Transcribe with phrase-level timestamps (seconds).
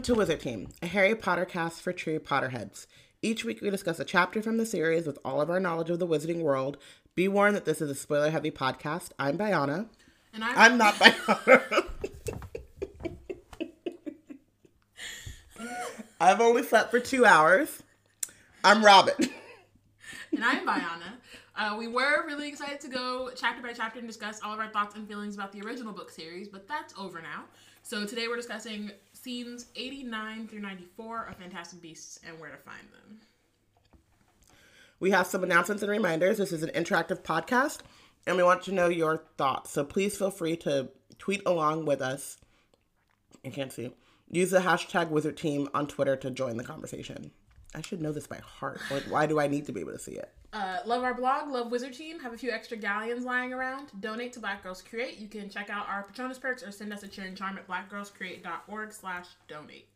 [0.00, 2.86] Welcome to Wizard Team, a Harry Potter cast for true Potterheads.
[3.20, 5.98] Each week we discuss a chapter from the series with all of our knowledge of
[5.98, 6.78] the wizarding world.
[7.14, 9.10] Be warned that this is a spoiler heavy podcast.
[9.18, 9.88] I'm Biana.
[10.32, 11.84] And I'm, I'm not Biana.
[16.18, 17.82] I've only slept for two hours.
[18.64, 19.16] I'm Robin.
[20.32, 21.18] and I'm Biana.
[21.54, 24.70] Uh, we were really excited to go chapter by chapter and discuss all of our
[24.70, 27.44] thoughts and feelings about the original book series, but that's over now.
[27.82, 32.86] So today we're discussing scenes 89 through 94 of Fantastic Beasts and where to find
[32.92, 33.20] them.
[34.98, 36.38] We have some announcements and reminders.
[36.38, 37.78] This is an interactive podcast,
[38.26, 39.70] and we want to know your thoughts.
[39.70, 42.38] So please feel free to tweet along with us.
[43.44, 43.92] I can't see.
[44.30, 47.30] Use the hashtag Wizard Team on Twitter to join the conversation.
[47.74, 48.80] I should know this by heart.
[48.90, 50.30] Like, why do I need to be able to see it?
[50.52, 52.18] Uh, love our blog, love Wizard Team.
[52.18, 53.92] Have a few extra galleons lying around.
[54.00, 55.18] Donate to Black Girls Create.
[55.18, 58.92] You can check out our Patronus perks or send us a cheering charm at blackgirlscreate.org
[58.92, 59.86] slash donate.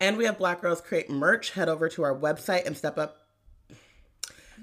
[0.00, 1.50] And we have Black Girls Create merch.
[1.50, 3.28] Head over to our website and step up.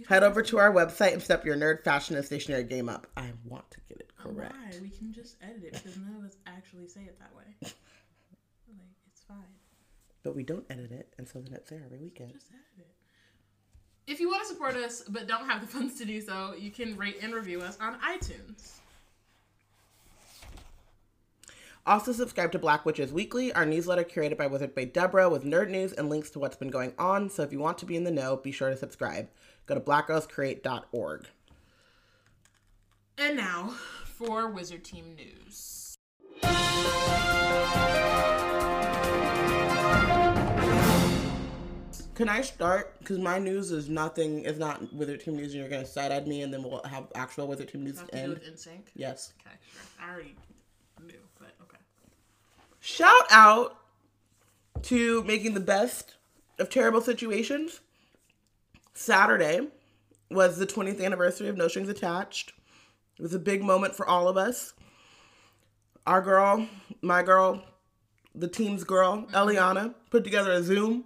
[0.08, 3.05] Head over to our website and step your nerd fashion and stationery game up.
[3.16, 4.55] I want to get it correct.
[4.55, 4.80] Why?
[4.81, 7.44] We can just edit it because none of us actually say it that way.
[7.61, 7.73] like,
[9.11, 9.38] it's fine.
[10.23, 12.31] But we don't edit it, and so then it's there every weekend.
[12.33, 12.88] Just edit it.
[14.08, 16.72] If you want to support us but don't have the funds to do so, you
[16.72, 18.78] can rate and review us on iTunes.
[21.86, 25.70] Also, subscribe to Black Witches Weekly, our newsletter curated by Wizard Bay Deborah with nerd
[25.70, 27.28] news and links to what's been going on.
[27.30, 29.30] So if you want to be in the know, be sure to subscribe.
[29.66, 31.28] Go to blackgirlscreate.org.
[33.18, 35.98] And now for Wizard Team News.
[42.16, 43.00] Can I start?
[43.00, 46.11] Because my news is nothing, is not Wizard Team news, and you're going to side
[46.11, 48.33] at me, and then we'll have actual Wizard Team news Have to do end.
[48.33, 48.82] with NSYNC?
[48.95, 49.33] Yes.
[49.42, 49.82] Okay, sure.
[49.99, 50.36] I already
[51.05, 51.77] knew, but okay.
[52.80, 53.77] Shout out
[54.83, 56.16] to making the best
[56.60, 57.80] of terrible situations.
[58.93, 59.67] Saturday
[60.30, 62.54] was the 20th anniversary of No Strings Attached.
[63.17, 64.73] It was a big moment for all of us.
[66.08, 66.67] Our girl,
[67.02, 67.64] my girl,
[68.33, 69.36] the team's girl, mm-hmm.
[69.36, 71.05] Eliana, put together a Zoom.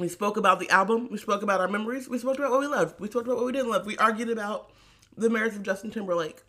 [0.00, 1.08] We spoke about the album.
[1.10, 2.08] We spoke about our memories.
[2.08, 2.98] We spoke about what we loved.
[2.98, 3.86] We spoke about what we didn't love.
[3.86, 4.70] We argued about
[5.16, 6.42] the merits of Justin Timberlake.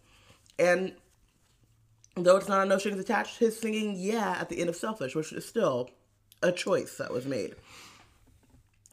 [0.57, 0.93] And
[2.15, 5.15] though it's not a no strings attached, his singing yeah at the end of Selfish,
[5.15, 5.89] which is still
[6.41, 7.55] a choice that was made.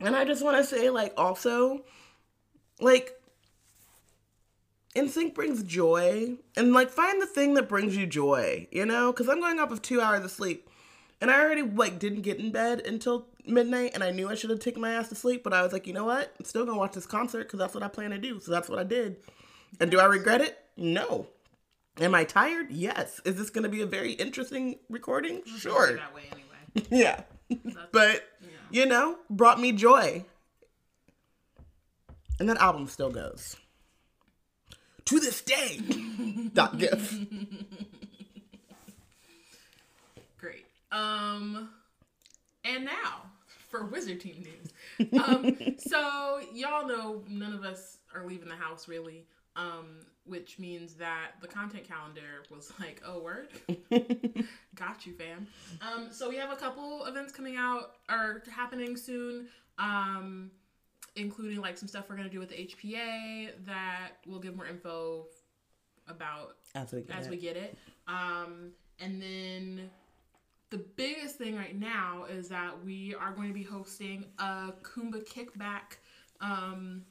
[0.01, 1.85] And I just want to say, like, also,
[2.81, 3.15] like,
[4.97, 9.13] NSYNC brings joy, and like, find the thing that brings you joy, you know?
[9.13, 10.69] Because I'm going off of two hours of sleep,
[11.21, 14.51] and I already like didn't get in bed until midnight, and I knew I should
[14.51, 16.35] have taken my ass to sleep, but I was like, you know what?
[16.39, 18.41] I'm still gonna watch this concert because that's what I plan to do.
[18.41, 19.17] So that's what I did.
[19.81, 20.59] And do I regret it?
[20.77, 21.27] No.
[22.01, 22.71] Am I tired?
[22.71, 23.21] Yes.
[23.25, 25.43] Is this to be a very interesting recording?
[25.59, 25.97] Sure.
[25.97, 26.45] That way anyway.
[26.91, 27.23] Yeah.
[27.93, 28.25] But,
[28.71, 30.25] you know, brought me joy.
[32.39, 33.57] And that album still goes.
[35.07, 35.81] To this day.
[36.55, 37.19] Dot gif.
[40.39, 40.67] Great.
[40.93, 41.71] Um,
[42.65, 43.23] and now
[43.69, 45.13] for Wizard Team news.
[45.23, 49.27] Um, so y'all know none of us are leaving the house really.
[49.57, 53.49] Um, which means that the content calendar was like, oh word,
[54.77, 55.47] got you, fam.
[55.81, 59.49] Um, so we have a couple events coming out or happening soon.
[59.79, 60.51] Um,
[61.17, 65.27] including like some stuff we're gonna do with the HPA that we'll give more info
[66.07, 67.31] about As we get as it.
[67.31, 67.77] we get it.
[68.07, 69.91] Um, and then
[70.71, 75.27] the biggest thing right now is that we are going to be hosting a Kumba
[75.27, 75.97] kickback
[76.41, 77.05] um,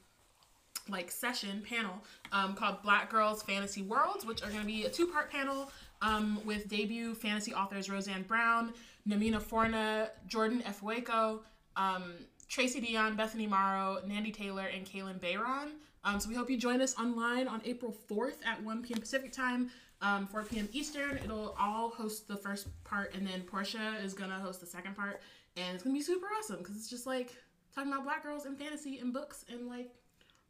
[0.88, 2.02] like session panel
[2.32, 5.70] um, called Black Girls Fantasy Worlds, which are going to be a two part panel
[6.02, 8.72] um, with debut fantasy authors Roseanne Brown,
[9.08, 11.40] Namina Forna, Jordan Ifueko,
[11.76, 12.14] um,
[12.48, 15.72] Tracy Deonn, Bethany Morrow, Nandi Taylor, and Kalynn Bayron.
[16.04, 19.00] Um, so we hope you join us online on April 4th at 1 p.m.
[19.00, 20.68] Pacific time, um, 4 p.m.
[20.72, 21.18] Eastern.
[21.18, 25.20] It'll all host the first part, and then Portia is to host the second part.
[25.56, 27.34] And it's to be super awesome because it's just like
[27.74, 29.90] talking about black girls and fantasy and books and like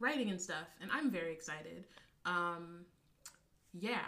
[0.01, 0.69] writing and stuff.
[0.81, 1.85] And I'm very excited.
[2.27, 2.85] Um,
[3.73, 4.01] yeah.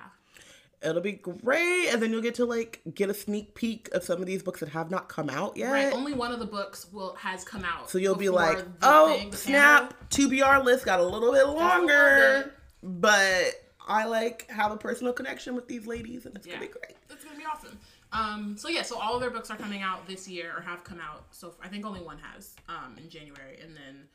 [0.82, 1.88] It'll be great.
[1.88, 4.60] And then you'll get to like get a sneak peek of some of these books
[4.60, 5.70] that have not come out yet.
[5.70, 5.92] Right.
[5.92, 7.90] Only one of the books will has come out.
[7.90, 12.54] So you'll be like, oh, thing, snap, TBR list got a little bit little longer.
[12.82, 16.54] But I like have a personal connection with these ladies and it's Yeah.
[16.54, 16.96] gonna be great.
[17.08, 17.78] It's gonna be awesome.
[18.12, 20.82] Um, so yeah, so all of their books are coming out this year or have
[20.84, 21.24] come out.
[21.30, 24.08] So I think only one has um, in January, and then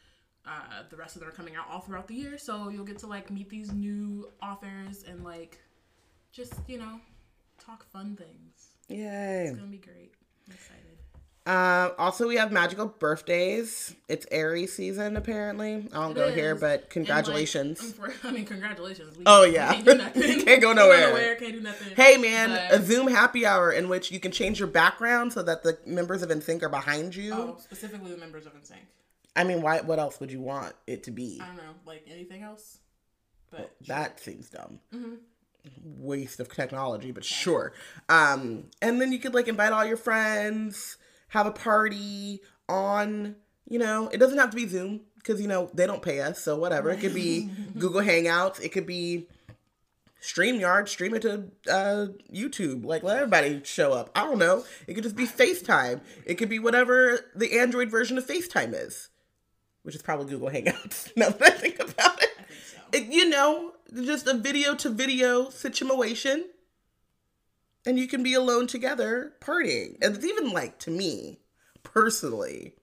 [0.46, 2.38] uh, the rest of them are coming out all throughout the year.
[2.38, 5.60] So you'll get to like meet these new authors and like
[6.32, 7.00] just you know
[7.58, 8.70] talk fun things.
[8.90, 9.46] Yay.
[9.48, 10.14] It's gonna be great.
[10.48, 10.85] I'm excited.
[11.48, 13.94] Um, also, we have magical birthdays.
[14.10, 15.88] It's Aries season, apparently.
[15.94, 17.94] I don't It go here, but And, like, congratulations.
[18.24, 19.16] I mean, congratulations.
[19.16, 19.74] We, Oh, yeah.
[19.74, 20.42] can't do nothing.
[20.46, 21.36] Can't go nowhere.
[21.36, 21.96] Can't do nothing.
[21.96, 25.44] hey, man, But- a Zoom happy hour in which you can change your background so
[25.44, 27.34] that the members of NSYNC are behind you.
[27.34, 28.80] Oh, specifically the members of NSYNC.
[29.36, 29.82] I mean, why?
[29.82, 31.40] What else would you want it to be?
[31.44, 32.80] I don't know, like anything else.
[33.52, 34.80] But That seems dumb.
[34.94, 35.18] Mhm.
[35.84, 37.74] Waste of technology, but sure.
[38.10, 40.98] Um, and then you could like invite all your friends,
[41.36, 43.36] have a party on.
[43.68, 46.40] You know, it doesn't have to be Zoom because you know they don't pay us,
[46.42, 46.90] so whatever.
[46.92, 48.62] It could be Google Hangouts.
[48.62, 49.28] It could be
[50.22, 50.88] StreamYard.
[50.88, 52.86] Stream it to uh, YouTube.
[52.86, 54.10] Like let everybody show up.
[54.16, 54.64] I don't know.
[54.88, 56.02] It could just be FaceTime.
[56.26, 59.10] It could be whatever the Android version of FaceTime is,
[59.84, 61.12] which is probably Google Hangouts.
[61.18, 62.78] now that I think about it think so.
[62.94, 63.74] it- you know,
[64.04, 66.46] just a video to video situation.
[67.86, 69.98] And you can be alone together partying.
[70.02, 71.40] And it's even like, to me,
[71.84, 72.74] personally,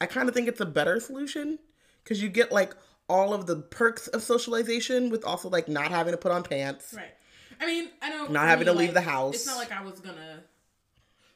[0.00, 1.58] I kind of think it's a better solution
[2.04, 2.74] because you get like
[3.08, 6.92] all of the perks of socialization with also like not having to put on pants.
[6.96, 7.14] Right.
[7.60, 8.30] I mean, I don't.
[8.30, 9.34] Not having me, to leave like, the house.
[9.34, 10.44] It's not like I was gonna.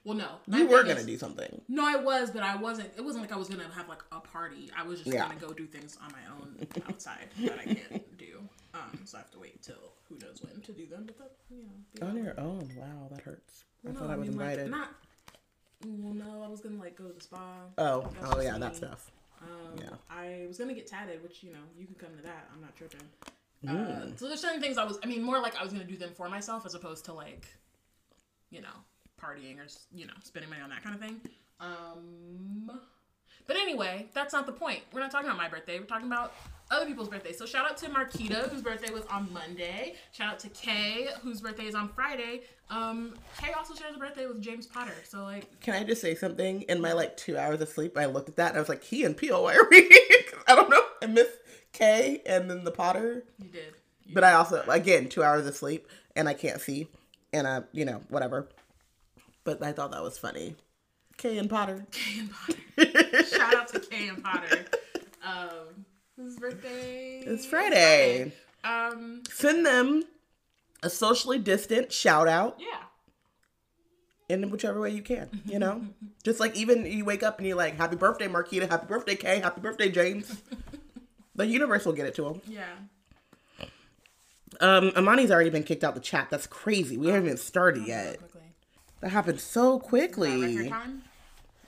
[0.05, 0.29] Well, no.
[0.49, 1.63] You were going to is- do something.
[1.69, 2.91] No, I was, but I wasn't.
[2.97, 4.71] It wasn't like I was gonna have like a party.
[4.77, 5.27] I was just Yeah.
[5.27, 8.41] gonna go do things on my own outside that I can't do.
[8.75, 11.05] Um, so I have to wait till who knows when to do them.
[11.07, 11.65] But that, you
[12.01, 12.07] know.
[12.09, 12.69] On your own.
[12.77, 13.65] Wow, that hurts.
[13.87, 14.71] I No, thought I was mean, like, invited.
[14.71, 14.89] not.
[15.85, 17.39] Well, no, I was gonna like go to the spa.
[17.79, 19.11] oh, That's oh yeah, that stuff.
[19.41, 19.89] Um, Yeah.
[20.09, 22.49] I was gonna get tatted, which you know you could come to that.
[22.55, 23.01] I'm not tripping.
[23.65, 24.13] Mm.
[24.13, 24.99] Uh, so there's certain things I was.
[25.03, 27.47] I mean, more like I was gonna do them for myself as opposed to like,
[28.51, 28.75] you know,
[29.21, 31.21] partying or s- you know spending money on that kind of thing.
[31.59, 32.81] Um,
[33.53, 34.81] but anyway, that's not the point.
[34.95, 35.79] We're not talking about my birthday.
[35.79, 36.33] We're talking about
[36.71, 37.37] other people's birthdays.
[37.37, 39.97] So shout out to Marquita, whose birthday was on Monday.
[40.13, 42.45] Shout out to Kay, whose birthday is on Friday.
[42.71, 44.95] Um, Kay also shares a birthday with James Potter.
[45.05, 46.63] So like, Can I just say something?
[46.63, 48.85] In my like two hours of sleep, I looked at that and I was like,
[48.85, 49.91] "He and Peel, why are we?"
[50.49, 50.81] I don't know.
[51.03, 51.29] I miss
[51.75, 53.75] Kay and then the Potter, you did.
[54.07, 56.89] You but I also again two hours of sleep and I can't see,
[57.35, 58.49] and I you know whatever.
[59.45, 60.57] But I thought that was funny.
[61.23, 61.87] K and Potter.
[61.93, 63.25] Kay and Potter.
[63.25, 64.65] Shout out to Kay and Potter.
[65.25, 65.87] Um,
[66.17, 67.23] whose birthday?
[67.25, 68.33] It's Friday.
[68.65, 70.03] Um, Send them
[70.83, 74.35] a socially distant shout out yeah.
[74.35, 75.43] in whichever way you can.
[75.45, 75.83] You know,
[76.25, 78.69] just like even you wake up and you're like, "Happy birthday, Marquita!
[78.69, 79.39] Happy birthday, Kay!
[79.39, 80.43] Happy birthday, James!"
[81.37, 82.43] the universe will get it to them.
[82.49, 83.69] Yeah.
[84.61, 86.31] Um, Amani's already been kicked out the chat.
[86.31, 86.97] That's crazy.
[86.97, 88.19] We haven't even started yet.
[89.01, 90.73] That happened so record quickly.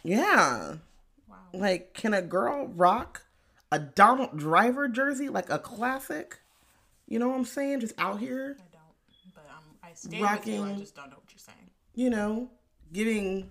[0.05, 0.77] Yeah.
[1.29, 1.37] Wow.
[1.53, 3.23] Like, can a girl rock
[3.73, 6.39] a Donald Driver jersey like a classic?
[7.09, 7.81] You know what I'm saying?
[7.81, 10.55] Just out here, I don't, but um, I stand with you.
[10.55, 11.71] I Rocking- just don't know what you're saying.
[11.95, 12.51] you know,
[12.93, 13.51] giving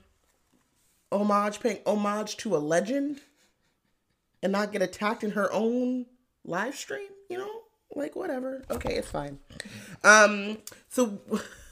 [1.12, 3.22] homage, paying homage to a legend
[4.42, 6.06] and not get attacked in her own
[6.44, 7.50] live stream, you know?
[7.96, 8.64] Like, whatever.
[8.72, 9.38] Okay, it's fine.
[10.04, 10.58] Um,
[10.90, 11.20] so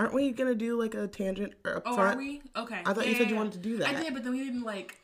[0.00, 2.16] aren't we gonna do like a tangent or up Oh, front?
[2.16, 2.40] are we?
[2.56, 2.80] Okay.
[2.86, 3.88] I thought you said you wanted to do that.
[3.88, 4.96] I did, but then we didn't like.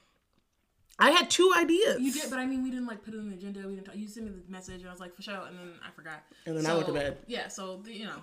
[0.98, 2.00] I had two ideas.
[2.00, 3.60] You did, but I mean, we didn't like put it on the agenda.
[3.68, 3.86] We didn't.
[3.86, 5.90] Talk, you sent me the message, and I was like, for sure, and then I
[5.94, 6.22] forgot.
[6.46, 7.18] And then I went to bed.
[7.26, 7.48] Yeah.
[7.48, 8.22] So the- you know,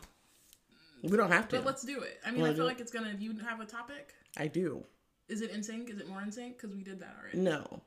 [1.04, 1.58] we don't have to.
[1.58, 2.20] but let's do it.
[2.26, 3.16] I mean, Wanna I feel like it's gonna.
[3.20, 4.14] You have a topic.
[4.38, 4.84] I do.
[5.30, 5.90] Is it in sync?
[5.92, 6.58] Is it more in sync?
[6.58, 7.38] Because we did that already.
[7.38, 7.82] No.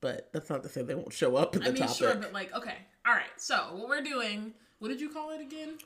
[0.00, 1.96] But that's not to say they won't show up at the I mean, topic.
[1.96, 3.30] sure, but like, okay, all right.
[3.36, 4.52] So what we're doing?
[4.78, 5.78] What did you call it again?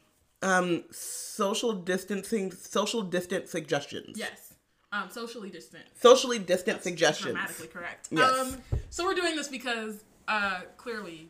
[0.42, 4.18] Um, social distancing, social distance suggestions.
[4.18, 4.54] Yes.
[4.90, 5.84] Um, socially distant.
[6.00, 7.32] Socially distant suggestions.
[7.32, 8.08] Grammatically correct.
[8.10, 8.38] Yes.
[8.38, 8.56] Um,
[8.90, 11.28] so we're doing this because uh, clearly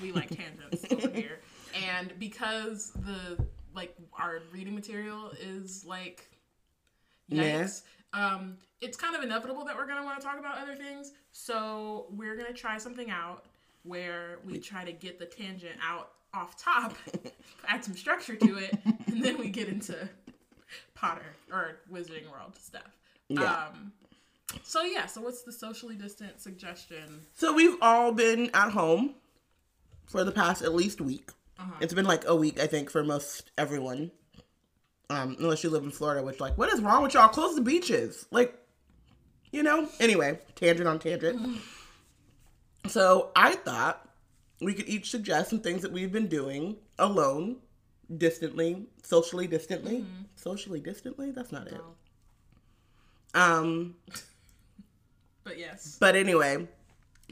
[0.00, 1.40] we like tangents over here,
[1.88, 6.28] and because the like our reading material is like
[7.30, 7.82] yikes.
[8.12, 11.12] Um, it's kind of inevitable that we're gonna want to talk about other things.
[11.32, 13.44] So we're gonna try something out
[13.82, 16.94] where we try to get the tangent out off top,
[17.68, 19.96] add some structure to it, and then we get into
[20.94, 22.96] Potter or Wizarding World stuff.
[23.28, 23.66] Yeah.
[23.68, 23.92] Um,
[24.62, 27.22] so yeah, so what's the socially distant suggestion?
[27.34, 29.14] So we've all been at home
[30.06, 31.30] for the past at least week.
[31.58, 31.72] Uh-huh.
[31.80, 34.10] It's been like a week, I think, for most everyone.
[35.08, 37.28] Um, unless you live in Florida, which like, what is wrong with y'all?
[37.28, 38.26] Close the beaches.
[38.30, 38.56] Like,
[39.50, 39.88] you know?
[39.98, 41.58] Anyway, tangent on tangent.
[42.88, 44.08] So I thought
[44.60, 47.56] we could each suggest some things that we've been doing alone,
[48.18, 50.04] distantly, socially distantly.
[50.36, 51.30] Socially distantly?
[51.30, 51.80] That's not it.
[53.34, 53.96] Um,
[55.42, 56.68] But yes, but anyway,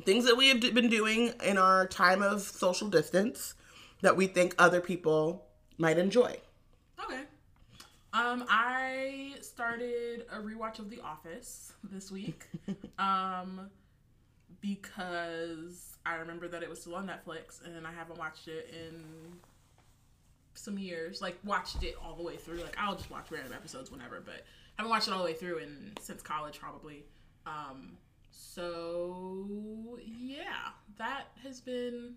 [0.04, 3.54] things that we have been doing in our time of social distance
[4.00, 5.44] that we think other people
[5.76, 6.38] might enjoy.
[7.04, 7.22] okay.
[8.14, 12.46] Um, I started a rewatch of The Office this week.
[12.98, 13.68] um,
[14.60, 19.04] because I remember that it was still on Netflix and I haven't watched it in
[20.54, 21.20] some years.
[21.22, 22.58] Like watched it all the way through.
[22.58, 24.34] Like I'll just watch random episodes whenever, but
[24.78, 27.04] I haven't watched it all the way through in since college probably.
[27.46, 27.96] Um,
[28.32, 32.14] so yeah, that has been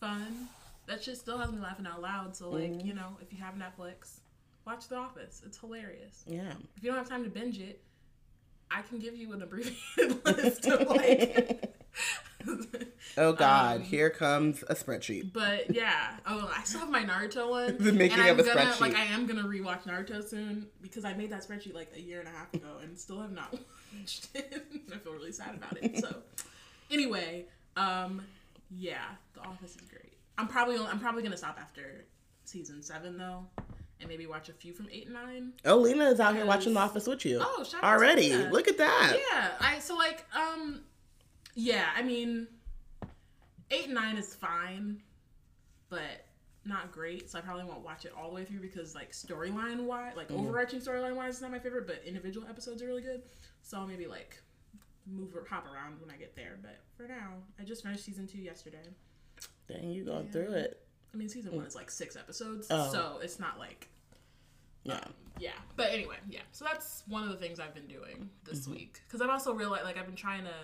[0.00, 0.48] fun.
[0.86, 2.36] That shit still has me laughing out loud.
[2.36, 2.86] So like, Mm-hmm.
[2.86, 4.20] you know, if you have Netflix,
[4.66, 5.42] watch The Office.
[5.46, 6.24] It's hilarious.
[6.26, 6.52] Yeah.
[6.76, 7.82] If you don't have time to binge it,
[8.76, 11.74] I can give you an abbreviated list of like.
[13.16, 15.32] Oh God, Um, here comes a spreadsheet.
[15.32, 17.76] but yeah, oh, I still have my Naruto one.
[17.78, 18.80] The making and I'm of a gonna, spreadsheet.
[18.80, 22.18] Like, I am gonna rewatch Naruto soon because I made that spreadsheet like a year
[22.18, 23.52] and a half ago and still have not
[23.98, 24.64] watched it.
[24.92, 25.98] I feel really sad about it.
[26.00, 26.16] So,
[26.90, 28.22] anyway, um,
[28.76, 29.04] yeah,
[29.34, 30.12] The Office is great.
[30.36, 32.04] I'm probably I'm probably gonna stop after
[32.44, 33.46] season seven though,
[34.00, 35.52] and maybe watch a few from eight and nine.
[35.64, 37.38] Oh, Lena is out here watching The Office with you.
[37.40, 38.34] Oh, shout out to already!
[38.34, 39.16] Look at that.
[39.32, 40.82] Yeah, I so like um
[41.54, 42.46] yeah, I mean
[43.70, 45.00] eight and nine is fine,
[45.88, 46.26] but
[46.64, 47.30] not great.
[47.30, 50.30] So I probably won't watch it all the way through because like storyline wise, like
[50.30, 53.22] overarching storyline wise is not my favorite, but individual episodes are really good.
[53.62, 54.40] So I'll maybe like
[55.06, 56.58] move or hop around when I get there.
[56.62, 58.88] But for now, I just finished season two yesterday.
[59.68, 60.83] Dang, you going through it?
[61.14, 62.90] I mean season one is like six episodes, Oh.
[62.92, 63.88] so it's not like
[64.82, 65.00] Yeah.
[65.38, 65.52] yeah.
[65.76, 66.40] But anyway yeah.
[66.52, 69.00] So that's one of the things i've been doing this week.
[69.06, 70.54] Because i've also realized like i've been trying to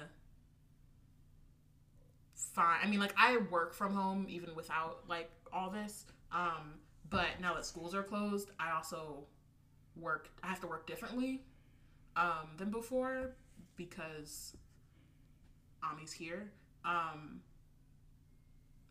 [2.34, 6.72] find i mean like i work from home even without like all this um
[7.10, 9.24] but now that schools are closed i also
[9.94, 11.42] work i have to work differently
[12.16, 13.36] um than before
[13.76, 14.56] because
[15.84, 16.50] ami's here.
[16.84, 17.40] Um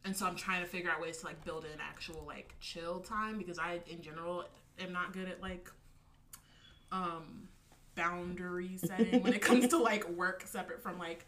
[0.06, 3.00] and so i'm trying to figure out ways to like build in actual like chill
[3.00, 4.44] time because i in general
[4.80, 5.70] am not good at like
[6.92, 7.48] um
[7.96, 11.26] boundary setting when it comes to like work separate from like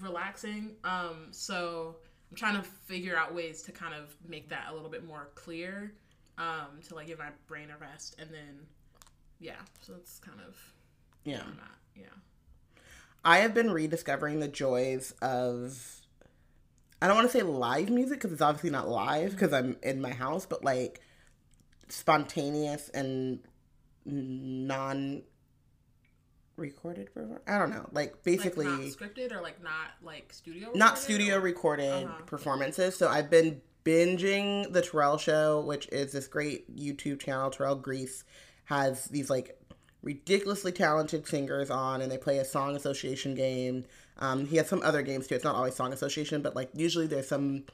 [0.00, 1.96] relaxing um so
[2.30, 5.28] i'm trying to figure out ways to kind of make that a little bit more
[5.34, 5.92] clear
[6.38, 8.58] um to like give my brain a rest and then
[9.40, 10.56] yeah so that's kind of
[11.24, 11.38] Yeah.
[11.38, 11.54] where
[11.96, 12.02] yeah
[13.24, 16.00] I have been rediscovering the joys of
[17.02, 20.00] I don't want to say live music because it's obviously not live because I'm in
[20.00, 21.00] my house, but like
[21.88, 23.40] spontaneous and
[24.04, 25.22] non
[26.56, 27.88] recorded perform- I don't know.
[27.92, 32.22] Like basically like scripted or like not like studio not studio or- recorded Uh-huh.
[32.24, 32.96] performances.
[32.96, 37.50] So I've been binging the Terrell Show, which is this great YouTube channel.
[37.50, 38.24] Terrell Grice
[38.64, 39.60] has these like
[40.02, 43.84] ridiculously talented singers on, and they play a song association game.
[44.18, 45.34] Um, he has some other games too.
[45.34, 47.64] It's not always song association, but like usually there's some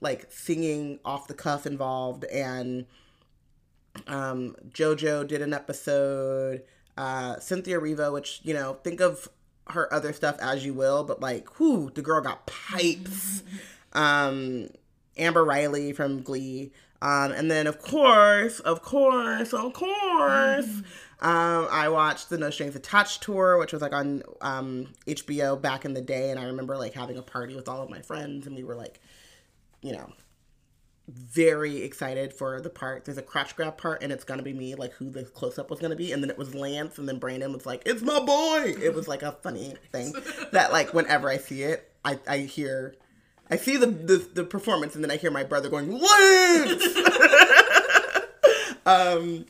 [0.00, 2.86] like singing off the cuff involved and
[4.06, 6.62] um, JoJo did an episode.
[6.98, 9.28] Uh, Cynthia Erivo, which you know, think of
[9.68, 13.42] her other stuff as you will, but like, whoo, the girl got pipes.
[13.92, 14.68] um,
[15.16, 20.82] Amber Riley from Glee, um, and then of course, of course, of course,
[21.20, 25.84] um, I watched the No Strings Attached tour, which was like on um, HBO back
[25.84, 28.46] in the day, and I remember like having a party with all of my friends,
[28.46, 29.00] and we were like,
[29.80, 30.12] you know,
[31.08, 33.06] very excited for the part.
[33.06, 35.70] There's a crotch grab part, and it's gonna be me, like who the close up
[35.70, 38.20] was gonna be, and then it was Lance, and then Brandon was like, "It's my
[38.20, 40.12] boy." It was like a funny thing
[40.52, 42.94] that, like, whenever I see it, I I hear,
[43.50, 46.84] I see the the, the performance, and then I hear my brother going, "Lance."
[48.86, 49.46] um,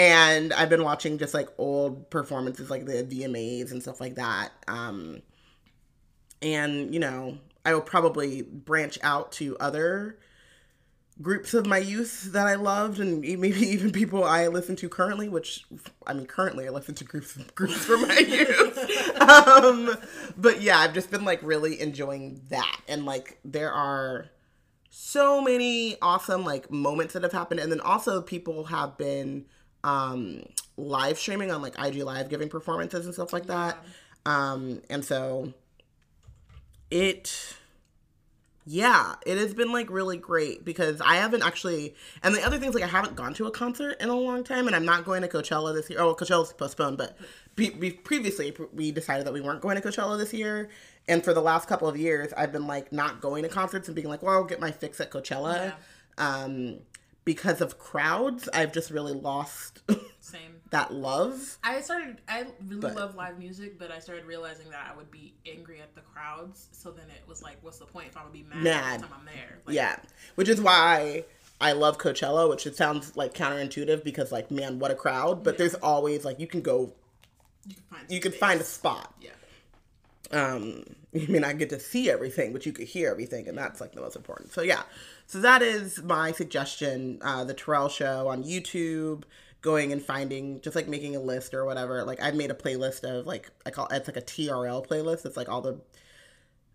[0.00, 4.48] and I've been watching just like old performances, like the VMAs and stuff like that.
[4.66, 5.20] Um,
[6.40, 10.18] and you know, I will probably branch out to other
[11.20, 15.28] groups of my youth that I loved, and maybe even people I listen to currently.
[15.28, 15.66] Which
[16.06, 19.20] I mean, currently I listen to groups groups from my youth.
[19.20, 19.96] um,
[20.34, 24.30] but yeah, I've just been like really enjoying that, and like there are
[24.88, 29.44] so many awesome like moments that have happened, and then also people have been
[29.84, 30.42] um
[30.76, 33.78] live streaming on like IG Live, giving performances and stuff like that.
[34.26, 35.52] Um, and so
[36.90, 37.56] it
[38.66, 42.74] yeah, it has been like really great because I haven't actually, and the other things
[42.74, 45.22] like I haven't gone to a concert in a long time, and I'm not going
[45.22, 46.00] to Coachella this year.
[46.00, 47.16] Oh, Coachella's postponed, but
[47.56, 50.68] be, be, previously we decided that we weren't going to Coachella this year,
[51.08, 53.94] and for the last couple of years, I've been like not going to concerts and
[53.94, 55.72] being like, well, I'll get my fix at Coachella.
[56.18, 56.80] Um,
[57.24, 59.80] because of crowds, I've just really lost
[60.20, 61.58] same that love.
[61.64, 62.20] I started.
[62.28, 65.80] I really But- love live music, but I started realizing that I would be angry
[65.80, 66.68] at the crowds.
[66.72, 68.94] So then it was like, what's the point if I'm gonna be mad, Mad.
[68.96, 69.58] every time I'm there?
[69.66, 69.96] Like, Yeah,
[70.36, 71.24] which is why
[71.60, 75.42] I love Coachella, which it sounds like counterintuitive because like man, what a crowd.
[75.44, 76.92] But there's always like you can go,
[77.66, 78.10] You can find.
[78.10, 79.12] you can find a spot.
[79.20, 79.30] Yeah.
[80.32, 83.80] um you may not get to see everything but you could hear everything and that's
[83.80, 84.82] like the most important so yeah
[85.30, 89.24] so that is my suggestion uh the terrell show on youtube
[89.62, 92.02] going and finding just like making a list or whatever.
[92.04, 95.26] Like i've made a playlist of like i call it's like a trl playlist.
[95.26, 95.80] It's like all the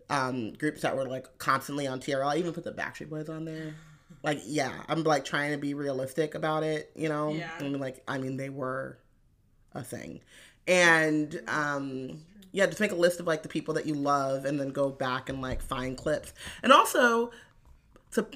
[0.08, 3.44] um groups that were like constantly on trl i even put the backstreet boys on
[3.44, 3.74] there.
[4.22, 7.32] Like yeah i'm like trying to be realistic about it you know?
[7.32, 7.50] Yeah.
[7.58, 8.98] and like i mean they were
[9.74, 10.20] a thing.
[10.68, 12.22] And um
[12.52, 14.90] yeah just make a list of like the people that you love and then go
[14.90, 16.32] back and like find clips.
[16.62, 17.32] And also
[18.12, 18.26] to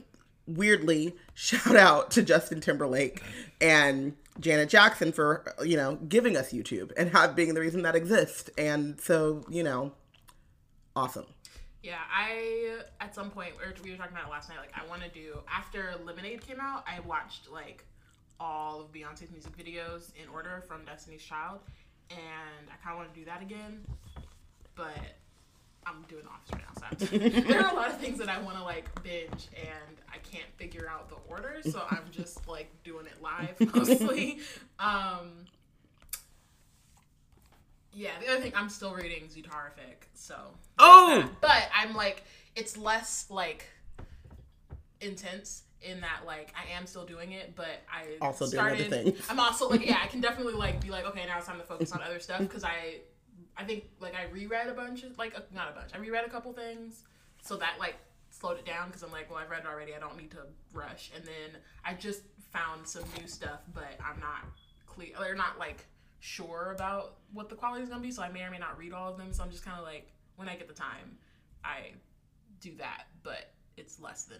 [0.57, 3.23] weirdly shout out to justin timberlake
[3.61, 7.97] and janet jackson for you know giving us youtube and have being the reason that
[7.97, 8.50] exists.
[8.59, 9.92] And so you know
[10.95, 11.26] awesome.
[11.83, 14.59] Yeah, I at some point we were, we were talking about last night.
[14.59, 17.85] Like, I want to do after Lemonade came out, I watched like
[18.38, 21.61] all of Beyonce's music videos in order from Destiny's Child,
[22.11, 23.85] and I kind of want to do that again,
[26.11, 28.40] I'm doing the office right now, so there are a lot of things that I
[28.40, 32.71] want to like binge, and I can't figure out the order, so I'm just like
[32.85, 34.38] doing it live mostly.
[34.79, 35.47] um,
[37.93, 40.37] yeah, the other thing I'm still reading Zootarific, so
[40.79, 41.21] Oh!
[41.23, 41.40] that.
[41.40, 42.25] but I'm like
[42.57, 43.67] it's less like
[45.00, 49.05] intense in that like I am still doing it, but I Also doing other started.
[49.05, 49.26] things.
[49.31, 51.64] I'm also like yeah, I can definitely like be like okay, now it's time to
[51.64, 53.00] focus on other stuff because I
[53.61, 56.25] I think like I reread a bunch of like uh, not a bunch, I reread
[56.25, 57.05] a couple things,
[57.43, 57.97] so that like
[58.31, 60.43] slowed it down because I'm like well I've read it already, I don't need to
[60.73, 64.45] rush, and then I just found some new stuff, but I'm not
[64.87, 65.87] clear or not like
[66.21, 68.93] sure about what the quality is gonna be, so I may or may not read
[68.93, 69.32] all of them.
[69.32, 71.17] So I'm just kind of like, when I get the time,
[71.65, 71.93] I
[72.61, 74.39] do that, but it's less than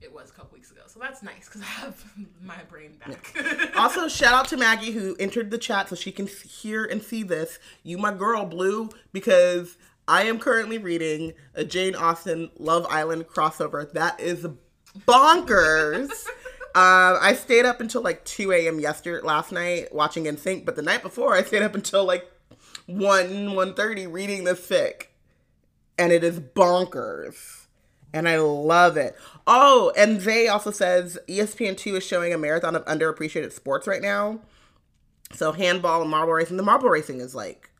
[0.00, 0.82] it was a couple weeks ago.
[0.86, 2.04] So that's nice because I have
[2.42, 3.34] my brain back.
[3.76, 7.22] Also, shout out to Maggie who entered the chat so she can hear and see
[7.22, 7.58] this.
[7.82, 9.76] You, my girl, Blue, because
[10.08, 13.90] I am currently reading a Jane Austen Love Island crossover.
[13.92, 14.46] That is
[15.06, 16.10] bonkers.
[16.76, 18.78] Um, I stayed up until like 2 a.m.
[18.78, 22.30] yesterday, last night watching NSYNC, but the night before I stayed up until like
[22.84, 25.04] 1, 1.30 reading this fic.
[25.96, 27.65] And it is bonkers.
[28.12, 29.16] And I love it.
[29.46, 34.02] Oh, and Zay also says E ESPN2 is showing a marathon of underappreciated sports right
[34.02, 34.40] now.
[35.32, 36.56] So handball and marble racing.
[36.56, 37.70] The marble racing is like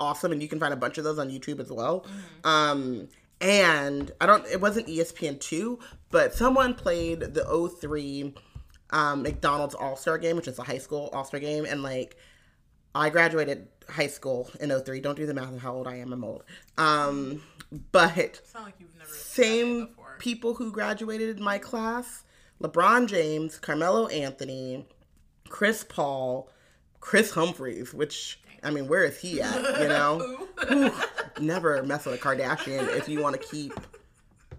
[0.00, 2.06] awesome, and you can find a bunch of those on YouTube as well.
[2.44, 3.08] Um,
[3.40, 4.46] and I don't.
[4.46, 5.78] It wasn't E ESPN2,
[6.10, 8.34] but someone played the 03
[8.90, 12.16] um, McDonald's All Star Game, which is a high school All Star game, and like
[12.94, 15.00] I graduated high school in 03.
[15.00, 16.12] Don't do the math of how old I am.
[16.12, 16.44] I'm old.
[16.78, 17.42] Um,
[17.90, 22.24] but not like you've never done it same people who graduated in my class
[22.62, 24.86] LeBron James, Carmelo Anthony,
[25.48, 26.48] Chris Paul,
[27.00, 29.80] Kris Humphries, which, I mean, where is he at?
[29.80, 30.46] You know?
[30.70, 30.92] Ooh,
[31.40, 33.72] never mess with a Kardashian if you want to keep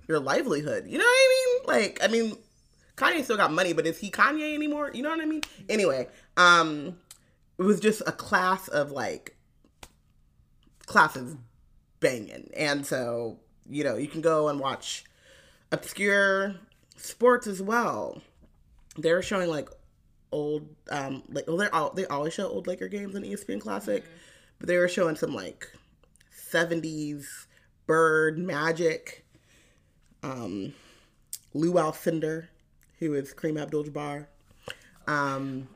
[0.08, 0.86] your livelihood.
[0.86, 1.82] You know what I mean?
[1.82, 2.38] Like, I mean,
[2.98, 4.92] Kanye still got money, but is he Kanye anymore?
[4.94, 5.42] You know what I mean?
[5.70, 6.98] Anyway, um,
[7.58, 9.38] it was just a class of like
[10.86, 11.38] classes
[12.02, 12.50] banging.
[12.56, 15.04] And so, you know, you can go and watch
[15.72, 16.56] obscure
[16.96, 18.22] sports as well.
[18.98, 19.70] They're showing like
[20.32, 24.04] old um like well they're all they always show old Laker games on ESPN Classic,
[24.60, 25.68] but they were showing some like
[26.52, 27.46] 70s
[27.86, 29.26] Bird Magic
[30.24, 30.74] um
[31.54, 32.48] Lew Alcindor,
[33.00, 34.28] who is Kareem Abdul-Jabbar.
[35.08, 35.68] Um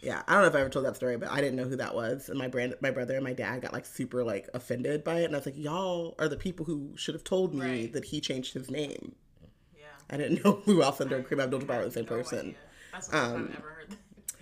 [0.00, 1.76] yeah, I don't know if I ever told that story, but I didn't know who
[1.76, 5.02] that was, and my brand, my brother and my dad got like super like offended
[5.04, 7.60] by it, and I was like, y'all are the people who should have told me
[7.82, 7.92] Right.
[7.92, 9.14] that he changed his name.
[9.76, 9.84] yeah.
[10.10, 12.38] I didn't know Lew Alcindor and Kareem Abdul-Jabbar were the same No person.
[12.38, 12.54] idea.
[12.92, 13.96] That's the Um, I've ever heard.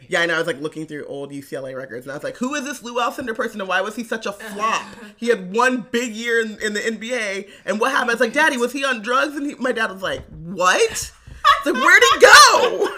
[0.09, 0.35] Yeah, I know.
[0.35, 2.83] I was like looking through old UCLA records, and I was like, who is this
[2.83, 4.85] Lew Alcindor person, and why was he such a flop?
[5.17, 8.11] he had one big year in, in the NBA, and what happened?
[8.11, 9.35] I was like, Daddy, was he on drugs?
[9.35, 10.91] And he, my dad was like, what?
[10.91, 11.13] It's
[11.65, 12.89] like, where'd he go?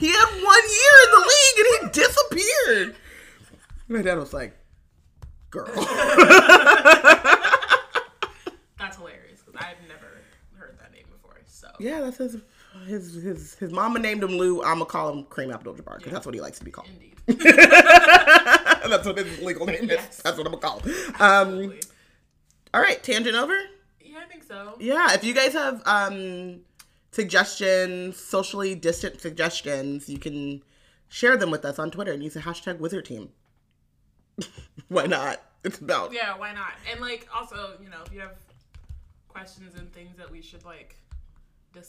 [0.00, 2.96] He had one year in the league, and he disappeared.
[3.88, 4.56] My dad was like,
[5.50, 5.66] girl.
[8.78, 10.22] That's hilarious because I've never
[10.56, 11.38] heard that name before.
[11.46, 12.36] So yeah, that's his.
[12.86, 14.62] His, his his mama named him Lew.
[14.62, 16.88] I'm gonna call him Kareem Abdul-Jabbar because that's what he likes to be called.
[16.88, 17.16] indeed.
[17.26, 19.98] that's what his legal name is.
[20.22, 20.78] That's what I'm gonna call.
[20.78, 20.94] him.
[21.20, 21.74] Um,
[22.72, 23.54] all right, tangent over.
[24.00, 24.76] yeah, I think so.
[24.78, 26.60] Yeah, if you guys have um,
[27.10, 30.62] suggestions, socially distant suggestions, you can
[31.08, 33.30] share them with us on Twitter and use the hashtag Wizard Team.
[34.88, 35.42] Why not?
[35.62, 36.72] It's about Yeah, why not?
[36.90, 38.36] And like also, you know, if you have
[39.28, 40.96] questions and things that we should like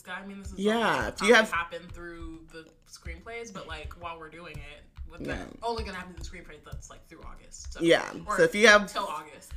[0.04, 0.20] guy.
[0.22, 3.94] I mean, this is Yeah, If if you have- happen through the screenplays, but like
[4.02, 5.44] while we're doing it, with Yeah.
[5.64, 6.58] only gonna happen through the screenplay.
[6.66, 7.74] That's like through August.
[7.74, 8.12] So, Yeah.
[8.28, 9.52] or So if you have till August.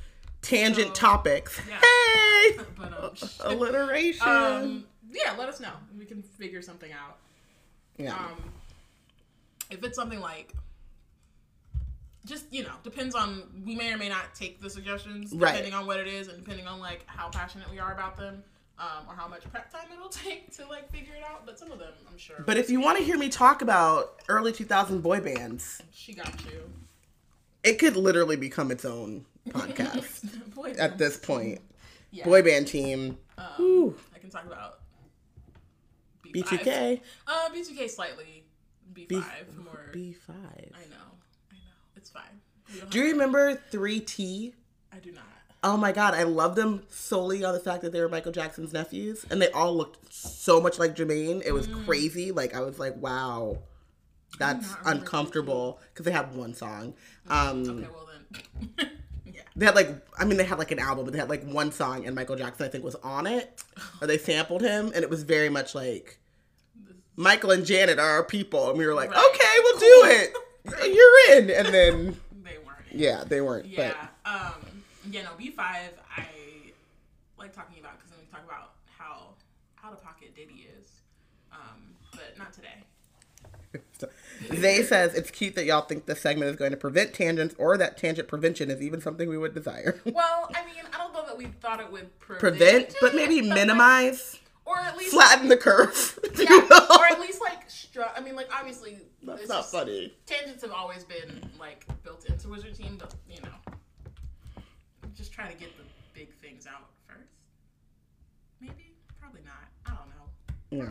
[0.45, 1.81] Tangent so- topics, Yeah.
[1.81, 3.11] hey, But um,
[3.53, 4.27] alliteration.
[4.29, 5.73] um, yeah, let us know.
[5.99, 7.19] We can figure something out.
[7.99, 8.15] yeah.
[8.15, 8.51] Um,
[9.71, 10.53] if it's something like,
[12.27, 15.51] just you know, depends on we may or may not take the suggestions Right.
[15.51, 18.43] depending on what it is and depending on like how passionate we are about them,
[18.79, 21.45] um, or how much prep time it'll take to like figure it out.
[21.47, 22.43] But some of them, I'm sure.
[22.47, 26.33] but if you want to hear me talk about early 2000 boy bands, she got
[26.47, 26.63] you.
[27.63, 31.61] it could literally become its own podcast Boy, at this point.
[32.11, 32.25] yeah.
[32.25, 33.19] Boy band team.
[33.39, 34.81] Um, I can talk about
[36.27, 36.45] B5.
[36.45, 37.01] B2K.
[37.27, 38.45] Uh, B2K slightly.
[38.93, 39.17] B5 B-
[39.63, 39.91] more.
[39.93, 40.31] B5.
[40.31, 41.11] I know.
[41.51, 41.75] I know.
[41.97, 42.23] It's fine.
[42.79, 44.53] Don't you remember 3T?
[44.93, 45.25] I do not.
[45.63, 48.73] Oh my god, I love them solely on the fact that they were Michael Jackson's
[48.75, 51.43] nephews, and they all looked so much like Jermaine.
[51.45, 52.33] It was crazy.
[52.33, 53.59] Like I was like, wow,
[54.39, 56.93] that's uncomfortable because they have one song.
[57.29, 58.09] Um, Okay, well
[58.77, 58.91] then.
[59.57, 59.89] They had like,
[60.19, 62.35] I mean, they had like an album, but they had like one song, and Michael
[62.37, 63.63] Jackson I think was on it,
[64.01, 66.19] or they sampled him, and it was very much like
[67.17, 69.25] Michael and Janet are our people, and we were like, Right.
[69.35, 70.35] okay, we'll do it.
[70.95, 72.87] You're in, and then They weren't.
[72.93, 73.67] yeah, they weren't.
[73.67, 73.95] Yeah.
[74.25, 74.55] Um.
[75.11, 75.23] Yeah.
[75.25, 75.31] No.
[75.39, 75.91] B five.
[76.17, 76.27] I
[77.39, 79.35] like talking about because then we talk about how
[79.85, 80.89] out of pocket Diddy is.
[81.53, 81.95] Um.
[82.13, 82.83] But not today.
[84.55, 87.77] Zay says it's cute that y'all think this segment is going to prevent tangents, or
[87.79, 90.01] that tangent prevention is even something we would desire.
[90.13, 93.41] Well, I mean, I don't know that we thought it would prevent, prevent, but maybe
[93.43, 96.19] like- minimize, or at least flatten the curve.
[96.39, 99.73] you Yeah, or at least like stru- I mean, like obviously, That's it's not just-
[99.73, 100.15] funny.
[100.27, 103.75] Tangents have always been like built into Wizard Team, but you know,
[105.15, 107.29] just try to get the big things out first.
[108.61, 109.69] Maybe, probably not.
[109.87, 110.85] I don't know.
[110.85, 110.85] We're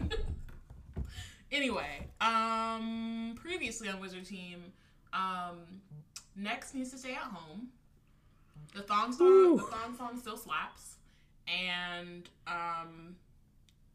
[0.00, 0.10] trying.
[1.54, 4.72] anyway, um, previously on Wizard Team,
[5.12, 5.80] um,
[6.36, 7.68] next needs to stay at home.
[8.74, 9.56] The thong song, Woo.
[9.56, 10.96] the thong song still slaps,
[11.46, 13.14] and um,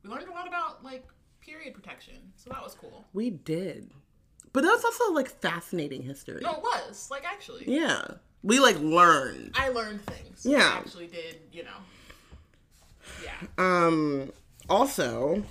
[0.04, 1.06] we learned a lot about like
[1.42, 3.06] period protection, so that was cool.
[3.14, 3.92] We did,
[4.54, 6.40] but that's also like fascinating history.
[6.42, 8.06] No, it was like actually, Yeah,
[8.42, 9.52] we like learned.
[9.56, 10.46] I learned things.
[10.46, 10.60] Yeah.
[10.76, 11.42] I actually did.
[11.52, 11.80] You know,
[13.24, 13.48] yeah.
[13.58, 14.32] Um.
[14.70, 15.44] Also,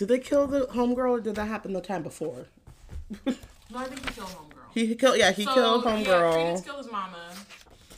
[0.00, 2.46] did they kill the homegirl, or did that happen the time before?
[3.26, 3.34] No,
[3.76, 4.72] I think he killed homegirl.
[4.72, 5.18] He killed.
[5.18, 6.32] Yeah, he So, killed Yeah, homegirl.
[6.32, 7.34] Credence killed his mama.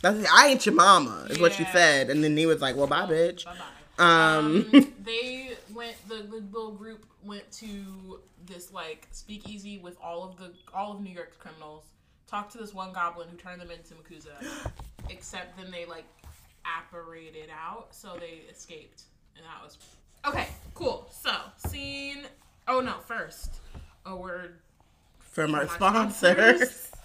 [0.01, 2.87] That's I ain't your mama, is what she said, and then he was like, "Well,
[2.87, 3.55] bye, bitch." Bye
[3.97, 4.03] bye.
[4.03, 5.95] Um, Um, they went.
[6.09, 10.99] The, the little group went to this like speakeasy with all of the all of
[10.99, 11.85] New York's criminals.
[12.27, 14.69] Talked to this one goblin who turned them into MACUSA.
[15.09, 16.03] except then they like
[16.65, 19.03] apparated out, so they escaped,
[19.37, 19.77] and that was
[20.25, 20.47] okay.
[20.73, 21.07] Cool.
[21.11, 22.23] So scene.
[22.67, 22.93] Oh no!
[23.05, 23.55] First,
[24.05, 24.59] a word
[25.19, 26.33] from our from my sponsor.
[26.35, 26.91] sponsors.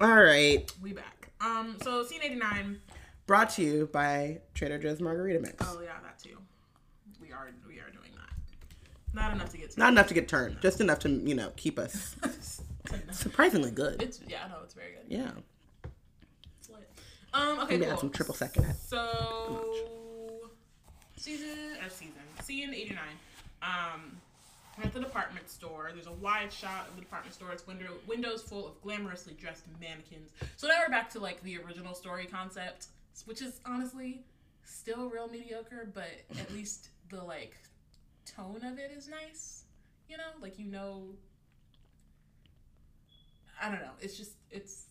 [0.00, 1.30] All right, We back.
[1.40, 1.76] Um.
[1.82, 2.80] So scene eighty nine.
[3.26, 5.54] brought to you by Trader Joe's Margarita Mix.
[5.60, 6.36] Oh yeah, that too.
[7.20, 8.34] We are we are doing that.
[9.14, 9.76] Not enough to get.
[9.78, 12.16] Not enough to get turned, just enough to you know keep us
[13.12, 14.02] surprisingly good.
[14.02, 15.04] It's yeah, no, it's very good.
[15.08, 15.30] Yeah.
[17.36, 17.90] Um, okay, cool.
[17.92, 18.64] add some triple second.
[18.66, 20.48] at- So
[21.16, 23.16] season or season scene eighty nine.
[23.62, 24.18] Um,
[24.82, 25.90] at the department store.
[25.94, 27.50] There's a wide shot of the department store.
[27.52, 30.30] It's window windows full of glamorously dressed mannequins.
[30.56, 32.88] So now we're back to like the original story concept,
[33.24, 34.24] which is honestly
[34.64, 37.56] still real mediocre, but at least the like
[38.26, 39.64] tone of it is nice.
[40.08, 41.08] You know, like you know.
[43.62, 43.92] I don't know.
[44.00, 44.82] It's just it's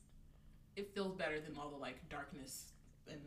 [0.75, 2.71] it feels better than all the like darkness
[3.09, 3.19] and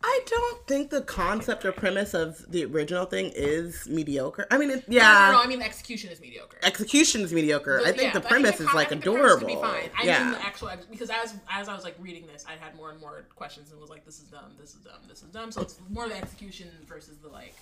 [0.00, 4.46] I don't think the concept or premise of the original thing is mediocre.
[4.48, 6.56] I mean, it, No, no, yeah, no, I mean the execution is mediocre.
[6.62, 7.80] execution is mediocre.
[7.84, 9.38] I think Yeah, the premise the is like think the adorable.
[9.38, 9.90] could be fine.
[9.98, 12.52] I yeah, mean the actual ex- because as as I was like reading this, I
[12.64, 15.22] had more and more questions and was like, this is dumb, this is dumb, this
[15.24, 15.50] is dumb.
[15.50, 17.56] So it's more the execution versus the like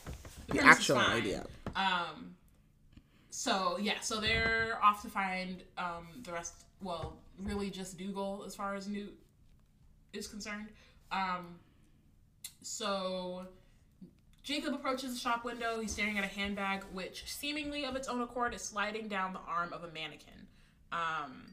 [0.49, 1.47] the, the actual idea.
[1.75, 2.35] Um.
[3.31, 6.65] So yeah, so they're off to find um the rest.
[6.83, 9.15] Well, really just Dougal as far as Newt
[10.12, 10.69] is concerned.
[11.12, 11.59] Um.
[12.62, 13.47] So
[14.47, 15.81] Jacob approaches the shop window.
[15.81, 19.41] He's staring at a handbag, which seemingly of its own accord is sliding down the
[19.41, 20.47] arm of a mannequin.
[20.93, 21.53] Um,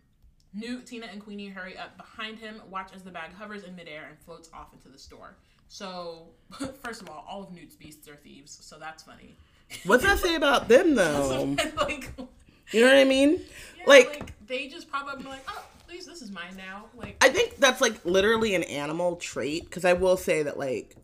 [0.53, 4.05] Newt, Tina, and Queenie hurry up behind him, watch as the bag hovers in midair
[4.07, 5.35] and floats off into the store.
[5.69, 6.27] So,
[6.83, 9.35] first of all, all of Newt's beasts are thieves, so that's funny.
[9.85, 11.55] What's that say about them though?
[11.77, 12.11] like,
[12.71, 13.41] You know what I mean?
[13.77, 16.55] yeah, like, like, they just pop up and be like, oh, please, this is mine
[16.57, 16.85] now.
[16.95, 20.95] Like, I think that's like literally an animal trait because I will say that like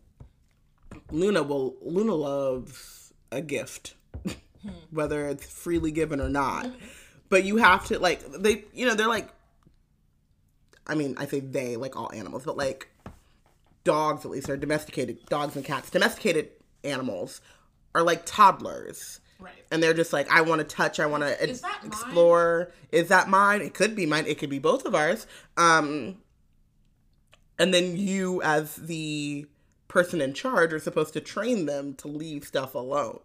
[1.10, 3.94] Luna will Luna loves a gift,
[4.24, 4.70] hmm.
[4.90, 6.70] whether it's freely given or not.
[7.28, 9.30] But you have to like they you know they're like
[10.86, 12.88] I mean I say they like all animals, but like
[13.84, 16.50] dogs at least are domesticated dogs and cats domesticated
[16.84, 17.40] animals
[17.94, 19.52] are like toddlers right.
[19.70, 21.86] and they're just like i want to touch i want to Is that mine?
[21.92, 25.26] explore is that mine it could be mine it could be both of ours
[25.56, 26.18] um
[27.58, 29.46] and then you as the
[29.88, 33.20] person in charge are supposed to train them to leave stuff alone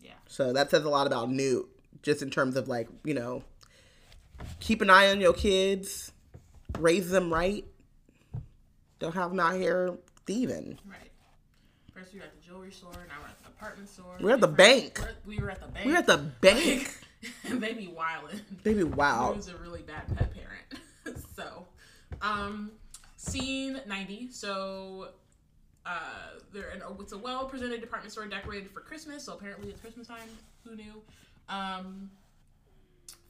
[0.00, 0.12] Yeah.
[0.28, 1.68] so that says a lot about newt
[2.02, 3.42] just in terms of like you know
[4.60, 6.12] keep an eye on your kids
[6.78, 7.64] raise them right
[8.98, 11.10] don't have them out here thieving Right.
[11.94, 14.16] First we were at the jewelry store, now we're at the apartment store.
[14.20, 15.00] We're at the bank.
[15.26, 15.86] we're- were at the bank.
[15.86, 16.96] we're at the bank
[17.48, 18.40] and they be wildin'.
[18.62, 21.18] baby I wow was a really bad pet parent.
[21.36, 21.66] so,
[22.22, 22.70] um,
[23.16, 24.30] scene 90.
[24.30, 25.08] So,
[25.84, 25.98] uh,
[26.52, 29.24] they're in, it's a well presented department store decorated for Christmas.
[29.24, 30.28] So, apparently it's Christmas time.
[30.64, 31.02] Who knew?
[31.48, 32.10] Um,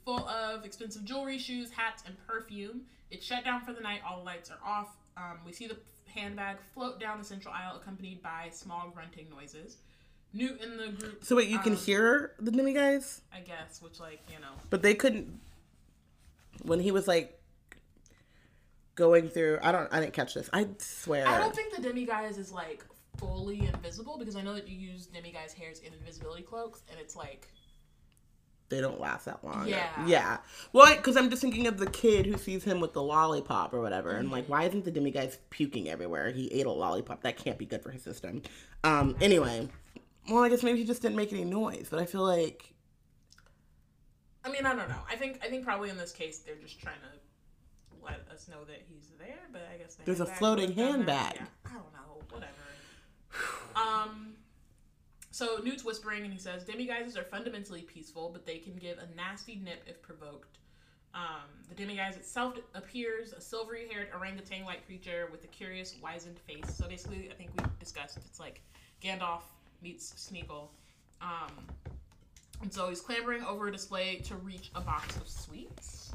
[0.05, 2.83] full of expensive jewelry, shoes, hats, and perfume.
[3.11, 4.01] It's shut down for the night.
[4.07, 4.97] All the lights are off.
[5.17, 5.77] Um, we see the
[6.15, 9.79] handbag float down the central aisle, accompanied by small grunting noises.
[10.33, 11.25] Newt in the group.
[11.25, 14.51] so wait you can um, hear the demiguise I guess, which, like, you know.
[14.69, 15.41] but they couldn't
[16.63, 17.41] when he was like
[18.97, 22.39] going through i don't i didn't catch this i swear I don't think the demiguise
[22.39, 22.85] is like
[23.17, 27.17] fully invisible because I know that you use demiguise hairs in invisibility cloaks and it's
[27.17, 27.49] like
[28.75, 29.89] they don't last that long Yeah.
[30.07, 30.39] yeah
[30.73, 33.81] well because i'm just thinking of the kid who sees him with the lollipop or
[33.81, 37.37] whatever and like why isn't the demi guy puking everywhere he ate a lollipop that
[37.37, 38.43] can't be good for his system
[38.83, 39.69] um anyway
[40.29, 42.71] well i guess maybe he just didn't make any noise but i feel like
[44.47, 45.01] I mean I don't know.
[45.11, 48.63] I think I think probably in this case they're just trying to let us know
[48.67, 51.17] that he's there, but I guess the There's a floating was down there.
[51.17, 51.35] handbag.
[51.37, 52.23] Yeah, I don't know.
[52.31, 52.53] Whatever.
[53.75, 54.35] um
[55.35, 59.17] so Newt's whispering and he says demiguises are fundamentally peaceful, but they can give a
[59.17, 60.59] nasty nip if provoked.
[61.13, 66.39] Um, the demiguise itself appears a silvery haired orangutan like creature with a curious, wizened
[66.39, 66.77] face.
[66.77, 68.61] So basically, I think we discussed it's like
[69.03, 69.41] Gandalf
[69.83, 70.69] meets Smeagol.
[71.21, 71.51] Um,
[72.63, 76.13] and so he's clambering over a display to reach a box of sweets.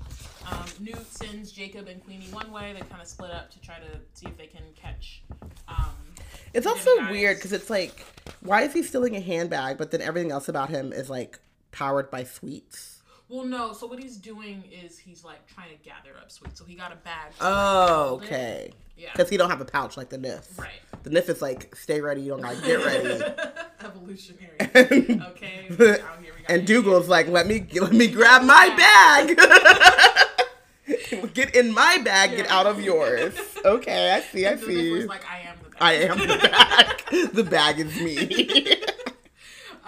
[0.49, 2.71] Um, Newt sends Jacob and Queenie one way.
[2.71, 5.23] They kind of split up to try to see if they can catch.
[5.67, 6.08] Um,
[6.53, 8.05] it's also weird because it's like
[8.41, 11.39] why is he stealing a handbag but then everything else about him is like
[11.71, 13.73] powered by sweets Well, no.
[13.73, 16.57] So what he's doing is he's like trying to gather up sweets.
[16.59, 17.27] So he got a bag.
[17.27, 19.09] like, oh okay Yeah.
[19.13, 20.57] because he don't have a pouch like the Nif.
[20.57, 20.71] Right.
[21.03, 23.23] The Nif is like stay ready, you don't gotta get ready.
[23.85, 24.55] Evolutionary.
[24.59, 25.67] and Okay.
[25.77, 26.01] here
[26.47, 29.37] got Dougal's like, let me let me grab my bag.
[31.35, 33.35] get in my bag, get out of yours.
[33.63, 35.07] Okay, I see, I So Nick was see.
[35.07, 35.57] like, I am.
[35.81, 36.95] I am the bag.
[37.33, 38.75] The bag is me.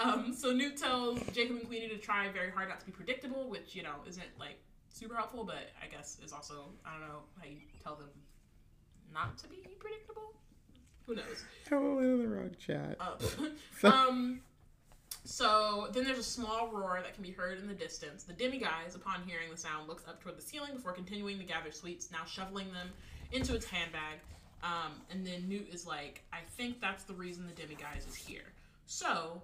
[0.04, 3.50] Um, so Newt tells Jacob and Queenie to try very hard not to be predictable,
[3.50, 4.58] which you know isn't like
[4.92, 8.10] super helpful, but I guess is also I don't know how you tell them
[9.14, 10.34] not to be predictable.
[11.06, 11.44] Who knows?
[11.72, 12.98] oh, in the wrong chat.
[13.00, 14.42] Uh, um.
[15.24, 18.24] So then there's a small roar that can be heard in the distance.
[18.24, 21.72] The demiguise, upon hearing the sound, looks up toward the ceiling before continuing to gather
[21.72, 22.90] sweets, now shoveling them
[23.32, 24.18] into its handbag.
[24.63, 28.54] Um, and then Newt is like, I think that's the reason the demiguise is here.
[28.86, 29.41] So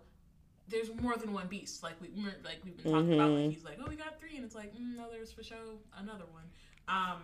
[0.69, 1.81] there's more than one beast.
[1.83, 2.09] Like we
[2.43, 3.31] like we've been talking about.
[3.31, 5.79] Like he's like, oh, we got three, and it's like, mm, no, there's for show
[5.97, 6.43] another one.
[6.87, 7.21] Um,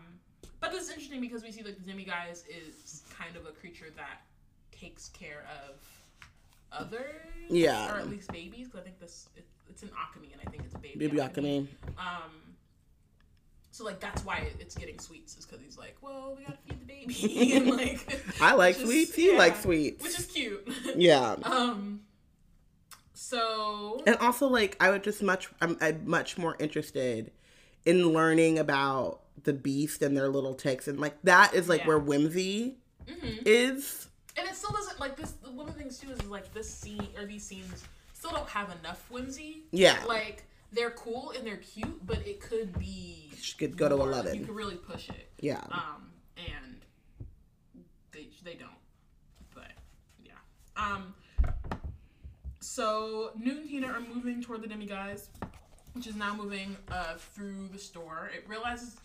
[0.60, 3.88] but this is interesting because we see like the demiguise is kind of a creature
[3.96, 4.22] that
[4.72, 5.76] takes care of
[6.72, 7.94] others, Yeah.
[7.94, 8.68] or at least babies.
[8.68, 11.08] Because I think this it, it's an Occamy, and I think it's a baby.
[11.08, 11.68] Baby Occamy.
[11.98, 12.32] Um,
[13.74, 16.80] so like that's why it's getting sweets is because he's like, well, we gotta feed
[16.80, 19.18] the baby, and like I like is- sweets.
[19.18, 20.02] You yeah, like sweets.
[20.04, 20.66] which is cute.
[20.96, 21.36] Yeah.
[21.44, 22.02] um.
[23.14, 27.32] So And also, like, I would just much, I'm, I'm much more interested
[27.86, 31.88] in learning about the beast and their little ticks, and like that is like Yeah.
[31.88, 33.44] where whimsy Mhm.
[33.46, 34.08] is.
[34.38, 35.34] and it still doesn't like this.
[35.54, 37.84] One of the things too is like this scene or these scenes
[38.14, 39.64] still don't have enough whimsy.
[39.72, 39.98] Yeah.
[40.08, 43.32] Like they're cool and they're cute, but it could be.
[43.40, 44.08] She could go to more.
[44.08, 44.40] 11.
[44.40, 45.32] You could really push it.
[45.40, 45.62] Yeah.
[45.72, 46.78] Um, and
[48.12, 48.70] they they don't.
[49.54, 49.72] But
[50.24, 50.34] yeah.
[50.76, 51.14] Um.
[52.60, 55.28] So Newt and Tina are moving toward the demiguise,
[55.94, 58.32] which is now moving uh, through the store.
[58.36, 58.96] It realizes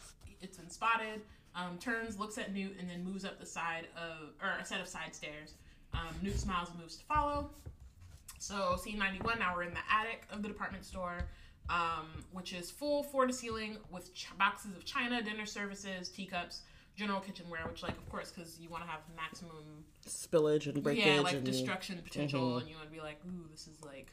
[0.41, 1.21] it's been spotted.
[1.55, 4.81] Um, turns, looks at Newt, and then moves up the side of or a set
[4.81, 5.55] of side stairs.
[5.93, 7.51] Um, Newt smiles and moves to follow.
[8.39, 9.39] So scene ninety one.
[9.41, 11.19] Now we're in the attic of the department store.
[11.71, 16.63] Um, which is full floor to ceiling with ch- boxes of china, dinner services, teacups,
[16.97, 17.67] general kitchenware.
[17.69, 21.05] Which, like, of course, because you want to have maximum, Spillage and breakage.
[21.07, 22.61] yeah, like and, destruction potential, Mhm.
[22.63, 24.11] and you want to be like, ooh, this is like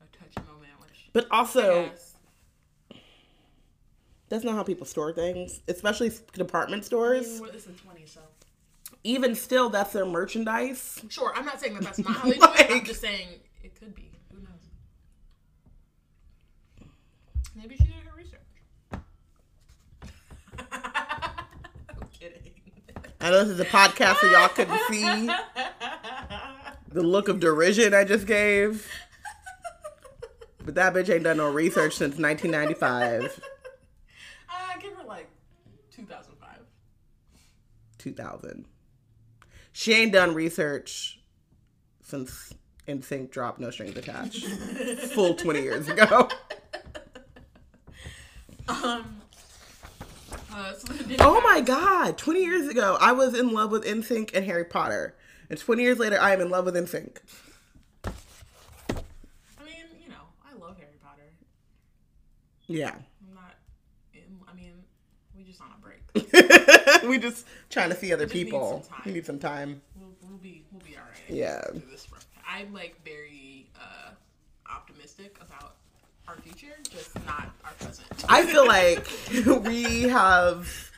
[0.00, 0.72] a touchy moment.
[0.80, 1.90] Which, But also,
[4.28, 7.40] that's not how people store things, especially department I stores.
[7.40, 8.20] mean, this is twenty, so
[9.04, 11.02] Even still, that's their merchandise.
[11.10, 11.32] sure.
[11.36, 12.70] I'm not saying that that's not how they do it.
[12.70, 13.28] I'm just saying
[13.62, 14.10] it could be.
[14.32, 14.48] Who knows?
[17.54, 18.40] Maybe she did her research.
[20.72, 22.38] I'm kidding.
[23.20, 25.26] I know this is a podcast, so y'all couldn't see
[26.92, 28.90] the look of derision I just gave.
[30.64, 33.40] But that bitch ain't done no research since 1995,
[34.48, 35.28] Uh, give her like
[35.90, 36.48] 2005.
[37.98, 38.64] 2000.
[39.72, 41.20] She ain't done research
[42.02, 42.52] since
[42.86, 44.44] NSYNC dropped No Strings Attached.
[45.14, 46.28] Full 20 years ago.
[48.68, 49.22] Um.
[50.52, 54.44] Uh, so Oh my god, 20 years ago, I was in love with NSYNC and
[54.44, 55.14] Harry Potter.
[55.50, 57.16] And 20 years later, I am in love with NSYNC.
[58.04, 58.10] I
[59.64, 61.30] mean, you know, I love Harry Potter.
[62.66, 62.92] Yeah.
[62.94, 63.54] I'm not.
[64.14, 64.72] In, I mean,
[65.36, 67.02] we just on a break.
[67.08, 68.84] we just trying to see other need people.
[68.88, 69.02] time.
[69.04, 69.82] We need some time.
[69.98, 71.20] We'll, we'll be we'll be all right.
[71.28, 71.62] Yeah.
[72.48, 74.10] I'm like very uh,
[74.70, 75.76] optimistic about
[76.28, 78.24] our future, just not our present.
[78.28, 79.06] I feel like
[79.66, 80.90] we have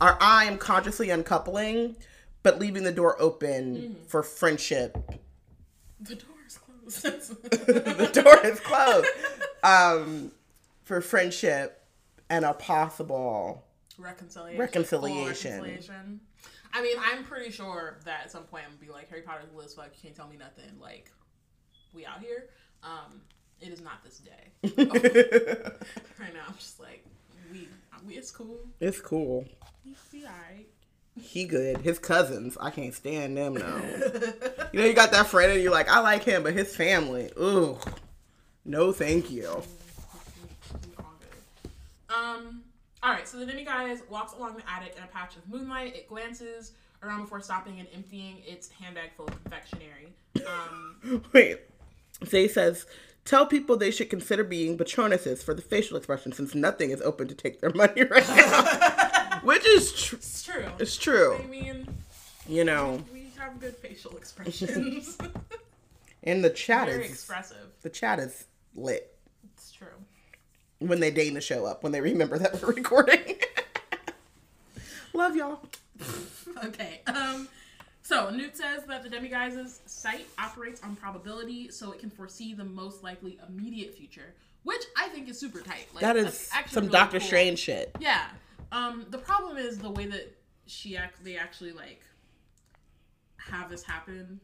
[0.00, 1.96] our I am consciously uncoupling,
[2.42, 4.04] but leaving the door open Mm-hmm.
[4.08, 4.96] for friendship.
[6.00, 7.02] the door is closed.
[7.50, 9.08] the door is closed.
[9.62, 10.32] Um,
[10.84, 11.84] for friendship
[12.28, 13.64] and a possible
[13.98, 14.58] reconciliation.
[14.60, 15.52] Reconciliation.
[15.52, 16.20] Reconciliation.
[16.74, 19.44] I mean, I'm pretty sure that at some point I'm gonna be like, Harry Potter's
[19.64, 19.90] as fuck.
[19.94, 20.64] You can't tell me nothing.
[20.80, 21.12] Like,
[21.94, 22.46] we out here.
[22.82, 23.20] Um,
[23.62, 24.32] it is not this day.
[24.76, 27.04] right now, I'm just like,
[27.52, 27.68] we,
[28.06, 28.58] we it's cool.
[28.80, 29.44] It's cool.
[29.84, 30.66] We, we alright.
[31.20, 31.78] He good.
[31.78, 33.82] His cousins, I can't stand them no.
[34.72, 37.30] you know, you got that friend and you're like, I like him, but his family,
[37.38, 37.78] ooh,
[38.64, 39.48] no, thank you.
[40.98, 41.14] All.
[42.08, 42.62] Um.
[43.02, 43.26] All right.
[43.26, 45.96] So the demiguise walks along the attic in a patch of moonlight.
[45.96, 46.72] It glances
[47.02, 50.12] around before stopping and emptying its handbag full of confectionery.
[50.46, 51.22] Um.
[51.32, 51.58] Wait,
[52.26, 52.86] Zay says,
[53.24, 57.28] tell people they should consider being patronuses for the facial expression since nothing is open
[57.28, 59.40] to take their money right now.
[59.42, 60.64] Which is tr- It's true.
[60.78, 61.88] it's true, I mean,
[62.48, 63.02] you know.
[63.12, 65.18] we have good facial expressions.
[66.24, 67.66] And the chat Very is expressive.
[67.82, 68.44] the chat is
[68.76, 69.12] lit
[69.56, 69.88] It's true.
[70.78, 73.40] when they deign to show up when they remember that we're recording.
[75.12, 75.58] Love y'all.
[76.64, 77.00] Okay.
[77.08, 77.48] Um.
[78.02, 82.64] So Newt says that the demiguise's sight operates on probability, so it can foresee the
[82.64, 84.34] most likely immediate future,
[84.64, 85.86] which I think is super tight.
[85.94, 87.26] Like that's actually some really Doctor cool.
[87.28, 87.94] Strange shit.
[88.00, 88.26] Yeah.
[88.72, 89.06] Um.
[89.10, 90.36] The problem is the way that
[90.66, 91.24] she act.
[91.24, 92.02] They actually like
[93.36, 94.40] have this happen.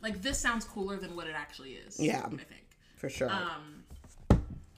[0.00, 1.98] Like this sounds cooler than what it actually is.
[1.98, 2.24] Yeah.
[2.24, 2.68] I think.
[2.96, 3.30] For sure.
[3.30, 3.84] Um,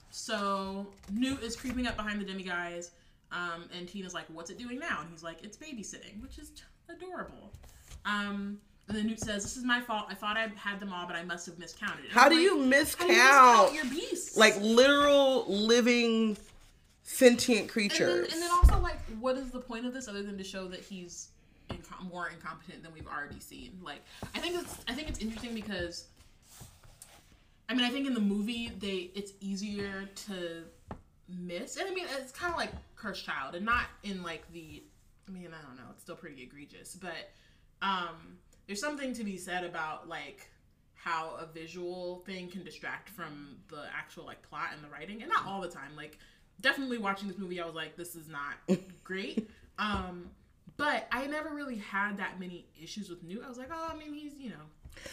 [0.09, 2.91] so Newt is creeping up behind the demiguise,
[3.31, 6.51] um, and Tina's like, "What's it doing now?" And he's like, "It's babysitting," which is
[6.91, 7.51] adorable.
[8.05, 10.07] Um, and then Newt says, "This is my fault.
[10.09, 12.35] I thought I had them all, but I must have miscounted." And how I'm do
[12.35, 14.37] like, you How do you miscount miscount your beasts?
[14.37, 16.37] like literal living
[17.03, 18.27] sentient and creatures?
[18.27, 20.67] then, and then also like, what is the point of this other than to show
[20.67, 21.29] that he's
[21.69, 23.79] inco- more incompetent than we've already seen?
[23.83, 24.01] Like,
[24.35, 26.05] I think it's I think it's interesting because.
[27.69, 30.63] I mean, I think in the movie they it's easier to
[31.29, 34.83] miss, and I mean it's kind of like Cursed Child, and not in like the.
[35.31, 37.31] I mean, I don't know, it's still pretty egregious, but
[37.81, 40.49] um, there's something to be said about like
[40.95, 45.29] how a visual thing can distract from the actual like plot and the writing, and
[45.29, 45.95] not all the time.
[45.95, 46.17] Like,
[46.59, 49.49] definitely watching this movie, I was like, this is not great.
[49.79, 50.29] Um,
[50.77, 53.43] but I never really had that many issues with Newt.
[53.45, 54.55] I was like, oh, I mean, he's you know.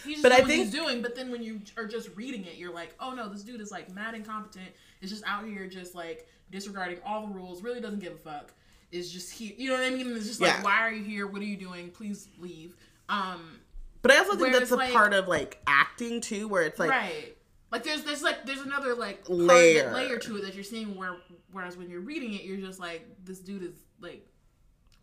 [0.05, 2.57] He's just But I think- he's doing, but then when you are just reading it,
[2.57, 4.69] you're like, oh no, this dude is like mad incompetent.
[5.01, 7.63] Is just out here just like disregarding all the rules.
[7.63, 8.53] Really doesn't give a fuck.
[8.91, 9.53] Is just here.
[9.57, 10.17] You know what I mean?
[10.17, 10.63] It's just like, Yeah.
[10.63, 11.27] why are you here?
[11.27, 11.91] What are you doing?
[11.91, 12.75] Please leave.
[13.09, 13.59] Um,
[14.03, 16.91] But I also think that's a like- part of like acting too, where it's like
[16.91, 17.37] right.
[17.71, 19.93] Like there's there's like there's another like Layer.
[19.93, 21.17] layer to it that you're seeing where
[21.53, 24.27] whereas when you're reading it, you're just like this dude is like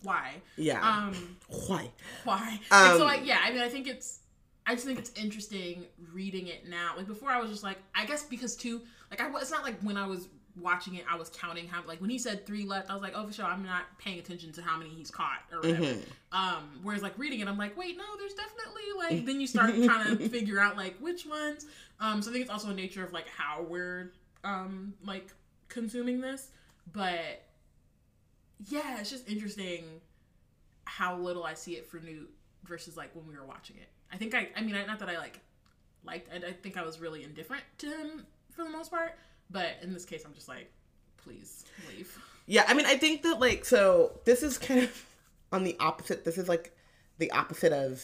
[0.01, 1.91] why yeah, um why?
[2.23, 4.19] why and Um, so like yeah I mean I think it's
[4.67, 6.93] I just think it's interesting reading it now.
[6.97, 8.81] Like before, I was just like, I guess because too,
[9.11, 10.27] like I, it's not like when I was
[10.59, 13.13] watching it, I was counting how, like when he said three left, I was like,
[13.15, 15.83] oh for sure, I'm not paying attention to how many he's caught or whatever.
[15.83, 16.37] Mm-hmm.
[16.37, 19.25] Um, whereas like reading it, I'm like, wait, no, there's definitely like.
[19.25, 21.65] Then you start trying to figure out like which ones.
[21.99, 24.11] Um, so I think it's also a nature of like how we're
[24.43, 25.27] um like
[25.67, 26.49] consuming this,
[26.91, 27.43] but
[28.67, 29.83] yeah, it's just interesting
[30.85, 32.29] how little I see it for Newt
[32.63, 33.89] versus like when we were watching it.
[34.11, 35.39] I think I I mean I, not that I like
[36.05, 39.17] liked I, I think I was really indifferent to him for the most part,
[39.49, 40.71] but in this case I'm just like
[41.25, 42.17] please leave.
[42.45, 45.05] Yeah, I mean, I think that like so this is kind of
[45.51, 46.23] on the opposite.
[46.23, 46.75] This is like
[47.17, 48.03] the opposite of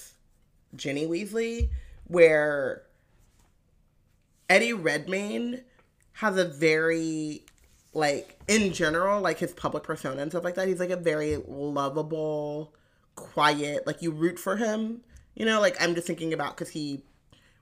[0.76, 1.70] Ginny Weasley,
[2.06, 2.84] where
[4.50, 5.62] Eddie Redmayne
[6.14, 7.46] has a very
[7.94, 10.68] like in general, like his public persona and stuff like that.
[10.68, 12.74] He's like a very lovable,
[13.16, 13.86] quiet.
[13.86, 15.02] Like you root for him.
[15.36, 17.04] You know, like I'm just thinking about because he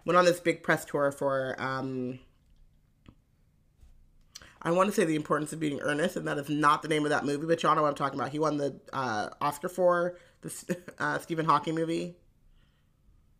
[0.05, 2.19] went on this big press tour for um
[4.62, 7.05] I want to say the importance of being earnest, and that is not the name
[7.05, 8.32] of that movie, but y'all know what I'm talking about.
[8.32, 12.16] He won the uh, Oscar for the uh, Stephen Hawking movie,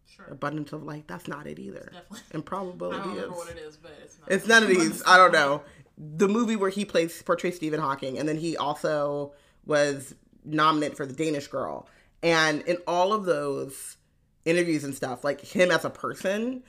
[0.06, 0.26] Sure.
[0.32, 1.08] Abundance of Light.
[1.08, 1.92] That's not it either.
[1.94, 2.20] Definitely.
[2.34, 4.32] I Improbability don't remember what it is, but it's not.
[4.32, 5.04] It's none of these.
[5.06, 5.62] I don't know.
[5.98, 9.34] The movie where he plays portrays Stephen Hawking, and then he also
[9.66, 11.88] was nominated for the Danish Girl.
[12.24, 13.98] And in all of those
[14.46, 16.64] interviews and stuff, like him as a person,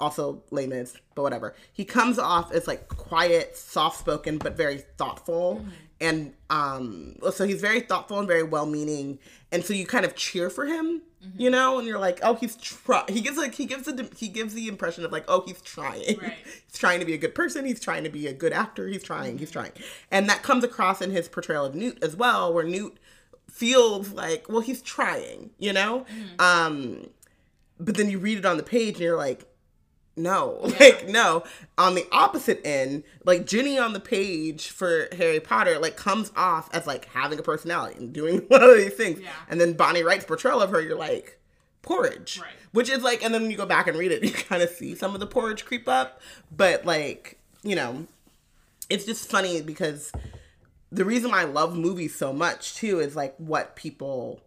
[0.00, 5.64] also layman's, but whatever, he comes off as like quiet, soft spoken, but very thoughtful.
[6.00, 9.18] And um, so he's very thoughtful and very well meaning,
[9.52, 11.02] and so you kind of cheer for him,
[11.36, 13.04] you know, and you're like, oh, he's try.
[13.08, 16.18] He gives like he gives the he gives the impression of like, oh, he's trying.
[16.18, 16.34] Right.
[16.66, 17.66] he's trying to be a good person.
[17.66, 18.88] He's trying to be a good actor.
[18.88, 19.36] He's trying.
[19.36, 19.72] He's trying,
[20.10, 22.96] and that comes across in his portrayal of Newt as well, where Newt
[23.50, 26.06] feels like, well, he's trying, you know.
[26.38, 27.10] Um,
[27.78, 29.44] but then you read it on the page and you're like,
[30.16, 31.44] no, like no.
[31.78, 36.68] On the opposite end, like Ginny on the page for Harry Potter, like comes off
[36.74, 39.20] as like having a personality and doing one of these things.
[39.20, 39.30] Yeah.
[39.48, 41.40] And then Bonnie Wright's portrayal of her, you're like,
[41.82, 42.38] porridge.
[42.40, 42.52] Right.
[42.72, 44.70] Which is like, and then when you go back and read it, you kind of
[44.70, 46.20] see some of the porridge creep up.
[46.54, 48.06] But like, you know,
[48.88, 50.12] it's just funny because
[50.90, 54.40] the reason I love movies so much too is like what people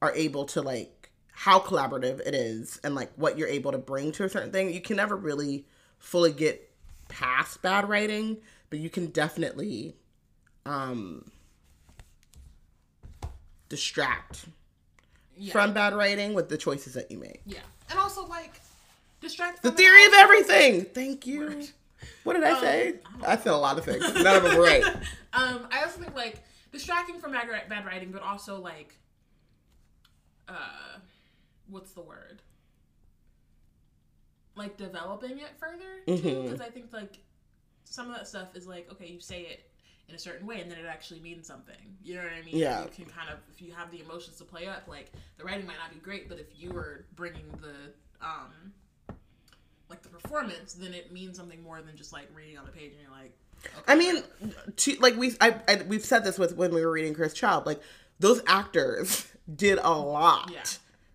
[0.00, 1.01] are able to like
[1.42, 4.72] how collaborative it is and like what you're able to bring to a certain thing.
[4.72, 5.66] You can never really
[5.98, 6.70] fully get
[7.08, 8.36] past bad writing,
[8.70, 9.96] but you can definitely
[10.66, 11.24] um
[13.68, 14.44] distract
[15.36, 15.50] yeah.
[15.50, 17.40] from bad writing with the choices that you make.
[17.44, 17.58] yeah,
[17.90, 18.60] and also like
[19.20, 20.84] distract The theory of everything.
[20.84, 21.64] Thank you.
[22.22, 22.94] What did I say?
[23.26, 24.02] I said a lot of things.
[24.14, 24.84] None of them were right.
[25.34, 28.94] Um, I also think like distracting from bad, bad writing, but also like,
[30.46, 30.98] uh,
[31.72, 32.42] what's the word?
[34.54, 37.18] Like developing it further too, because I think like
[37.84, 39.70] some of that stuff is like okay, you say it
[40.08, 41.74] in a certain way, and then it actually means something.
[42.02, 42.56] You know what I mean?
[42.56, 42.82] Yeah.
[42.82, 45.66] You can kind of if you have the emotions to play up, like the writing
[45.66, 48.72] might not be great, but if you were bringing the um.
[49.88, 52.92] Like the performance, then it means something more than just like reading on the page
[52.92, 54.22] and you're like, okay, I mean,
[54.74, 57.66] to, like we, I, I, we've said this with when we were reading Cursed Child.
[57.66, 57.82] Like
[58.18, 60.62] those actors did a lot Yeah.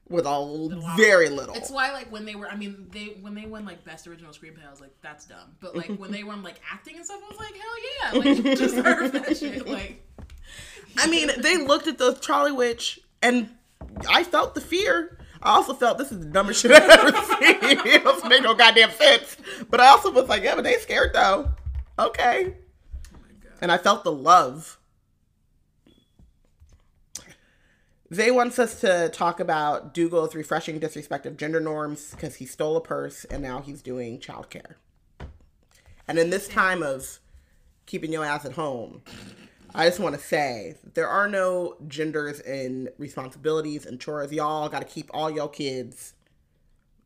[0.10, 0.98] With a lot.
[0.98, 1.56] very little.
[1.56, 4.32] It's why like when they were I mean they when they won like best original
[4.32, 7.22] screenplay I was like that's dumb but like when they won like acting and stuff
[7.24, 10.04] I was like hell yeah like deserve that shit like
[10.98, 13.50] I mean, they looked at the Charlie Witch, and
[14.10, 15.18] I felt the fear.
[15.42, 17.86] I also felt this is the dumbest shit I've ever seen.
[17.88, 19.38] it doesn't make no goddamn sense.
[19.70, 21.52] But I also was like, yeah, but they scared though.
[22.00, 22.56] Okay.
[22.56, 24.80] oh my god and I felt the love.
[28.14, 32.78] Zay wants us to talk about Dougal's refreshing disrespect of gender norms because he stole
[32.78, 34.76] a purse and now he's doing childcare.
[36.08, 37.20] And in this time of
[37.86, 39.02] keeping your ass at home,
[39.76, 44.32] I just want to say there are no genders in responsibilities and chores.
[44.32, 46.14] Y'all got to keep all your kids.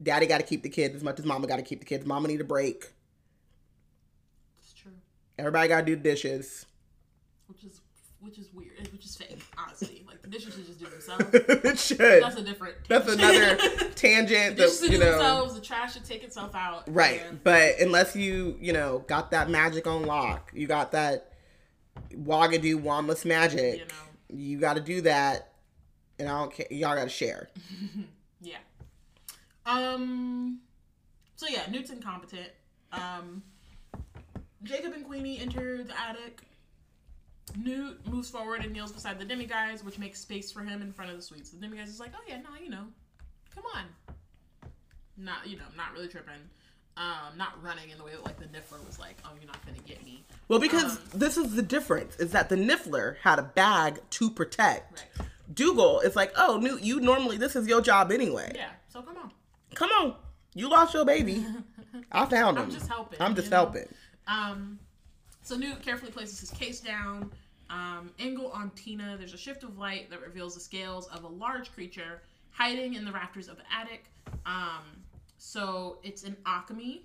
[0.03, 2.05] Daddy got to keep the kids as much as mama got to keep the kids.
[2.05, 2.93] Mama need a break.
[4.61, 4.91] it's true
[5.39, 6.67] Everybody got to do dishes.
[7.47, 7.81] which is
[8.19, 9.50] which is weird which is fake honestly like the
[10.31, 12.23] dishes should just do themselves it should.
[12.23, 13.57] that's a different That's another
[13.95, 15.11] tangent dishes that should you do know.
[15.11, 19.31] themselves the trash should take itself out Right, and- but unless you you know got
[19.31, 21.27] that magic on lock, you got that
[22.13, 23.73] Uagadou wandless magic.
[23.79, 24.37] You know.
[24.39, 25.51] you got to do that,
[26.17, 26.65] and I don't care.
[26.71, 27.49] Y'all got to share.
[28.43, 28.57] Yeah.
[29.65, 30.61] Um.
[31.35, 32.49] So yeah, Newt's incompetent.
[32.91, 33.43] Um.
[34.63, 36.41] Jacob and Queenie enter the attic.
[37.57, 41.11] Newt moves forward and kneels beside the demiguise, which makes space for him in front
[41.11, 41.49] of the sweets.
[41.49, 42.85] The demiguise is like, "Oh yeah, no, you know,
[43.53, 43.85] come on."
[45.17, 46.33] Not, you know, not really tripping.
[46.97, 49.63] Um, not running in the way that like the Niffler was like, "Oh, you're not
[49.65, 53.39] gonna get me." Well, because Um, this is the difference: is that the Niffler had
[53.39, 55.03] a bag to protect.
[55.19, 55.27] Right.
[55.53, 58.51] Dougal is like, oh, Newt, you normally this is your job anyway.
[58.55, 58.69] Yeah.
[58.87, 59.31] So come on.
[59.75, 60.15] Come on,
[60.53, 61.45] you lost your baby.
[62.11, 62.63] I found him.
[62.63, 63.21] I'm just helping.
[63.21, 63.57] I'm just you know?
[63.57, 63.87] helping.
[64.27, 64.79] Um,
[65.41, 67.31] so Newt carefully places his case down.
[67.69, 69.15] Um, angle on Tina.
[69.17, 72.21] There's a shift of light that reveals the scales of a large creature
[72.51, 74.05] hiding in the rafters of the attic.
[74.45, 74.83] Um,
[75.37, 77.01] so it's an Occamy,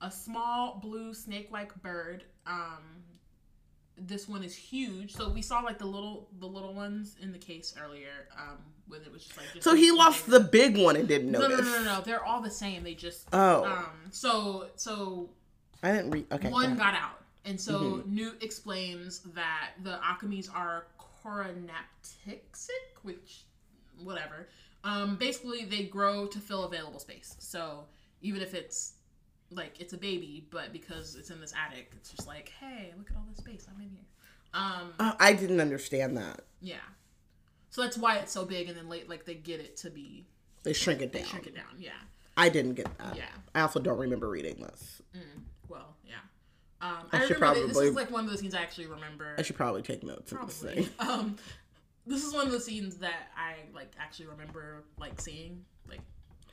[0.00, 2.24] a small blue snake-like bird.
[2.46, 3.04] Um,
[3.96, 5.14] this one is huge.
[5.14, 8.28] So we saw like the little the little ones in the case earlier.
[8.36, 8.58] Um,
[8.88, 9.46] when it was just like.
[9.52, 11.60] Just So he lost the big one and didn't notice.
[11.60, 12.00] no, no, no, no.
[12.02, 12.82] They're all the same.
[12.82, 13.28] They just.
[13.32, 13.64] Oh.
[13.64, 13.86] Um.
[14.10, 15.30] So so
[15.82, 16.26] I didn't read.
[16.32, 16.50] Okay.
[16.50, 18.14] one got out, and so Mm-hmm.
[18.14, 20.86] Newt explains that the Occamys are
[21.24, 22.68] choranaptyxic,
[23.02, 23.44] which
[24.02, 24.48] whatever.
[24.84, 25.16] Um.
[25.16, 27.36] Basically, they grow to fill available space.
[27.38, 27.84] So
[28.22, 28.94] even if it's
[29.50, 33.10] like it's a baby, but because it's in this attic, it's just like, hey, look
[33.10, 33.66] at all this space.
[33.74, 34.04] I'm in here.
[34.54, 34.92] Um.
[34.98, 36.42] Uh, I didn't understand that.
[36.60, 36.76] Yeah.
[37.70, 40.26] So that's why it's so big, and then late, like they get it to be
[40.64, 41.24] They shrink it down.
[41.24, 41.76] shrink it down.
[41.78, 41.90] Yeah.
[42.36, 43.16] I didn't get that.
[43.16, 43.24] Yeah.
[43.54, 45.02] I also don't remember reading this.
[45.68, 46.14] Well, yeah.
[46.82, 48.86] Um, I I, should remember that this is like one of the scenes I actually
[48.86, 49.34] remember.
[49.38, 50.84] I should probably take notes this Probably.
[50.84, 50.88] thing.
[50.98, 51.36] Um,
[52.06, 56.00] this is one of the scenes that I like actually remember like seeing like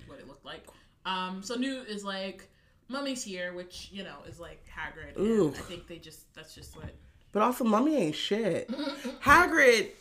[0.05, 0.65] what it looked like.
[1.05, 2.49] Um, so Newt is like,
[2.89, 5.15] "Mummy's here," which you know is like Hagrid.
[5.15, 5.49] and Ooh.
[5.55, 6.93] I think they just that's just what.
[7.31, 8.69] But also, Mummy ain't shit.
[9.21, 9.91] Hagrid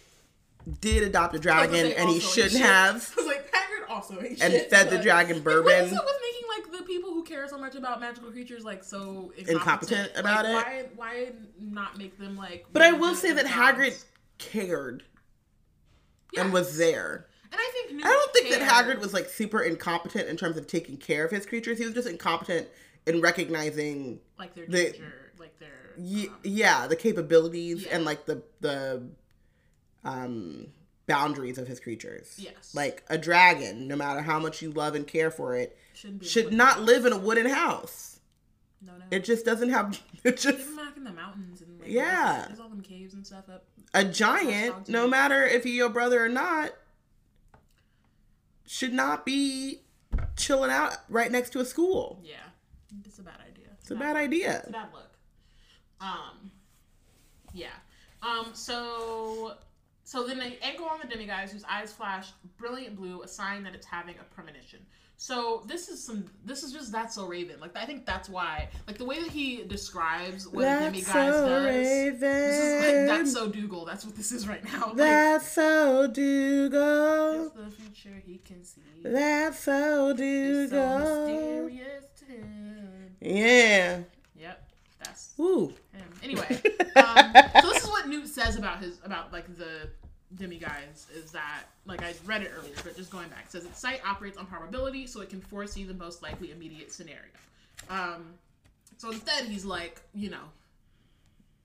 [0.80, 3.12] did adopt a dragon, and he shouldn't have.
[3.16, 5.96] I was like, Hagrid also ain't And shit, fed the but- dragon Like, bourbon.
[6.58, 8.82] Is it with making like the people who care so much about magical creatures like
[8.84, 10.92] so incompetent, Incompetent about Like, it?
[10.96, 12.66] Why, why not make them like?
[12.72, 13.46] But I will say that?
[13.46, 14.02] Hagrid
[14.38, 15.04] cared
[16.36, 17.26] and was there.
[17.52, 18.98] And I think Newt I don't think that cared.
[18.98, 21.78] Hagrid was like super incompetent in terms of taking care of his creatures.
[21.78, 22.68] He was just incompetent
[23.06, 27.96] in recognizing, like their the- danger, like their y- um, yeah, the capabilities Yeah.
[27.96, 29.02] and like the the
[30.04, 30.66] um
[31.06, 32.34] boundaries of his creatures.
[32.36, 32.74] Yes.
[32.74, 36.26] Like a dragon, no matter how much you love and care for it, shouldn't be
[36.26, 38.20] should not live in a wooden house.
[38.82, 39.04] No, no.
[39.10, 42.44] It just doesn't have it just Even back in the mountains and like, Yeah.
[42.48, 43.64] there's all them caves and stuff up.
[43.94, 46.72] a giant, no matter if he's your brother or not,
[48.66, 49.82] should not be
[50.36, 52.20] chilling out right next to a school.
[52.22, 52.36] Yeah,
[53.04, 53.68] it's a bad idea.
[53.80, 54.58] It's a bad idea.
[54.58, 55.10] It's a bad look.
[56.00, 56.50] Um,
[57.54, 57.68] yeah.
[58.22, 59.54] Um, so
[60.04, 62.28] so then they angle on the demiguise whose eyes flash
[62.58, 64.80] brilliant blue, a sign that it's having a premonition.
[65.18, 66.26] So this is some.
[66.44, 67.58] This is just that's so Raven.
[67.58, 68.68] Like I think that's why.
[68.86, 71.64] Like the way that he describes what That's Guys so does.
[71.64, 72.20] Raven.
[72.20, 73.84] This is like that's so Dougal.
[73.86, 74.86] That's what this is right now.
[74.88, 77.46] Like, That's so Dougal.
[77.46, 78.80] it's the future he can see.
[79.02, 81.66] That's so so Dougal.
[81.66, 82.06] him.
[83.20, 84.00] Yeah.
[84.38, 84.68] Yep,
[85.02, 85.72] that's Ooh.
[85.92, 86.04] him.
[86.22, 86.46] Anyway,
[86.96, 89.88] um, so this is what Newt says about his about like the
[90.34, 93.80] demiguise is that like I read it earlier, but just going back, it says its
[93.80, 97.20] sight operates on probability, so it can foresee the most likely immediate scenario.
[97.88, 98.34] Um,
[98.96, 100.50] so instead, he's like, you know,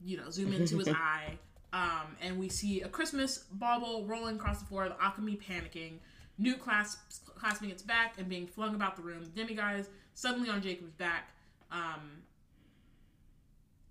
[0.03, 1.37] you know, zoom into his eye,
[1.73, 5.93] um, and we see a Christmas bauble rolling across the floor, the Occamy panicking,
[6.37, 10.61] Newt clasps, clasping its back and being flung about the room, the demiguise suddenly on
[10.61, 11.29] Jacob's back,
[11.71, 12.23] um,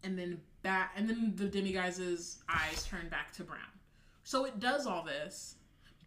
[0.03, 3.61] and then back, and then the demiguise's eyes turn back to brown.
[4.25, 5.57] So it does all this,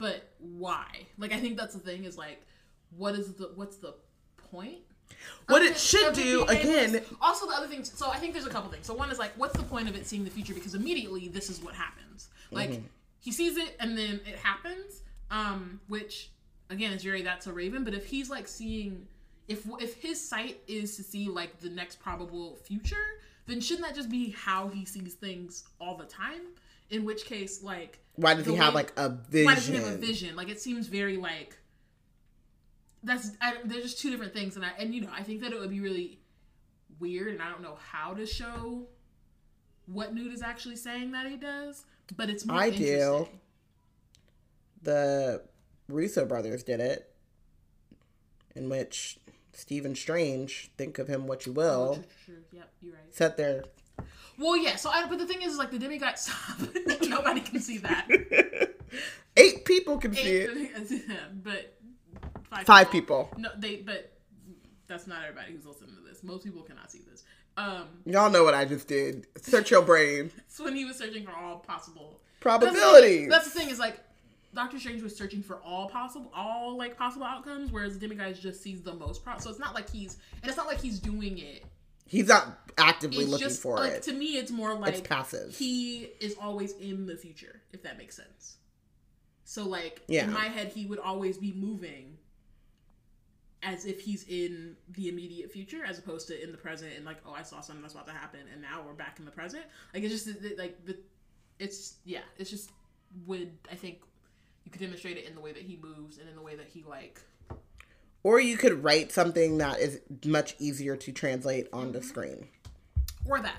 [0.04, 0.86] but why?
[1.18, 2.40] Like I think that's the thing is like,
[2.98, 3.94] what is the what's the
[4.52, 4.80] point?
[5.48, 7.84] What of it should do, being able to- again- Also, the other thing.
[7.86, 8.86] So I think there's a couple things.
[8.86, 10.54] So one is like, what's the point of it seeing the future?
[10.54, 12.28] Because immediately this is what happens.
[12.52, 12.86] Like Mm-hmm.
[13.22, 15.02] he sees it and then it happens.
[15.32, 16.32] Um, which
[16.70, 17.84] again is very that's a Raven.
[17.86, 19.08] But if he's like seeing,
[19.48, 23.06] if if his sight is to see like the next probable future,
[23.48, 26.42] then shouldn't that just be how he sees things all the time?
[26.90, 29.46] In which case, like, Why does he have like a vision?
[29.46, 30.36] why does he have a vision?
[30.36, 31.58] Like it seems very like
[33.04, 35.52] that's I, there's just two different things, and I and you know I think that
[35.52, 36.20] it would be really
[37.00, 38.88] weird, and I don't know how to show
[39.88, 41.84] what Newt is actually saying that he does,
[42.16, 43.28] but it's more I do.
[44.84, 45.44] The
[45.90, 47.14] Russo brothers did it,
[48.56, 49.18] in which
[49.54, 52.44] Stephen Strange, think of him what you Oh, will, true, true, true.
[52.60, 53.14] Yep, you're right.
[53.14, 53.64] sat there.
[54.38, 54.76] Well, yeah.
[54.76, 56.58] So, I, but the thing is, is like the demigod stop.
[57.04, 58.08] Nobody can see that.
[59.38, 61.44] Eight people can see it.
[61.44, 61.78] but
[62.50, 63.30] five, Five people.
[63.38, 63.78] No, they.
[63.78, 64.12] But
[64.88, 66.24] that's not everybody who's listening to this.
[66.24, 67.24] Most people cannot see this.
[67.58, 69.28] Um, Y'all know what I just did.
[69.38, 70.32] Search your brain.
[70.38, 73.30] it's when he was searching for all possible Probabilities.
[73.30, 74.00] That's the thing is like
[74.54, 78.82] Doctor Strange was searching for all possible, all like possible outcomes, whereas Demiguise just sees
[78.82, 79.24] the most.
[79.24, 81.64] Pro- so it's not like he's, and it's not like he's doing it.
[82.06, 84.04] He's not actively It's looking just for like it.
[84.04, 85.56] to me, it's more like it's passive.
[85.56, 88.58] He is always in the future, if that makes sense.
[89.46, 90.26] So like Yeah.
[90.26, 92.18] in my head, he would always be moving
[93.62, 97.18] as if he's in the immediate future as opposed to in the present and like
[97.26, 99.64] oh I saw something that's about to happen and now we're back in the present
[99.94, 100.98] like it's just like the
[101.60, 102.72] it's yeah it's just
[103.26, 104.00] would I think
[104.66, 106.68] you could demonstrate it in the way that he moves and in the way that
[106.68, 107.22] he like
[108.24, 112.48] Or you could write something that is much easier to translate on the screen.
[113.26, 113.56] or that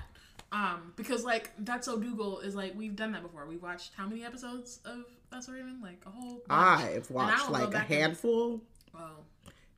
[0.51, 4.07] um because like that's so Dougal is like we've done that before we've watched how
[4.07, 6.49] many episodes of That's Raven like a whole bunch.
[6.49, 8.61] I've watched like a and- handful
[8.95, 9.17] oh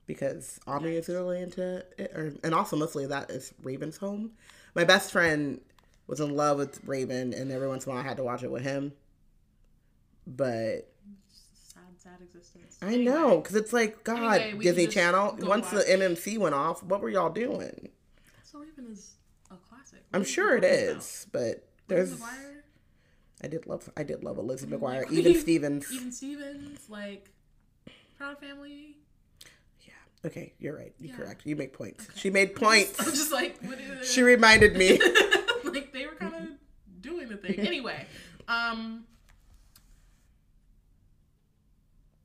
[0.06, 4.30] because Aubrey is really into it, or, and also mostly that is Raven's home.
[4.74, 5.60] My best friend
[6.06, 8.42] was in love with Raven, and every once in a while I had to watch
[8.42, 8.92] it with him.
[10.26, 10.90] But
[12.10, 15.36] sad existence I know because it's like God, Anyway, Disney Channel.
[15.40, 17.88] Once the MMC went off, what were y'all doing?
[18.42, 19.14] So Raven is
[19.50, 22.20] a classic I'm sure it is, but There's.
[23.42, 23.88] I did love.
[23.96, 25.92] I did love Elizabeth McGuire, Queen- even Stevens.
[25.92, 27.30] even Stevens like
[28.16, 28.96] Proud Family
[29.82, 29.92] Yeah.
[30.26, 30.92] Okay, you're right.
[30.98, 31.16] You're Yeah.
[31.16, 31.42] correct.
[31.46, 32.08] You make points.
[32.16, 32.98] She made points.
[33.00, 34.98] I'm just like what is she reminded me.
[35.64, 36.42] like they were kind of
[37.00, 38.04] doing the thing anyway
[38.48, 39.04] um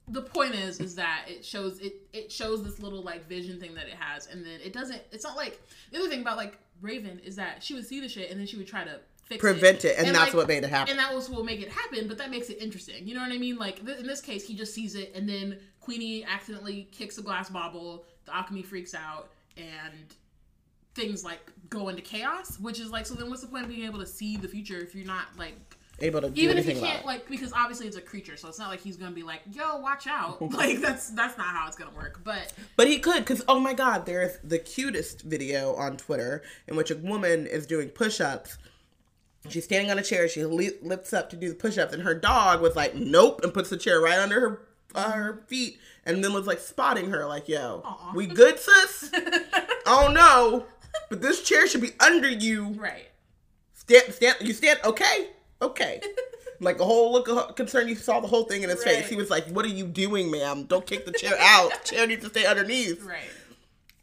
[0.10, 3.74] the point is is that it shows it it shows this little like vision thing
[3.74, 6.58] that it has and then it doesn't it's not like the other thing about like
[6.82, 9.40] raven is that she would see the shit and then she would try to fix
[9.40, 10.92] Prevent it, and, that's like, what made it happen.
[10.92, 13.22] and that was what will make it happen but that makes it interesting you know
[13.22, 16.26] what i mean like th- in this case he just sees it and then queenie
[16.26, 20.16] accidentally kicks a glass bobble the Occamy freaks out and
[20.96, 23.86] things like go into chaos which is like so then what's the point of being
[23.86, 25.56] able to see the future if you're not like
[26.00, 28.58] Able to do even if anything can't like because obviously it's a creature so it's
[28.58, 31.78] not like he's gonna be like yo watch out like that's that's not how it's
[31.78, 35.98] gonna work but But he could, because oh my god, there's the cutest video on
[35.98, 38.58] Twitter in which a woman is doing push ups.
[39.50, 42.16] She's standing on a chair, she lifts up to do the push ups, and her
[42.16, 46.24] dog was like, nope, and puts the chair right under her uh, her feet, and
[46.24, 48.14] then was like spotting her, like, yo, Aw.
[48.16, 49.12] we good, sis?
[49.86, 50.66] oh no,
[51.10, 52.68] but this chair should be under you.
[52.78, 53.10] right
[53.74, 55.32] Stand, stand, you stand, okay,
[55.64, 56.02] okay.
[56.60, 59.08] Like a whole look of concern, you saw the whole thing in his face.
[59.10, 60.64] He was like, "What are you doing, ma'am?
[60.64, 61.72] Don't kick the chair out.
[61.84, 63.20] chair needs to stay underneath." right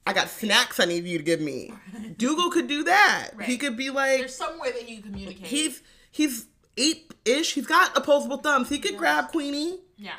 [0.06, 1.72] I got snacks I need you to give me.
[2.16, 3.28] Dougal could do that.
[3.36, 3.46] Right.
[3.48, 6.46] He could be like there's some way that you communicate he's he's
[6.76, 7.54] eight ish.
[7.54, 8.68] He's got opposable thumbs.
[8.68, 10.12] He could grab Queenie yeah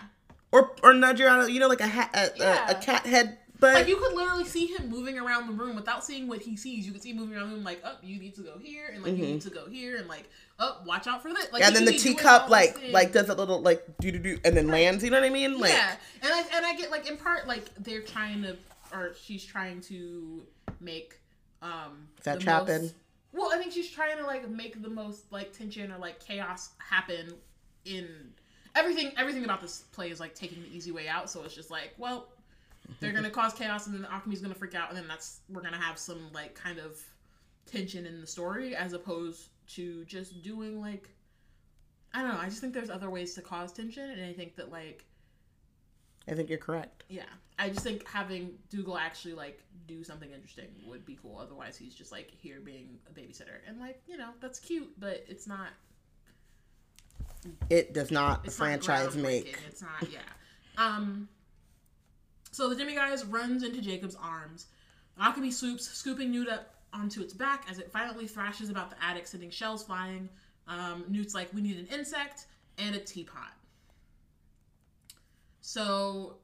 [0.52, 1.42] or or nudge her out.
[1.42, 2.68] of- You know, like a hat, a, Yeah.
[2.70, 3.38] a, a cat head.
[3.62, 6.58] But Like you could literally see him moving around the room without seeing what he
[6.58, 6.86] sees.
[6.86, 8.90] You could see him moving around the room like, oh, you need to go here,
[8.94, 10.24] and like you need to go here, and like,
[10.60, 11.48] oh, watch out for this.
[11.54, 11.68] Like, Mm-hmm.
[11.68, 14.18] and then the could be doing teacup like like does a little like do do
[14.20, 15.04] do and then lands.
[15.04, 15.60] You know what I mean?
[15.60, 18.58] Like yeah, and I and I get like in part like they're trying to,
[18.92, 20.42] or she's trying to
[20.80, 21.20] make
[21.62, 22.82] um That happen.
[22.82, 22.96] most-
[23.34, 26.72] well, I think she's trying to like make the most like tension or like chaos
[26.80, 27.32] happen
[27.86, 28.08] in
[28.76, 29.12] everything.
[29.18, 31.30] Everything about this play is like taking the easy way out.
[31.30, 32.28] So it's just like, well,
[33.00, 35.62] they're gonna cause chaos, and then the Occamy's gonna freak out, and then that's we're
[35.62, 37.00] gonna have some like kind of
[37.66, 41.10] tension in the story as opposed to just doing like
[42.14, 42.40] I don't know.
[42.40, 45.06] I just think there's other ways to cause tension, and I think that like
[46.28, 47.04] I think you're correct.
[47.10, 47.24] yeah,
[47.58, 51.40] I just think having Dougal actually like do something interesting would be cool.
[51.40, 55.24] Otherwise, he's just like here being a babysitter, and like you know that's cute, but
[55.28, 55.70] it's not.
[57.70, 59.58] It does not franchise not make.
[59.68, 60.10] It's not.
[60.12, 60.20] Yeah.
[60.78, 61.28] Um.
[62.52, 64.68] So the demiguise runs into Jacob's arms.
[65.20, 69.26] Occamy swoops, scooping Newt up onto its back as it violently thrashes about the attic,
[69.28, 70.28] sending shells flying.
[70.68, 72.46] Um, Newt's like, "We need an insect
[72.78, 73.54] and a teapot."
[75.62, 76.38] So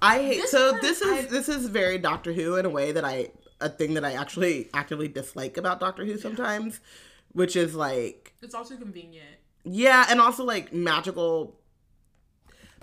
[0.00, 2.70] I hate This so part this is I- this is very Doctor Who in a
[2.70, 6.80] way that I a thing that I actually actively dislike about Doctor Who sometimes,
[7.32, 9.36] which is like it's also convenient.
[9.64, 11.58] yeah, and also like magical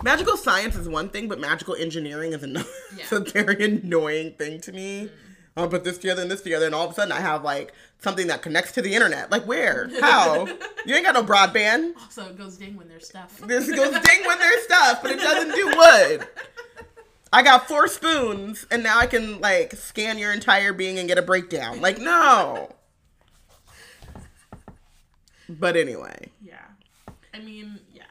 [0.02, 2.68] magical science is one thing, but magical engineering is another.
[2.92, 5.10] it's a very annoying thing to me.
[5.56, 7.72] I'll put this together and this together, and all of a sudden I have like
[7.98, 9.30] something that connects to the internet.
[9.30, 9.90] Like where?
[10.00, 10.46] How?
[10.86, 11.94] you ain't got no broadband.
[12.00, 13.40] Also, it goes ding when there's stuff.
[13.46, 16.28] This goes ding when there's stuff, but it doesn't do wood.
[17.32, 21.18] I got four spoons, and now I can like scan your entire being and get
[21.18, 21.80] a breakdown.
[21.80, 22.74] Like no.
[25.48, 26.58] But anyway, Yeah.
[27.34, 28.04] I mean, yeah.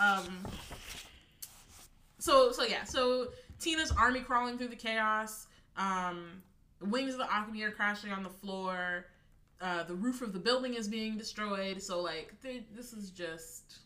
[0.00, 0.44] Um
[2.22, 5.48] So so yeah, so Tina's army crawling through the chaos.
[5.76, 6.42] Um
[6.80, 9.06] wings of the Occamy are crashing on the floor.
[9.60, 11.80] Uh, the roof of the building is being destroyed.
[11.82, 13.78] So like this is just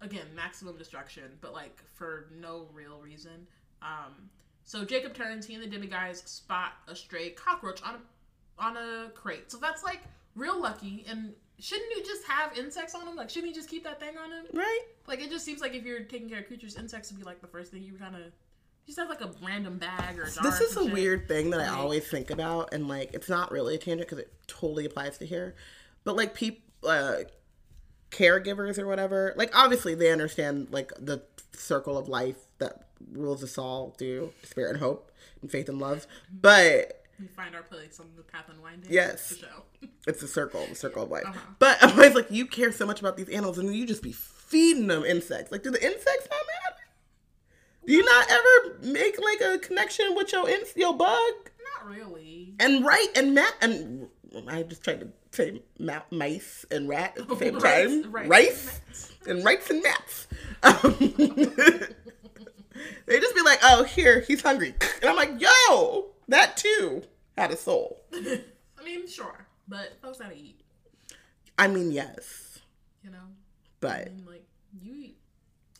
[0.00, 3.46] again maximum destruction, but like for no real reason.
[3.82, 4.30] Um,
[4.64, 5.46] so Jacob turns.
[5.46, 7.98] He and the demiguise spot a stray cockroach on a
[8.58, 9.52] on a crate.
[9.52, 10.00] So that's like
[10.34, 11.04] real lucky.
[11.08, 13.14] And shouldn't you just have insects on him?
[13.14, 14.46] Like shouldn't you just keep that thing on him?
[14.52, 14.86] right?
[15.06, 17.40] Like it just seems like if you're taking care of creatures, insects would be like
[17.40, 18.22] the first thing you kind of.
[18.22, 20.24] You just have like a random bag or.
[20.24, 20.92] This is a shit.
[20.92, 24.18] weird thing that I always think about, and like it's not really a tangent because
[24.18, 25.56] it totally applies to here.
[26.04, 27.16] But like people, uh,
[28.10, 33.58] caregivers or whatever, like obviously they understand like the circle of life that rules us
[33.58, 35.10] all through spirit and hope
[35.42, 36.06] and faith and love.
[36.32, 38.92] But We find our place on the path unwinding.
[38.92, 39.30] Yes.
[39.80, 41.26] The it's a circle, the circle of life.
[41.26, 41.38] Uh-huh.
[41.58, 44.02] But I'm always like, you care so much about these animals, and then you just
[44.02, 44.12] be
[44.46, 45.52] feeding them insects.
[45.52, 46.82] Like, do the insects not matter?
[47.86, 51.32] Do you not ever make like a connection with your ins your bug?
[51.78, 52.54] Not really.
[52.58, 54.08] and right and mat and
[54.48, 58.12] I just tried to say ma- mice and rat at the same Rice- time.
[58.12, 60.26] rice Rice, and rights and mats.
[60.62, 60.96] Um,
[63.06, 67.02] they just be like, "Oh, here he's hungry," and I'm like, "Yo, that too
[67.36, 70.60] had a soul." I mean, sure, but folks gotta eat.
[71.58, 72.58] I mean, yes,
[73.02, 73.18] You know.
[73.80, 74.44] But like
[74.80, 75.18] you eat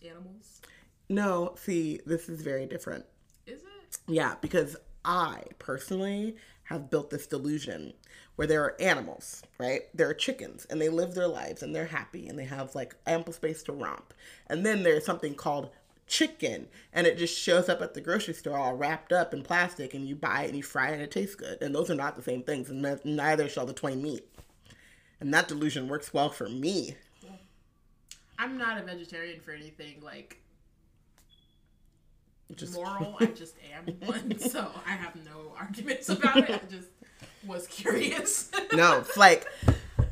[0.09, 0.61] animals.
[1.09, 1.55] no.
[1.57, 3.05] See, this is very different.
[3.47, 3.99] Is it?
[4.07, 7.92] Yeah, because I personally have built this delusion
[8.34, 9.82] where there are animals, right?
[9.94, 12.97] There are chickens and they live their lives and they're happy and they have like
[13.07, 14.12] ample space to romp.
[14.49, 15.70] And then there's something called
[16.09, 19.94] chicken and it just shows up at the grocery store all wrapped up in plastic
[19.94, 21.62] and you buy it and you fry it and it tastes good.
[21.62, 24.28] And those are not the same things and ne- neither shall the twain meet.
[25.20, 26.97] And that delusion works well for me.
[28.39, 30.39] I'm not a vegetarian for anything like
[32.55, 33.16] Just moral.
[33.20, 36.51] I just am one, so I have no arguments about it.
[36.51, 36.89] I just
[37.47, 38.51] was curious.
[38.72, 39.47] no, like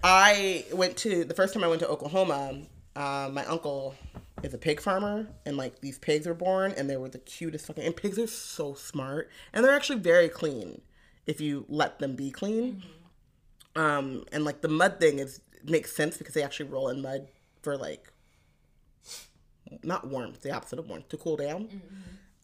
[0.03, 2.63] I went to the first time I went to Oklahoma.
[2.97, 3.95] Uh, my uncle
[4.43, 7.67] is a pig farmer, and like these pigs were born, and they were the cutest
[7.67, 7.85] fucking.
[7.85, 10.81] And pigs are so smart, and they're actually very clean
[11.27, 12.83] if you let them be clean.
[13.77, 17.29] Um, and like the mud thing is makes sense because they actually roll in mud
[17.63, 18.13] for like
[19.83, 21.69] not warmth, the opposite of warmth, to cool down.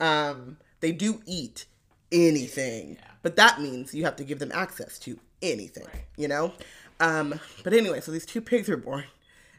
[0.01, 1.67] Um, they do eat
[2.11, 6.05] anything, but that means you have to give them access to anything, Right.
[6.17, 6.53] you know?
[6.99, 9.05] Um, but anyway, so these two pigs were born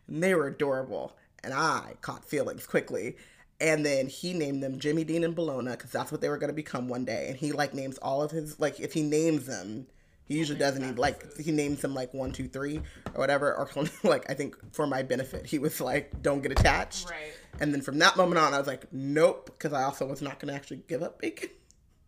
[0.07, 3.15] and they were adorable, and I caught feelings quickly.
[3.59, 6.49] And then he named them Jimmy Dean and Bologna because that's what they were going
[6.49, 7.27] to become one day.
[7.29, 9.85] And he like names all of his like if he names them,
[10.31, 10.83] he usually doesn't.
[10.83, 12.77] He like he names them like one, two, three,
[13.13, 13.53] or whatever.
[13.53, 13.69] Or
[14.03, 17.33] like I think for my benefit, he was like, "Don't get attached." right.
[17.59, 20.39] And then from that moment on, I was like, nope, because I also was not
[20.39, 21.49] going to actually give up bacon.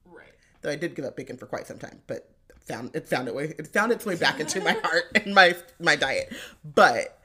[0.05, 0.31] Right.
[0.61, 2.29] Though I did give up bacon for quite some time, but
[2.65, 5.55] found it found it way it found its way back into my heart and my
[5.79, 6.33] my diet.
[6.63, 7.19] But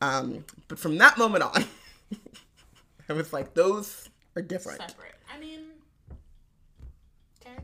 [0.00, 1.64] um, but from that moment on,
[3.08, 4.80] I was like, those are different.
[4.80, 5.14] Separate.
[5.30, 5.60] I mean,
[7.40, 7.58] okay.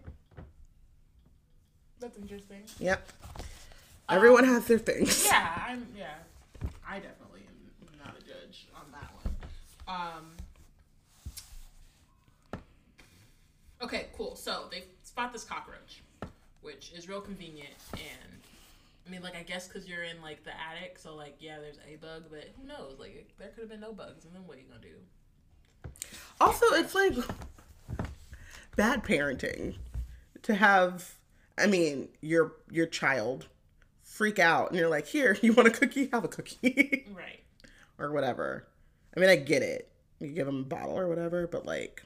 [2.05, 2.61] That's interesting.
[2.81, 3.09] Yep.
[4.11, 5.25] Everyone has their things.
[5.33, 5.87] Yeah, I'm.
[5.97, 6.13] Yeah,
[6.87, 10.29] I definitely am not a judge on that one.
[12.53, 12.61] Um.
[13.81, 14.37] Okay, cool.
[14.37, 16.03] So they spot this cockroach,
[16.61, 18.41] which is real convenient, and
[19.07, 21.79] I mean, like, I guess because you're in like the attic, so like, yeah, there's
[21.91, 22.99] a bug, but who knows?
[22.99, 25.91] Like, there could have been no bugs, and then what are you gonna do?
[26.39, 27.15] Also, it's like
[28.77, 29.77] bad parenting
[30.43, 31.15] to have.
[31.59, 33.47] I mean, your your child
[34.03, 36.09] freak out, and you're like, "Here, you want a cookie?
[36.13, 37.41] Have a cookie." Right.
[37.99, 38.67] or whatever.
[39.17, 39.91] I mean, I get it.
[40.19, 42.03] You give him a bottle or whatever, but like,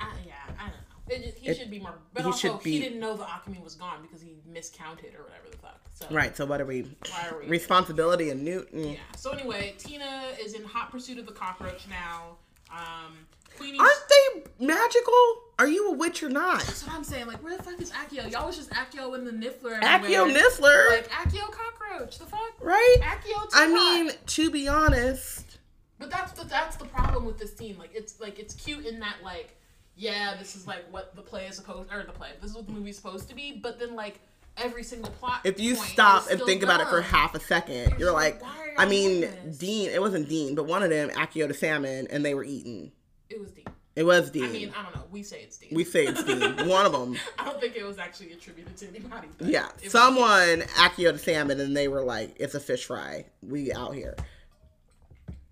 [0.00, 1.24] I, yeah, I don't know.
[1.26, 1.94] Just, he It- should be more.
[2.12, 5.14] But he also, should be- he didn't know the Occamy was gone because he miscounted
[5.16, 5.80] or whatever the fuck.
[5.92, 6.36] So right?
[6.36, 6.82] So what are we?
[7.10, 8.90] Why are we- Responsibility and Newton.
[8.92, 8.96] Yeah.
[9.16, 12.36] So anyway, Tina is in hot pursuit of the cockroach now.
[12.70, 13.18] Um,
[13.56, 13.78] Queenie.
[13.78, 15.14] Aren't they magical?
[15.58, 16.58] Are you a witch or not?
[16.60, 17.26] That's what I'm saying.
[17.26, 18.30] Like, where the fuck is Accio?
[18.30, 19.78] Y'all was just Accio and the Niffler.
[19.82, 20.26] Everywhere.
[20.26, 22.18] Niffler, Like Accio cockroach.
[22.18, 22.40] The fuck.
[22.60, 22.96] right?
[23.00, 23.48] Accio.
[23.54, 25.58] I mean, to be honest,
[25.98, 27.76] But that's the that's the problem with this scene.
[27.78, 29.56] Like it's like it's cute in that like
[29.96, 32.30] yeah, this is like what the play is supposed or the play.
[32.40, 33.60] This is what the movie's supposed to be.
[33.62, 34.18] But then like
[34.56, 35.40] every single plot.
[35.44, 38.42] if you stop and think about it for half a second, you're like,
[38.76, 39.28] I mean?
[39.56, 39.90] Dean.
[39.90, 42.90] It wasn't Dean, but one of them, Accio the salmon, and they were eaten.
[43.34, 43.64] It was Dean.
[43.96, 44.44] It was Dean.
[44.44, 45.04] I mean, I don't know.
[45.12, 45.70] We say it's Dean.
[45.72, 46.40] we say it's Dean.
[46.68, 47.16] one of them.
[47.38, 49.28] I don't think it was actually attributed to anybody.
[49.38, 53.26] But Yeah, someone Accio the salmon, and they were like, "It's a fish fry.
[53.42, 54.16] We out here."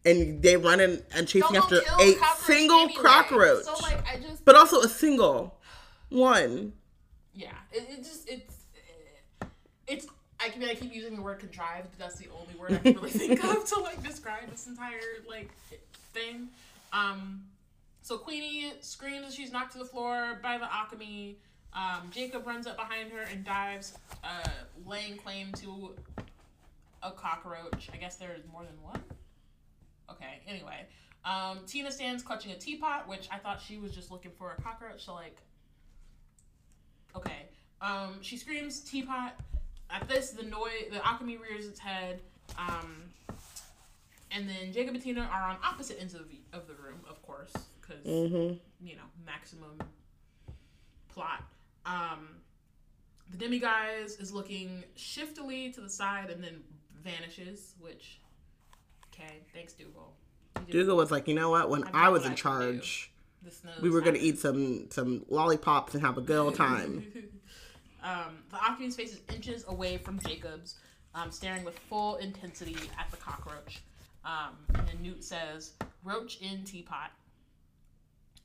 [0.04, 2.14] And they running and chasing Don't after a
[2.44, 3.02] single anyway.
[3.02, 5.60] cockroach, So like, I just but also a single
[6.08, 6.72] one.
[7.34, 8.54] yeah, it, it just it's
[9.86, 10.06] it's.
[10.40, 12.94] I mean, I keep using the word contrived, but that's the only word I can
[12.94, 15.50] really think of to like describe this entire like
[16.12, 16.48] thing.
[16.92, 17.44] Um,
[18.02, 21.36] so Queenie screams as she's knocked to the floor by the Occamy.
[21.72, 24.48] Um, Jacob runs up behind her and dives, uh,
[24.84, 25.94] laying claim to
[27.02, 27.88] a cockroach.
[27.92, 29.02] I guess there's more than one.
[30.10, 30.40] Okay.
[30.46, 30.86] Anyway,
[31.24, 34.60] um, Tina stands clutching a teapot, which I thought she was just looking for a
[34.60, 35.04] cockroach.
[35.04, 35.38] So like,
[37.16, 37.48] okay.
[37.80, 39.34] Um, she screams teapot.
[39.90, 42.20] At this, the noise, the Occamy rears its head.
[42.58, 43.04] Um,
[44.30, 47.20] and then Jacob and Tina are on opposite ends of the, of the room, of
[47.22, 47.52] course,
[48.02, 48.86] because Mm-hmm.
[48.86, 49.78] you know maximum
[51.12, 51.42] plot.
[51.84, 52.28] Um,
[53.30, 56.62] the demiguise is looking shiftily to the side and then
[57.02, 58.20] vanishes, which
[59.12, 60.12] okay, thanks Dougal.
[60.70, 61.70] Dougal was like, you know what?
[61.70, 63.10] When I I was in I charge,
[63.80, 67.04] we were gonna eat some some lollipops and have a good old time.
[68.02, 70.76] um, the Occamy's face is inches away from Jacob's,
[71.14, 73.80] um, staring with full intensity at the cockroach.
[74.24, 75.72] Um, and then Newt says,
[76.04, 77.10] "Roach in teapot."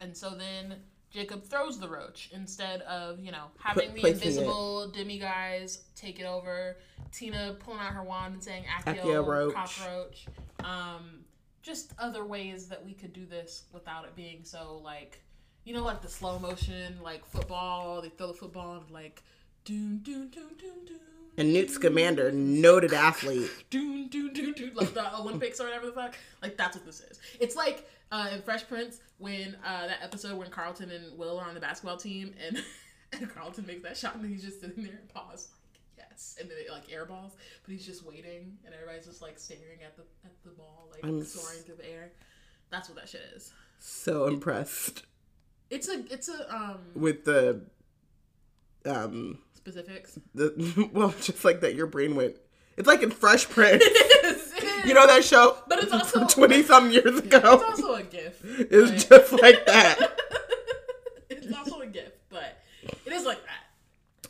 [0.01, 0.75] And so then
[1.09, 6.77] Jacob throws the roach instead of you know having the invisible demiguise take it over.
[7.11, 9.53] Tina pulling out her wand and saying "Accio, Accio roach.
[9.53, 10.25] cockroach."
[10.63, 11.21] Um,
[11.61, 15.21] just other ways that we could do this without it being so like
[15.65, 19.21] you know like the slow motion like football they throw the football and like
[19.65, 20.99] doon doon doon doon doon
[21.37, 23.51] And Newt Scamander, noted athlete.
[23.69, 27.01] doon doon doon doon like the Olympics or whatever the fuck like that's what this
[27.01, 31.39] is it's like uh, in Fresh Prince when uh, that episode when Carlton and Will
[31.39, 32.63] are on the basketball team and
[33.13, 36.49] and Carlton makes that shot and he's just sitting there and pause like yes and
[36.49, 37.31] then it like airballs
[37.63, 41.03] but he's just waiting and everybody's just like staring at the at the ball like
[41.05, 42.11] I'm soaring through the air
[42.69, 45.03] that's what that shit is So impressed
[45.69, 47.61] It's a it's a um with the
[48.85, 50.17] um specifics.
[50.33, 52.37] the well, just like that your brain went.
[52.77, 53.83] It's like in Fresh Prince.
[54.77, 54.89] it is, it is.
[54.89, 55.57] You know that show?
[55.67, 57.39] But it's also- twenty some years ago.
[57.69, 58.41] it's also a gift.
[58.43, 60.19] It's just like that.
[61.29, 62.57] it's also a gift, but
[63.05, 63.51] it is like that.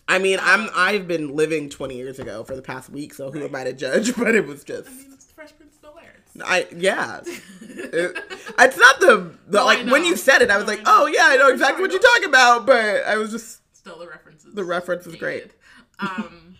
[0.09, 3.43] I mean, I'm I've been living twenty years ago for the past week, so who
[3.43, 4.15] am I to judge?
[4.17, 6.15] But it was just I mean, it's Fresh Prince of Bel Air.
[6.45, 7.21] I yeah.
[7.61, 8.17] It-
[8.59, 10.83] it's not the the No, like when you said it, I was No, like, I
[10.87, 12.65] oh yeah, I know exactly what you're talking about.
[12.65, 14.53] But I was just Still the references.
[14.53, 15.51] the reference is great.
[15.99, 16.55] Um,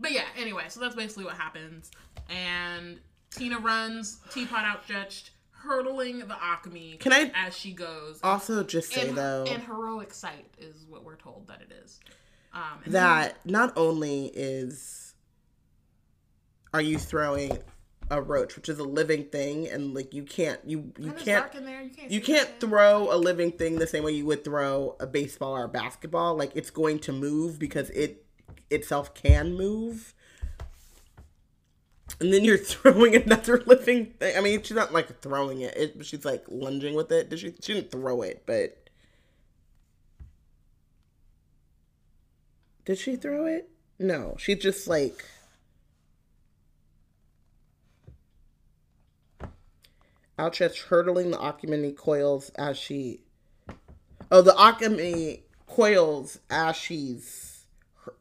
[0.00, 0.24] but yeah.
[0.36, 1.90] Anyway, so that's basically what happens,
[2.28, 2.98] and
[3.30, 8.20] Tina runs, teapot outstretched, hurtling the Occamy Can I as she goes.
[8.22, 12.00] also just say and, though and heroic sight is what we're told that it is.
[12.52, 15.14] Um, and then- that not only is
[16.72, 17.58] are you throwing
[18.10, 21.82] a roach, which is a living thing, and like you can't you you can't there.
[21.82, 22.10] You can't.
[22.10, 25.64] you can't throw a living thing the same way you would throw a baseball or
[25.64, 26.36] a basketball.
[26.36, 28.24] Like it's going to move because it
[28.70, 30.14] itself can move.
[32.20, 34.36] And then you're throwing another living thing.
[34.36, 35.76] I mean, she's not like throwing it.
[35.76, 37.30] it she's like lunging with it.
[37.30, 37.54] Did she?
[37.60, 38.88] She didn't throw it, but
[42.84, 43.68] did she throw it?
[43.98, 45.24] No, she just like.
[50.38, 53.20] Outstretched, hurtling the Akimini coils as she.
[54.30, 57.64] Oh, the Occamy coils as she's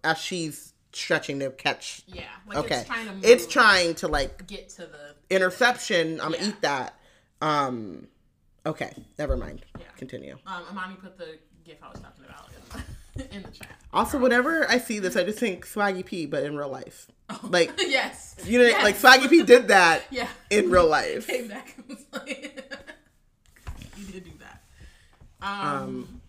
[0.03, 2.01] as she's stretching to catch.
[2.07, 2.23] Yeah.
[2.47, 3.13] Like Okay, It's trying to.
[3.13, 5.15] Move, it's trying to like get to the.
[5.29, 6.19] interception.
[6.21, 6.95] I'm gonna eat that.
[7.41, 8.07] Um,
[8.65, 9.65] okay, never mind.
[9.77, 9.85] Yeah.
[9.97, 10.37] Continue.
[10.47, 12.83] Um, Amani put the gif I was talking about in
[13.29, 13.69] the, in the chat.
[13.93, 17.07] Also, whenever I see this, I just think Swaggy P, but in real life.
[17.43, 18.35] Like yes.
[18.45, 18.83] you know, Yes.
[18.83, 20.27] like Swaggy P did that Yeah.
[20.49, 21.27] in real life.
[21.27, 21.75] Came back
[22.13, 22.61] like,
[23.97, 24.61] you did do that.
[25.41, 26.21] Um, Um,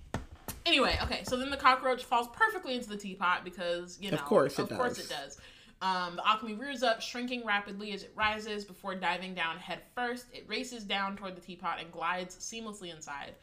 [0.67, 4.25] Anyway, okay, so then the cockroach falls perfectly into the teapot because you know, Of
[4.25, 5.07] course it of course does.
[5.07, 5.39] it does.
[5.83, 10.27] Um, the Occamy rears up, shrinking rapidly as it rises before diving down head first.
[10.33, 13.35] It races down toward the teapot and glides seamlessly inside.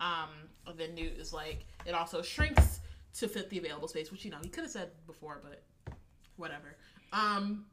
[0.00, 0.30] Um,
[0.76, 2.80] then Newt is like, it also shrinks
[3.18, 5.94] to fit the available space, which you know he could have said before, but
[6.36, 6.76] whatever.
[7.12, 7.66] Um,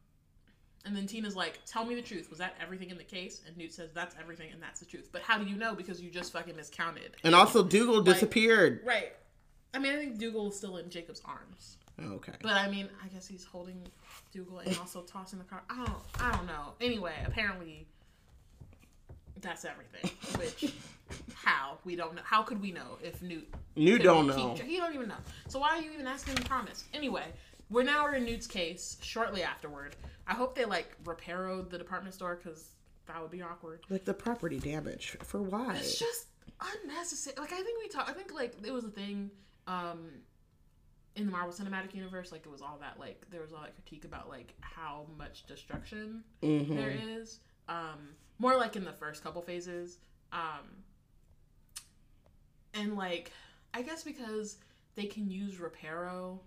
[0.86, 2.30] and then Tina's like, "Tell me the truth.
[2.30, 5.10] Was that everything in the case?" And Newt says, "That's everything, and that's the truth."
[5.12, 5.76] But how do you know?
[5.76, 7.16] Because you just fucking miscounted.
[7.24, 8.82] and also, Dougal disappeared.
[8.86, 9.14] Right.
[9.74, 12.34] I mean, I think Dougal is still in Jacob's arms, oh, Okay.
[12.42, 13.82] but I mean, I guess he's holding
[14.34, 15.62] Dougal and also tossing the car.
[15.70, 16.00] I don't.
[16.20, 16.74] I don't know.
[16.82, 17.86] Anyway, apparently,
[19.42, 20.10] that's everything.
[20.40, 20.74] Which,
[21.36, 22.22] how we don't know?
[22.26, 23.48] How could we know if Newt?
[23.76, 24.56] Could don't know.
[24.56, 25.16] tra- He don't even know.
[25.48, 26.84] So why are you even asking him to promise?
[26.94, 27.26] Anyway,
[27.70, 28.98] we're now in Newt's case.
[29.02, 29.96] Shortly afterward,
[30.28, 32.72] I hope they like repaired the department store because
[33.08, 33.82] that would be awkward.
[33.90, 35.18] Like the property damage.
[35.24, 35.76] For why?
[35.76, 36.28] It's just
[36.84, 37.36] unnecessary.
[37.40, 38.10] Like I think we talked.
[38.10, 39.30] I think like it was a thing
[39.68, 40.10] um
[41.16, 42.32] in the Marvel Cinematic Universe.
[42.32, 45.46] Like it was all that like there was all that critique about like how much
[45.48, 46.76] destruction Mhm.
[46.76, 47.40] there is.
[47.68, 49.98] Um, more like in the first couple phases.
[50.32, 50.84] Um,
[52.74, 53.32] and like
[53.74, 54.58] I guess because
[54.96, 56.40] they can use Reparo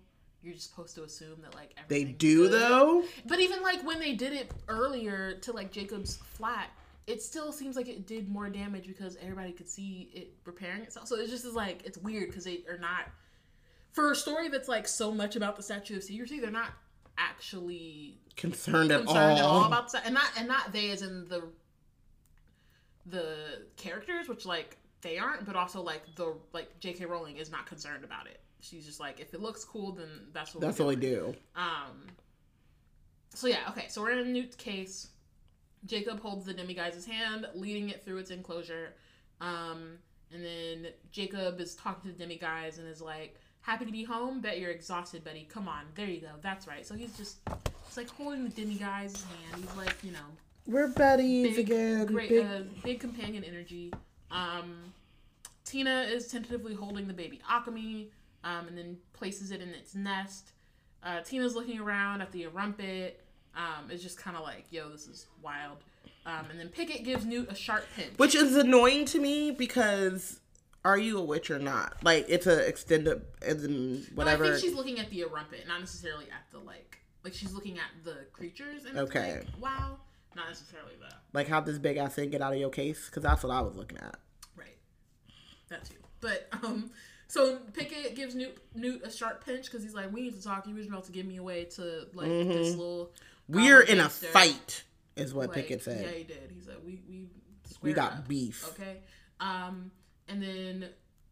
[0.43, 2.05] you're just supposed to assume that like everything.
[2.07, 2.61] They do good.
[2.61, 3.03] though.
[3.25, 6.69] But even like when they did it earlier to like Jacob's flat,
[7.07, 11.07] it still seems like it did more damage because everybody could see it repairing itself.
[11.07, 13.05] So it's just is like it's weird because they are not
[13.93, 16.39] for a story that's like so much about the Statue of Secrecy.
[16.39, 16.71] They're not
[17.17, 19.65] actually Concerned at concerned at all all.
[19.65, 21.43] about that, and not and not they as in the
[23.05, 27.05] the characters, which like they aren't, but also like the like J.K.
[27.05, 28.39] Rowling is not concerned about it.
[28.63, 31.33] She's just like, if it looks cool, then that's what That's what we doing.
[31.33, 31.35] do.
[31.55, 32.07] Um.
[33.35, 33.85] So yeah, okay.
[33.89, 35.07] So we're in Newt's case.
[35.85, 38.93] Jacob holds the demiguise's hand, leading it through its enclosure.
[39.41, 39.97] Um,
[40.31, 44.39] and then Jacob is talking to the demiguise and is like, "Happy to be home.
[44.39, 45.45] Bet you're exhausted, buddy.
[45.51, 46.29] Come on, there you go.
[46.41, 47.37] That's right." So he's just,
[47.87, 49.61] he's like holding the demiguise's hand.
[49.67, 50.19] He's like, you know,
[50.67, 52.05] We're buddies big, again.
[52.05, 53.91] great, Big- uh, big companion energy.
[54.31, 54.93] Um,
[55.65, 58.07] Tina is tentatively holding the baby Occamy,
[58.43, 60.51] um, and then places it in its nest.
[61.03, 63.11] Uh, Tina's looking around at the Erumpent.
[63.55, 65.77] Um, it's just kind of like, yo, this is wild.
[66.25, 68.17] Um, and then Pickett gives Newt a sharp pinch.
[68.17, 70.39] Which is annoying to me because
[70.85, 71.97] are you a witch or not?
[72.03, 73.57] Like it's a extended But
[74.15, 74.45] whatever.
[74.45, 77.77] I think she's looking at the Erumpent, not necessarily at the like, like she's looking
[77.77, 78.85] at the creatures.
[78.85, 79.39] And it's Okay.
[79.39, 79.97] like, wow,
[80.35, 83.05] not necessarily the like how this big ass thing get out of your case?
[83.07, 84.15] Because that's what I was looking at.
[84.55, 84.77] Right.
[85.69, 85.95] That too.
[86.21, 86.89] But um
[87.33, 90.67] so Pickett gives Newt Newt a sharp pinch because he's like, We need to talk.
[90.67, 93.11] You was about to give me away to like this little
[93.49, 94.83] We're in a fight,
[95.15, 96.05] is what Like, Pickett said.
[96.05, 96.51] Yeah, he did.
[96.55, 97.29] He said we we
[97.81, 98.67] we got up, beef.
[98.69, 98.97] Okay.
[99.39, 99.89] Um
[100.29, 100.89] and then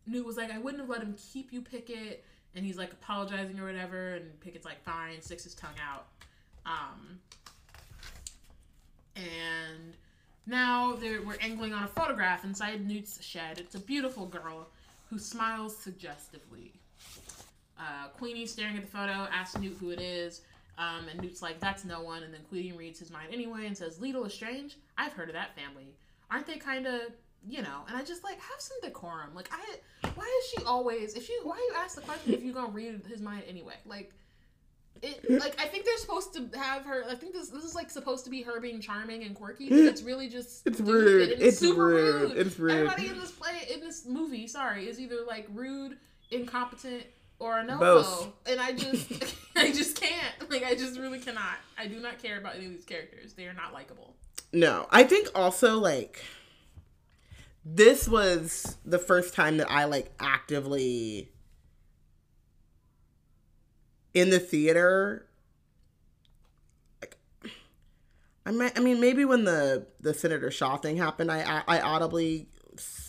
[0.07, 2.25] Newt was like, I wouldn't have let him keep you, Pickett
[2.55, 6.07] and he's like apologizing or whatever, and Pickett's like, fine, sticks his tongue out.
[6.65, 7.19] Um
[9.15, 9.95] and
[10.47, 13.59] now they're, we're angling on a photograph inside Newt's shed.
[13.59, 14.69] It's a beautiful girl
[15.11, 16.71] who smiles suggestively.
[17.77, 20.41] Uh, Queenie's staring at the photo, asks Newt who it is,
[20.77, 22.23] um, and Newt's like, that's no one.
[22.23, 24.77] And then Queenie reads his mind anyway and says, Leta Lestrange?
[24.97, 25.93] I've heard of that family.
[26.31, 27.01] Aren't they kind of,
[27.45, 27.81] you know?
[27.89, 29.35] And I just like, have some decorum.
[29.35, 32.53] Like, I, why is she always, if you, why you ask the question if you're
[32.55, 33.75] to read his mind anyway?
[33.85, 34.13] Like,
[35.01, 37.03] it like I think they're supposed to have her.
[37.09, 39.69] I think this this is like supposed to be her being charming and quirky.
[39.69, 41.31] But it's really just It's rude.
[41.31, 42.37] and It's super rude.
[42.37, 42.71] It's rude.
[42.71, 45.97] Everybody in this play in this movie, sorry, is either like rude,
[46.29, 47.03] incompetent,
[47.39, 48.27] or a no Both.
[48.45, 49.11] And I just
[49.55, 50.49] I just can't.
[50.49, 51.57] Like I just really cannot.
[51.77, 53.33] I do not care about any of these characters.
[53.33, 54.15] They are not likable.
[54.53, 56.21] No, I think also like
[57.63, 61.31] this was the first time that I like actively
[64.13, 65.27] in the theater.
[68.45, 72.47] I mean, I mean, maybe when the the Senator Shaw thing happened, I I audibly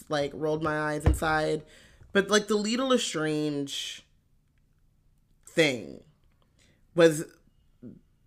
[0.09, 1.65] like rolled my eyes inside,
[2.13, 4.05] but like the Leta Lestrange
[5.47, 6.01] thing
[6.95, 7.25] was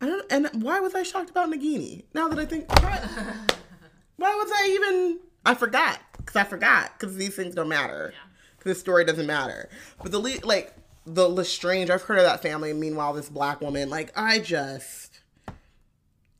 [0.00, 0.32] I don't.
[0.32, 2.04] And why was I shocked about Nagini?
[2.14, 2.96] Now that I think, why,
[4.16, 5.20] why was I even?
[5.44, 8.12] I forgot because I forgot because these things don't matter.
[8.12, 8.22] Yeah.
[8.64, 9.68] The story doesn't matter.
[10.02, 10.74] But the like
[11.06, 12.72] the Lestrange, I've heard of that family.
[12.72, 15.20] Meanwhile, this black woman, like I just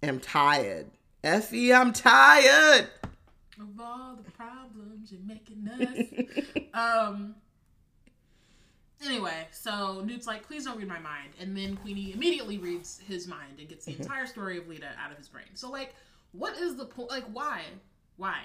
[0.02, 0.86] am tired.
[1.22, 2.88] Effie, I'm tired.
[3.58, 6.64] Of all the problems you're making us.
[6.74, 7.34] um.
[9.04, 11.30] Anyway, so Newt's like, please don't read my mind.
[11.38, 15.12] And then Queenie immediately reads his mind and gets the entire story of Leta out
[15.12, 15.44] of his brain.
[15.54, 15.94] So, like,
[16.32, 17.10] what is the point?
[17.10, 17.62] Like, why?
[18.16, 18.40] Why?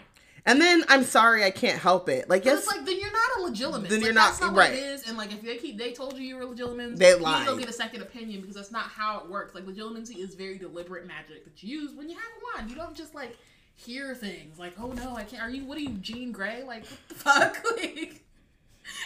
[0.46, 2.28] And then I'm sorry, I can't help it.
[2.28, 3.90] Like yes, it's like, then you're not a Legilimens.
[3.90, 4.72] Then like, you're not- not right.
[4.72, 5.08] what it is.
[5.08, 7.46] And, like, if they keep, they told you you were Legilimens, They you need to
[7.46, 9.54] go get a second opinion because that's not how it works.
[9.54, 12.72] Like, legilimency is very deliberate magic that you use when you have a wand.
[12.72, 13.38] You don't just, like,
[13.76, 14.58] hear things.
[14.58, 15.44] Like, oh no, I can't.
[15.44, 16.64] Are you, what are you, Jean Grey?
[16.64, 17.58] Like, what the fuck?
[17.78, 18.24] like,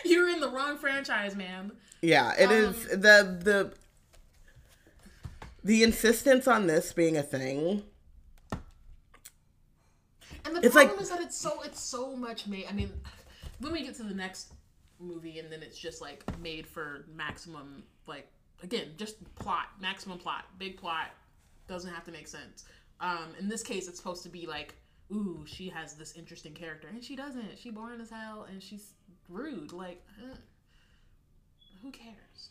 [0.06, 1.74] you're in the wrong franchise, man.
[2.02, 3.74] Yeah, it is Um, the the
[5.64, 7.84] the insistence on this being a thing.
[10.46, 12.66] And the It's like- problem is that it's so it's so much made.
[12.68, 12.92] I mean,
[13.60, 14.54] when we get to the next
[15.00, 18.28] movie, and then it's just like made for maximum, like
[18.64, 21.08] again, just plot, maximum plot, big plot,
[21.68, 22.66] doesn't have to make sense.
[23.02, 24.76] Um, in this case, it's supposed to be like,
[25.12, 27.58] ooh, she has this interesting character, and she doesn't.
[27.58, 28.94] She boring as hell, and she's
[29.28, 29.74] rude.
[29.74, 30.36] Like, uh,
[31.82, 32.50] who cares?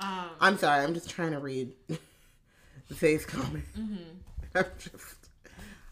[0.00, 3.64] Um, I'm sorry, I'm just trying to read the face comment.
[3.76, 4.02] Mm-hmm.
[4.54, 5.17] I'm just,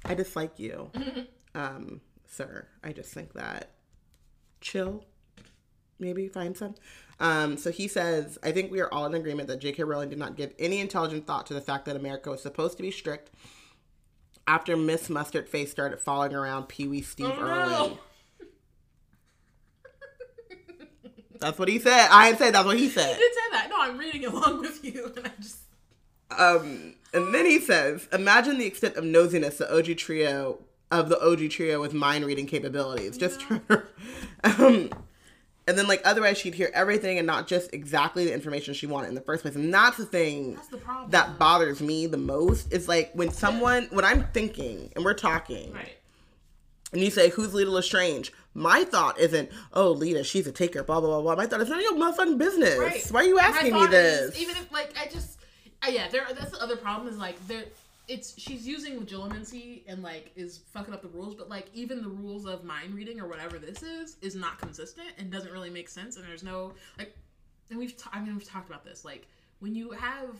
[0.09, 0.91] I dislike you,
[1.55, 2.67] um, sir.
[2.85, 3.71] I just think that
[4.61, 5.05] chill,
[5.99, 6.75] maybe find some.
[7.19, 9.83] Um, so he says, I think we are all in agreement that J.K.
[9.85, 12.83] Rowling did not give any intelligent thought to the fact that America was supposed to
[12.83, 13.31] be strict
[14.47, 17.69] after Miss Mustard Face started falling around Pee Wee Steve Oh, Irwin.
[17.71, 17.99] no.
[21.39, 22.09] That's what he said.
[22.11, 23.09] I didn't say that's what he said.
[23.09, 23.19] You said.
[23.19, 23.69] did say that.
[23.71, 25.59] No, I'm reading along with you, and I just
[26.37, 30.59] Um, and then he says, imagine the extent of nosiness the OG trio
[30.91, 33.19] of the OG trio with mind reading capabilities.
[33.19, 33.45] Just
[34.45, 34.91] um,
[35.69, 39.09] and then like otherwise she'd hear everything and not just exactly the information she wanted
[39.09, 39.57] in the first place.
[39.57, 43.89] And that's the thing that's the that bothers me the most is like when someone
[43.91, 45.97] when I'm thinking and we're talking right.
[46.93, 51.01] and you say who's Leta Lestrange, my thought isn't oh Leta she's a taker blah
[51.01, 51.35] blah blah blah.
[51.35, 52.79] My thought is none of your motherfucking business.
[52.79, 53.05] Right.
[53.11, 54.41] Why are you asking me thought is, this?
[54.41, 55.36] even if like I just,
[55.87, 56.27] uh, yeah, there.
[56.35, 57.65] That's the other problem is like there.
[58.09, 62.09] It's she's using legilimency and like is fucking up the rules, but like even the
[62.09, 65.89] rules of mind reading or whatever this is is not consistent and doesn't really make
[65.89, 66.17] sense.
[66.17, 67.17] And there's no like,
[67.71, 69.27] and we've t- I mean we've talked about this like
[69.59, 70.37] when you have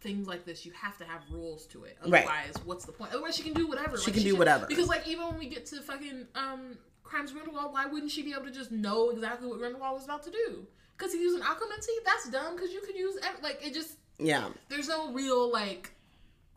[0.00, 1.98] things like this, you have to have rules to it.
[2.06, 2.24] Right.
[2.24, 3.12] Otherwise, what's the point?
[3.12, 3.98] Otherwise, she can do whatever.
[3.98, 4.66] She Like, can do should- whatever.
[4.66, 8.22] Because like even when we get to fucking um crimes of Grindelwald, why wouldn't she
[8.22, 10.66] be able to just know exactly what Grindelwald was about to do?
[10.96, 11.92] Because he's using occlumency.
[12.06, 12.54] That's dumb.
[12.56, 14.48] Because you could use like it just yeah.
[14.68, 15.92] there's no real like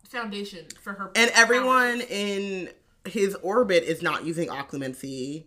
[0.04, 1.10] foundation for her.
[1.14, 2.10] and everyone powers.
[2.10, 2.68] in
[3.06, 5.44] his orbit is not using occlumency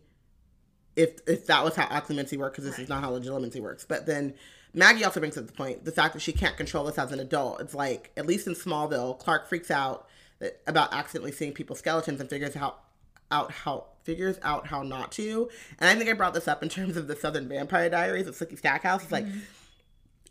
[0.95, 4.05] if if that was how occlumency worked because this is not how legilimency works but
[4.05, 4.33] then
[4.73, 7.19] maggie also brings up the point the fact that she can't control this as an
[7.19, 10.07] adult it's like at least in smallville clark freaks out
[10.39, 12.83] that, about accidentally seeing people's skeletons and figures out
[13.31, 15.49] out how figures out how not to
[15.79, 18.35] and i think i brought this up in terms of the southern vampire diaries of
[18.35, 19.39] sookie stackhouse it's like mm-hmm.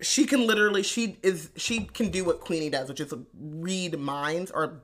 [0.00, 4.50] She can literally she is she can do what Queenie does, which is read minds
[4.50, 4.82] or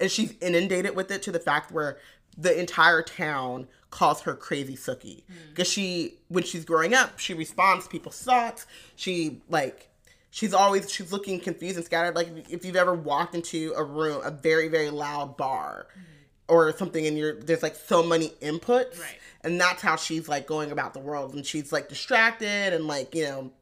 [0.00, 1.98] and she's inundated with it to the fact where
[2.36, 5.24] the entire town calls her crazy Sookie.
[5.24, 5.50] Mm.
[5.50, 8.66] Because she when she's growing up, she responds to people's thoughts.
[8.96, 9.90] She like
[10.30, 12.14] she's always she's looking confused and scattered.
[12.14, 16.02] Like if you've ever walked into a room, a very, very loud bar mm.
[16.48, 19.00] or something and you're there's like so many inputs.
[19.00, 19.18] Right.
[19.42, 21.34] And that's how she's like going about the world.
[21.34, 23.52] And she's like distracted and like, you know,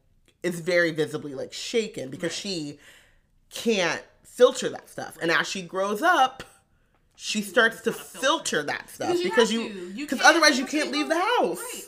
[0.43, 2.33] is very visibly like shaken because Right.
[2.33, 2.79] she
[3.49, 5.17] can't filter that stuff.
[5.21, 6.43] And as she grows up,
[7.15, 8.61] she starts to filter.
[8.63, 10.05] that stuff Because you because you.
[10.05, 11.57] Because otherwise you can't leave the house.
[11.59, 11.83] Right.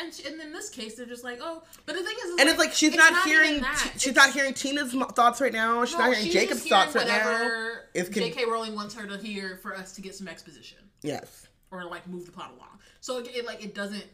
[0.00, 2.40] And she, and in this case, they're just like, oh, but the thing is, is
[2.40, 3.90] And it's like she's it's not, even hearing that.
[3.94, 5.84] she's It's- not hearing Tina's thoughts right now.
[5.84, 7.72] She's no, not hearing she's Jacob's just thoughts hearing right now.
[7.94, 8.44] It's con- J.K.
[8.44, 11.48] Rowling wants her to hear for us to get some exposition Yes.
[11.72, 12.78] or like move the plot along.
[13.00, 14.04] So it, it like it doesn't,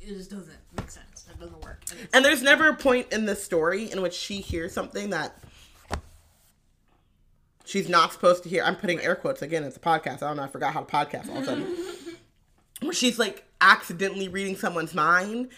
[0.00, 1.17] it just doesn't make sense.
[1.30, 1.82] It doesn't work.
[1.90, 5.38] And And there's never a point in the story in which she hears something that
[7.64, 8.64] she's not supposed to hear.
[8.64, 9.62] I'm putting air quotes again.
[9.64, 10.22] It's a podcast.
[10.22, 10.44] I don't know.
[10.44, 11.76] I forgot how to podcast all of a sudden.
[12.82, 15.48] Where she's like accidentally reading someone's mind,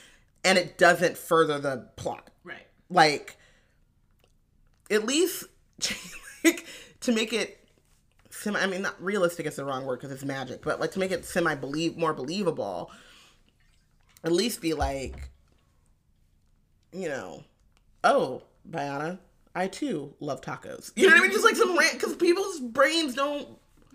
[0.45, 2.31] and it doesn't further the plot.
[2.45, 2.66] right.
[2.89, 3.37] Like,
[4.91, 5.45] at least
[6.45, 6.66] like,
[7.01, 7.59] to make it
[8.31, 8.59] semi.
[8.59, 11.11] I mean, not realistic is the wrong word because it's magic, but like to make
[11.12, 12.91] it semi believe more believable.
[14.25, 15.30] At least be like,
[16.93, 17.43] you know,
[18.05, 19.18] oh, Biana,
[19.55, 20.93] I too love tacos.
[20.97, 21.32] You know what I mean?
[21.32, 23.47] Just like some rant because people's brains don't.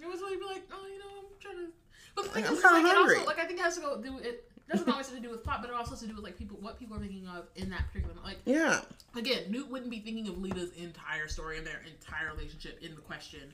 [0.01, 1.71] It was like, be like, oh, you know, I'm trying to.
[2.15, 3.15] But the thing Like, I'm is, like, kinda it hungry.
[3.15, 4.49] also, like, I think it has to go do it.
[4.69, 6.37] Doesn't always have to do with plot, but it also has to do with like
[6.39, 8.15] people, what people are thinking of in that particular.
[8.23, 8.81] Like, Yeah,
[9.15, 13.01] again, Newt wouldn't be thinking of Leta's entire story and their entire relationship in the
[13.01, 13.53] question,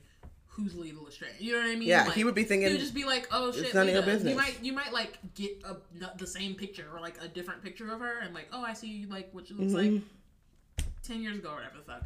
[0.54, 1.34] who's Leta Lestrange?
[1.40, 1.88] You know what I mean?
[1.88, 2.04] yeah.
[2.04, 2.68] Like, he would be thinking.
[2.68, 4.30] He would just be like, "Oh shit, none of your business.
[4.30, 5.76] You might, you might like get a,
[6.18, 8.88] the same picture or like a different picture of her, and like, oh, I see
[8.88, 9.94] you like what she looks Mm-hmm.
[9.96, 12.02] like ten years ago or whatever the fuck.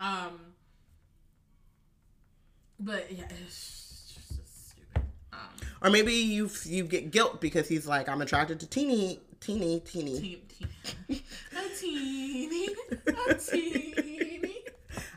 [0.00, 0.40] Um,
[2.78, 5.02] but yeah, it's just stupid.
[5.32, 5.38] Um,
[5.82, 10.18] or maybe you you get guilt because he's like, I'm attracted to teeny, teeny, teeny.
[10.18, 10.42] teeny,
[11.08, 11.22] teeny,
[11.56, 12.68] a teeny,
[13.28, 14.29] a teeny.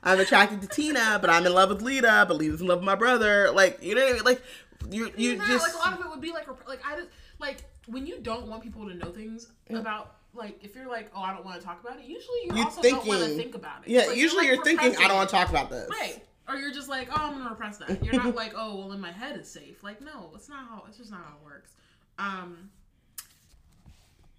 [0.03, 2.85] I'm attracted to Tina, but I'm in love with Leta, but Leta's in love with
[2.85, 3.51] my brother.
[3.51, 4.23] Like, you know what I mean?
[4.23, 4.41] Like,
[4.89, 6.95] you you Even that, just like a lot of it would be like like I
[6.97, 7.07] just
[7.39, 11.21] like when you don't want people to know things about like if you're like oh
[11.21, 12.05] I don't want to talk about it.
[12.05, 13.89] Usually you You're also don't want to thinking- think about it.
[13.89, 14.01] yeah.
[14.07, 15.89] Like, usually like, you're thinking, I don't want to talk about this.
[15.89, 16.21] Right.
[16.49, 18.03] Or you're just like, oh, I'm gonna repress that.
[18.03, 19.81] You're not like, oh, well, in my head it's safe.
[19.83, 20.83] Like, no, it's not how.
[20.89, 21.71] It's just not how it works.
[22.19, 22.69] Um.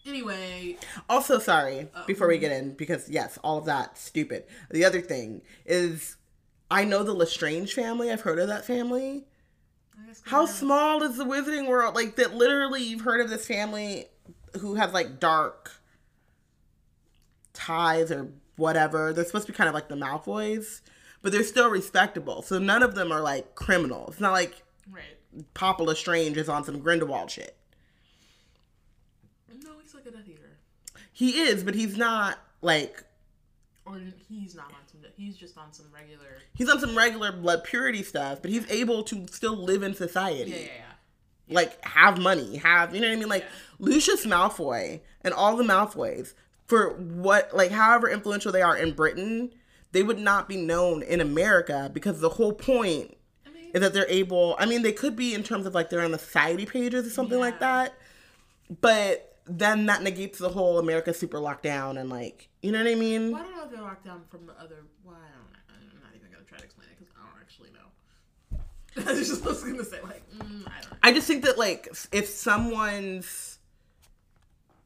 [0.06, 0.76] Anyway,
[1.08, 4.44] Also, sorry before we get in because yes, all of that stupid.
[4.70, 6.16] The other thing is,
[6.70, 8.10] I know the Lestrange family.
[8.10, 9.24] I've heard of that family.
[10.24, 11.94] How small is the Wizarding World?
[11.94, 12.34] Like that.
[12.34, 14.06] Literally, you've heard of this family
[14.60, 15.72] who has like dark
[17.54, 19.12] ties or whatever.
[19.12, 20.80] They're supposed to be kind of like the Malfoys,
[21.22, 22.42] but they're still respectable.
[22.42, 24.10] So none of them are like criminals.
[24.12, 25.16] It's not like Right.
[25.54, 27.56] Papa Lestrange is on some Grindelwald shit.
[29.62, 30.58] No, he's like a Death Eater.
[31.14, 33.02] He is, but he's not like
[33.86, 35.00] Or he's not on some.
[35.16, 36.26] He's just on some regular.
[36.54, 40.50] he's on some regular blood purity stuff, but he's able to still live in society.
[40.50, 40.64] Yeah, yeah,
[41.46, 41.54] yeah.
[41.54, 43.28] like have money, have you know what I mean?
[43.28, 43.48] Like Yeah.
[43.78, 46.34] Lucius Malfoy and all the Malfoys
[46.66, 49.50] for what like however influential they are in Britain,
[49.92, 53.16] they would not be known in America because the whole point
[53.46, 54.56] I mean, is that they're able.
[54.58, 57.10] I mean, they could be in terms of like they're on the society pages or
[57.10, 57.94] something like that,
[58.80, 62.94] but then that negates the whole America super lockdown and like you know what I
[62.94, 63.32] mean.
[63.32, 64.84] well, I don't know if they're locked down from the other.
[65.04, 65.90] Well, I don't.
[65.94, 69.10] I'm not even gonna try to explain it because I don't actually know.
[69.10, 70.90] I was just gonna say like, mm, I don't.
[70.90, 70.98] Know.
[71.02, 73.58] I just think that like if someone's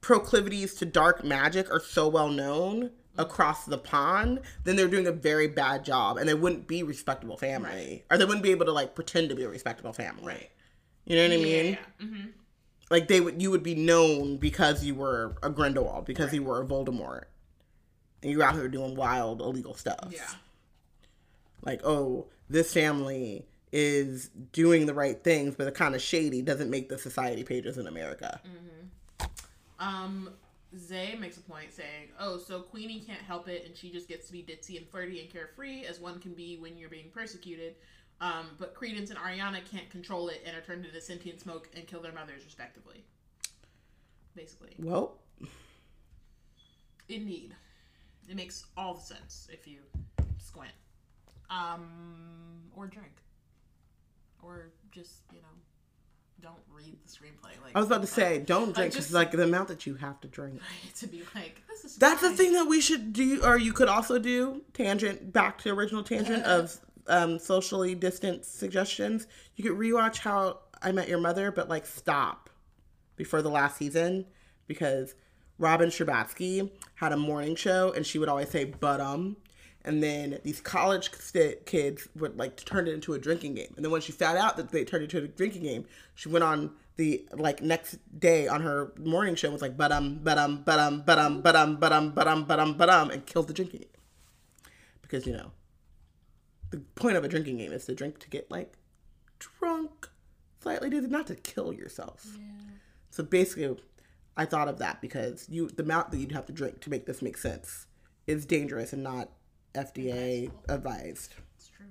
[0.01, 5.13] proclivities to dark magic are so well known across the pond, then they're doing a
[5.13, 8.05] very bad job and they wouldn't be respectable family.
[8.11, 10.25] Or they wouldn't be able to like pretend to be a respectable family.
[10.25, 10.51] Right.
[11.05, 11.67] You know what I mean?
[11.67, 12.07] yeah.
[12.07, 12.27] Mm-hmm.
[12.91, 16.63] Like they would you would be known because you were a Grindelwald, because you were
[16.63, 17.25] a Voldemort.
[18.23, 20.09] And you're out here doing wild illegal stuff.
[20.11, 20.23] Yeah.
[21.63, 26.71] Like, oh, this family is doing the right things, but they're kind of shady, doesn't
[26.71, 28.41] make the society pages in America.
[29.79, 30.31] Um,
[30.77, 34.27] Zay makes a point saying, "Oh, so Queenie can't help it, and she just gets
[34.27, 37.77] to be ditzy and flirty and carefree as one can be when you're being persecuted.
[38.21, 41.87] Um, but Credence and Ariana can't control it and are turned into sentient smoke and
[41.87, 43.05] kill their mothers respectively.
[44.35, 45.19] Basically, Well,
[47.09, 47.55] indeed,
[48.29, 49.79] it makes all the sense if you
[50.39, 50.71] squint,
[51.51, 53.13] um, or drink,
[54.43, 55.49] or just you know,
[56.41, 57.61] don't read the screenplay.
[57.63, 59.95] Like I was about to say, don't drink just- because like the amount that you
[59.97, 60.61] have to drink.
[60.99, 63.89] to be like this is That's the thing that we should do, or you could
[63.89, 66.79] also do tangent back to original tangent of
[67.09, 69.27] um, socially distant suggestions.
[69.57, 72.51] You could rewatch How I Met Your Mother, but like stop
[73.17, 74.27] before the last season
[74.67, 75.15] because
[75.59, 79.37] Robin Scherbatsky had a morning show and she would always say "but um,"
[79.85, 83.73] and then these college st- kids would like turn it into a drinking game.
[83.77, 86.29] And then when she found out that they turned it into a drinking game, she
[86.29, 90.21] went on the like next day on her morning show and was like "but um,
[90.23, 92.91] but um, but um, but um, but um, but um, but um, but um, but
[92.91, 93.89] um," and killed the drinking game
[95.03, 95.51] because you know
[96.71, 98.75] the point of a drinking game is to drink to get like
[99.39, 100.09] drunk
[100.61, 102.27] slightly, dizzy, not to kill yourself.
[103.11, 103.77] So basically,
[104.37, 107.07] I thought of that because you the amount that you'd have to drink to make
[107.07, 107.87] this make sense
[108.27, 109.31] is dangerous and not
[109.75, 111.35] FDA advised.
[111.57, 111.87] It's true.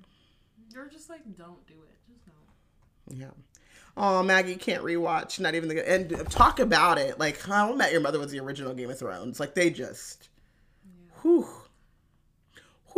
[0.72, 1.96] You're just like, don't do it.
[2.08, 3.18] Just don't.
[3.18, 3.30] Yeah.
[3.96, 5.40] Oh, Maggie can't rewatch.
[5.40, 7.18] Not even the and talk about it.
[7.18, 9.40] Like How I Met Your Mother was the original Game of Thrones.
[9.40, 10.28] Like they just,
[11.22, 11.48] whew,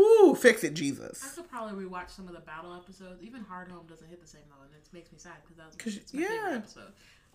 [0.00, 1.22] whew, fix it, Jesus.
[1.24, 3.22] I could probably rewatch some of the battle episodes.
[3.22, 5.76] Even Hardhome doesn't hit the same though, and it makes me sad because that was
[5.76, 6.28] 'Cause- it's my yeah.
[6.28, 6.92] favorite episode.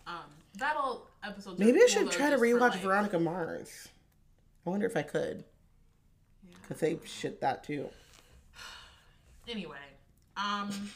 [0.08, 0.24] Um,
[0.58, 1.60] battle episodes.
[1.60, 3.88] Maybe I should try to rewatch like- Veronica Mars.
[4.66, 5.44] I wonder if I could,
[6.48, 6.56] Yeah.
[6.68, 7.90] cause they shit that too.
[9.48, 9.78] Anyway,
[10.38, 10.90] um,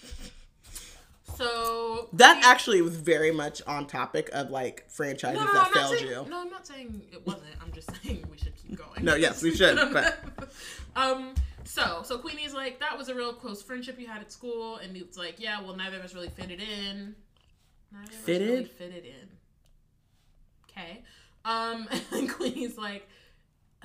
[1.38, 5.72] so That actually was very much on topic of like franchises no, no, that I'm
[5.72, 6.26] not failed saying, you.
[6.30, 7.46] no, I'm not saying it wasn't.
[7.62, 9.04] I'm just saying we should keep going.
[9.06, 10.20] No, yes, we should, but-
[10.96, 11.34] um,
[11.70, 14.98] so so Queenie's like that was a real close friendship you had at school, and
[14.98, 17.16] it's like, yeah, well, neither of us really fitted in.
[17.92, 18.72] Neither us really Fitted?
[18.72, 19.30] fitted in.
[20.70, 21.04] Okay.
[21.46, 23.08] Um, and Queenie's like,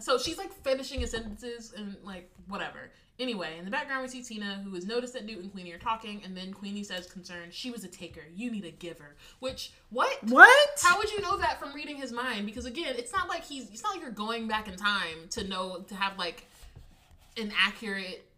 [0.00, 2.90] so she's like finishing his sentences and like whatever.
[3.20, 5.78] Anyway, in the background we see Tina, who has noticed that Newt and Queenie are
[5.78, 8.22] talking, and then Queenie says, "Concerned, she was a taker.
[8.34, 10.18] You need a giver." Which what?
[10.24, 10.80] What?
[10.82, 12.46] How would you know that from reading his mind?
[12.46, 13.68] Because again, it's not like he's.
[13.70, 16.48] It's not like you're going back in time to know to have like
[17.36, 18.28] an accurate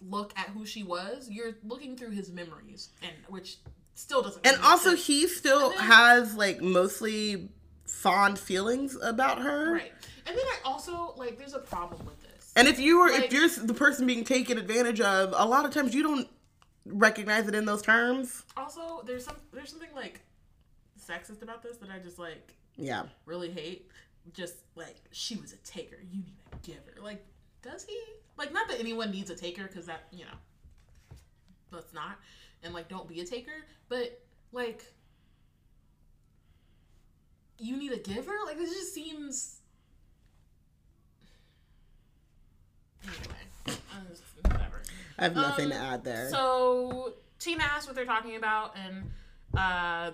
[0.00, 1.28] look at who she was.
[1.30, 3.58] You're looking through his memories, and which
[3.94, 4.46] still doesn't.
[4.46, 5.06] And also, sense.
[5.06, 7.48] he still then- has like mostly
[7.86, 9.72] fond feelings about her.
[9.74, 9.92] right.
[10.26, 11.38] And then I also like.
[11.38, 12.52] There's a problem with this.
[12.56, 15.64] And if you were, Like- if you're the person being taken advantage of, a lot
[15.64, 16.28] of times you don't
[16.86, 18.42] recognize it in those terms.
[18.56, 19.36] Also, there's some.
[19.52, 20.20] There's something like
[21.00, 23.04] sexist about this that I just like Yeah.
[23.26, 23.88] really hate.
[24.32, 27.00] Just like she was a taker, you need a giver.
[27.02, 27.26] Like,
[27.62, 27.98] does he?
[28.36, 31.16] Like, not that anyone needs a taker, because that you know,
[31.70, 32.18] let's not.
[32.62, 33.66] And like, don't be a taker.
[33.88, 34.20] But
[34.52, 34.84] like,
[37.58, 38.32] you need a giver.
[38.46, 39.60] Like, this just seems.
[43.04, 44.82] Anyway, uh, whatever.
[45.18, 46.30] I have nothing to Um, add there.
[46.30, 49.10] So Tina asks what they're talking about, and
[49.56, 50.12] uh,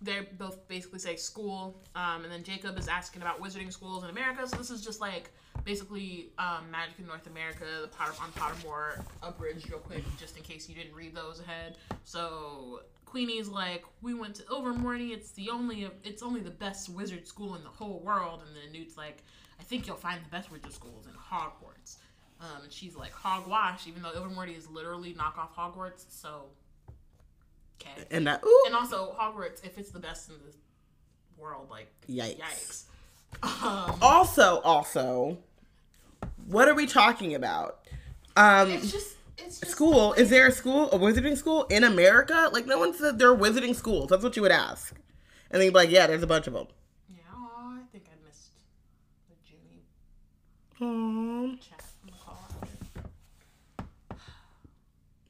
[0.00, 1.82] they both basically say school.
[1.96, 4.46] Um, and then Jacob is asking about wizarding schools in America.
[4.46, 5.30] So this is just like
[5.64, 10.42] basically um, Magic in North America, the Potter on Pottermore abridged real quick, just in
[10.42, 11.76] case you didn't read those ahead.
[12.04, 15.12] So Queenie's like, we went to Ilvermorny.
[15.12, 18.42] It's the only, it's only the best wizard school in the whole world.
[18.46, 19.22] And then Newt's like,
[19.60, 21.96] I think you'll find the best wizard schools in Hogwarts.
[22.40, 26.04] Um, and she's like, hogwash, even though Ilvermorny is literally knockoff Hogwarts.
[26.08, 26.44] So,
[27.80, 28.04] Okay.
[28.10, 32.38] And that, ooh, And also Hogwarts, if it's the best in the world, like Yikes.
[32.40, 32.84] yikes.
[33.42, 35.38] Um, also, also,
[36.48, 37.80] what are we talking about?
[38.36, 40.12] Um, it's just it's just school.
[40.14, 42.48] Is there a school, a wizarding school in America?
[42.52, 44.08] Like, no one said there are wizarding schools.
[44.10, 44.94] That's what you would ask.
[45.50, 46.66] And then you'd be like, yeah, there's a bunch of them.
[47.08, 48.50] Yeah, I think I missed
[49.28, 49.84] the Junie
[50.80, 51.60] Aww.
[51.60, 52.68] chat from the call after.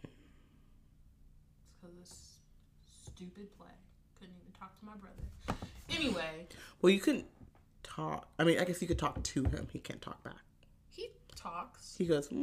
[0.03, 2.39] It's because this
[3.05, 3.67] stupid play.
[4.19, 5.61] Couldn't even talk to my brother.
[5.91, 6.47] Anyway,
[6.83, 7.25] Well, you can
[7.83, 8.29] talk.
[8.39, 9.69] I mean, I guess you could talk to him.
[9.73, 10.35] He can't talk back.
[11.49, 11.95] He talks.
[11.99, 12.41] He goes, Yeah,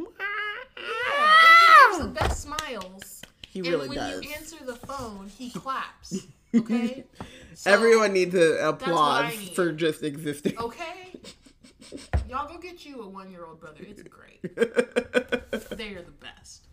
[1.98, 3.22] he the best smiles.
[3.48, 3.82] he really does.
[3.82, 4.24] and when does.
[4.26, 6.26] you answer the phone, he claps.
[6.54, 7.06] Okay?
[7.58, 9.56] So- Everyone needs an applause need.
[9.56, 10.58] for just existing.
[10.60, 11.14] Okay?
[12.30, 13.78] Y'all go get you a one year old brother.
[13.80, 14.42] It's great.
[15.78, 16.68] They are the best.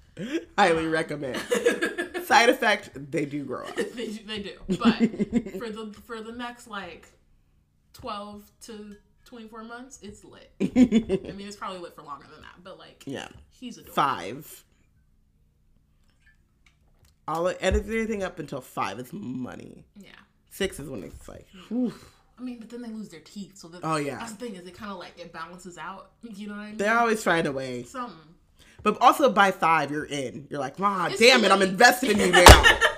[0.58, 1.36] Highly um, recommend.
[2.24, 3.76] Side effect: they do grow up.
[3.76, 4.58] they, they do.
[4.68, 4.96] But
[5.58, 7.06] for the for the next like
[7.92, 8.96] twelve to
[9.32, 10.52] twenty four months, it's lit.
[10.60, 13.94] I mean, it's probably lit for longer than that, but like yeah, he's adorable.
[13.94, 14.64] five.
[17.26, 19.84] All edit anything up until five is money.
[19.96, 20.10] Yeah.
[20.50, 21.86] Six is when it's like, hmm.
[21.86, 21.94] whew.
[22.38, 24.16] I mean, but then they lose their teeth, so that, Oh, yeah.
[24.18, 26.10] that's the thing is it kind of like it balances out.
[26.22, 26.76] You know what I mean?
[26.76, 27.84] they always find a way.
[27.84, 28.18] Something.
[28.82, 30.48] But also by five, you're in.
[30.50, 32.78] You're like, wow, damn it, I'm invested in you now.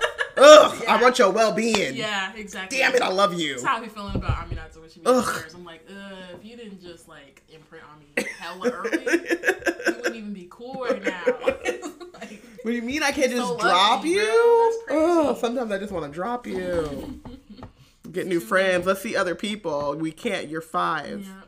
[0.73, 1.95] Ugh, I want your well being.
[1.95, 2.77] Yeah, exactly.
[2.77, 3.53] Damn it, I love you.
[3.53, 5.25] That's how I be feeling about Aminata when she Ugh.
[5.41, 5.53] makes.
[5.53, 10.15] I'm like, uh, if you didn't just like imprint on me hella early, you wouldn't
[10.15, 11.23] even be cool right now.
[11.25, 14.25] like, What do you mean I can't just so drop lucky, you?
[14.25, 14.69] bro.
[14.69, 15.29] That's crazy.
[15.29, 17.21] Oh, sometimes I just want to drop you.
[18.11, 18.85] Get new friends.
[18.85, 19.95] Let's see other people.
[19.95, 20.47] We can't.
[20.47, 21.25] You're five.
[21.27, 21.41] yeah.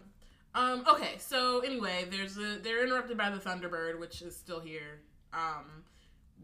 [0.56, 0.84] Um.
[0.90, 1.16] Okay.
[1.20, 5.00] So anyway, there's a they're interrupted by the Thunderbird, which is still here.
[5.34, 5.66] Um,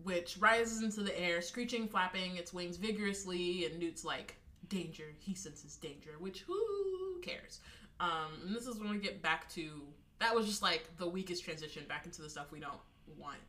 [0.03, 4.36] which rises into the air, screeching, flapping its wings vigorously, and Newt's like,
[4.70, 7.60] "Danger!" He senses danger, which who cares?
[7.99, 9.82] Um, and this is when we get back to
[10.20, 12.74] that was just like the weakest transition back into the stuff we don't
[13.18, 13.40] want.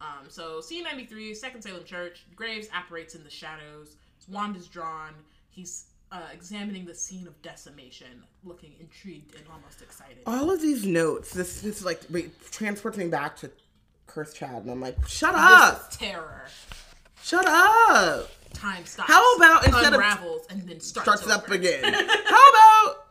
[0.00, 3.96] Um, so C93, Second Salem Church, Graves apparates in the shadows.
[4.18, 5.14] His wand is drawn.
[5.50, 10.18] He's uh, examining the scene of decimation, looking intrigued and almost excited.
[10.26, 11.32] All of these notes.
[11.32, 12.00] This this like
[12.50, 13.50] transports me back to
[14.12, 14.62] Cursed Child.
[14.64, 16.46] and I'm like, shut up, terror.
[17.22, 18.28] shut up.
[18.52, 19.10] Time stops.
[19.10, 21.32] How about instead of- unravels and then starts, Starts over.
[21.32, 21.82] up again.
[21.94, 23.06] How about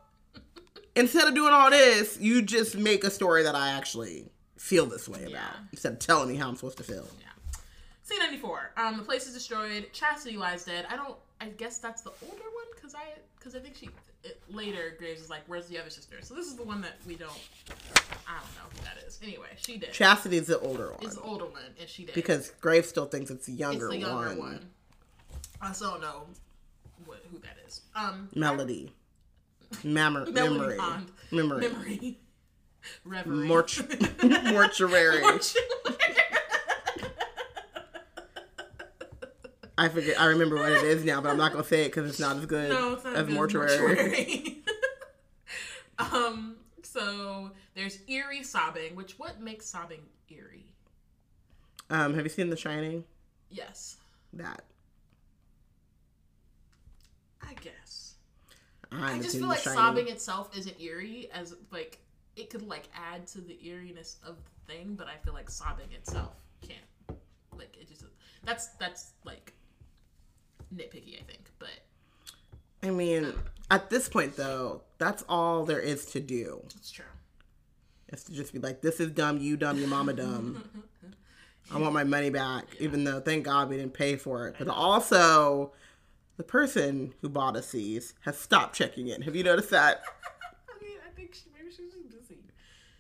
[0.96, 5.10] instead of doing all this, you just make a story that I actually feel this
[5.10, 5.50] way about Yeah.
[5.72, 7.08] instead of telling me how I'm supposed to feel.
[7.20, 7.28] Yeah.
[8.08, 8.60] C94.
[8.78, 9.88] Um, the place is destroyed.
[9.94, 10.86] Chastity lies dead.
[10.90, 11.16] I don't.
[11.40, 13.90] I guess that's the older one because I because I think she
[14.50, 17.16] later Graves is like, "Where's the other sister?" So this is the one that we
[17.16, 17.32] don't.
[18.28, 19.20] I don't know who that is.
[19.24, 19.92] Anyway, she did.
[19.94, 23.06] Chastity is the older one It's the older one, and she did because Graves still
[23.06, 24.38] thinks it's the younger, it's the younger one.
[24.38, 24.70] one.
[25.62, 26.24] I still don't know
[27.06, 27.82] what who that is.
[27.96, 28.92] Um, Melody,
[29.84, 31.12] Mammer, Melody memory, Pond.
[31.32, 32.20] memory, memory,
[33.06, 35.22] reverie, Mortu- mortuary.
[39.82, 40.20] I forget.
[40.22, 42.38] I remember what it is now, but I'm not gonna say it because it's not
[42.38, 43.80] as good No, not as good mortuary.
[43.80, 44.64] mortuary.
[46.00, 46.56] um.
[46.84, 50.66] So there's eerie sobbing, which what makes sobbing eerie?
[51.90, 53.06] Um, have you seen The Shining?
[53.50, 53.98] Yes,
[54.34, 54.62] That
[57.42, 58.16] I guess.
[58.92, 59.80] I, I just feel like Shining.
[59.80, 62.00] sobbing itself isn't eerie, as like
[62.36, 64.36] it could like add to the eeriness of
[64.68, 67.20] the thing, but I feel like sobbing itself can't.
[67.58, 68.04] Like it just
[68.44, 69.54] that's that's like
[70.74, 71.70] nitpicky, I think, but
[72.84, 73.34] I mean,
[73.70, 76.64] at this point though, that's all there is to do.
[76.76, 77.06] it's true.
[78.10, 79.38] Is to just be like, "This is dumb.
[79.38, 79.78] You dumb.
[79.78, 80.64] Your mama dumb."
[81.74, 84.56] I want my money back, even though thank God we didn't pay for it.
[84.60, 85.72] But also,
[86.36, 89.22] the person who bought us these has stopped checking in.
[89.22, 90.02] Have you noticed that?
[90.70, 92.42] I mean, I think she, maybe she's just busy.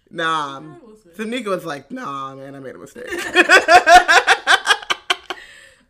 [0.10, 0.62] Nah.
[0.86, 1.12] Listen.
[1.12, 3.08] Tanika was like, "Nah, man, I made a mistake."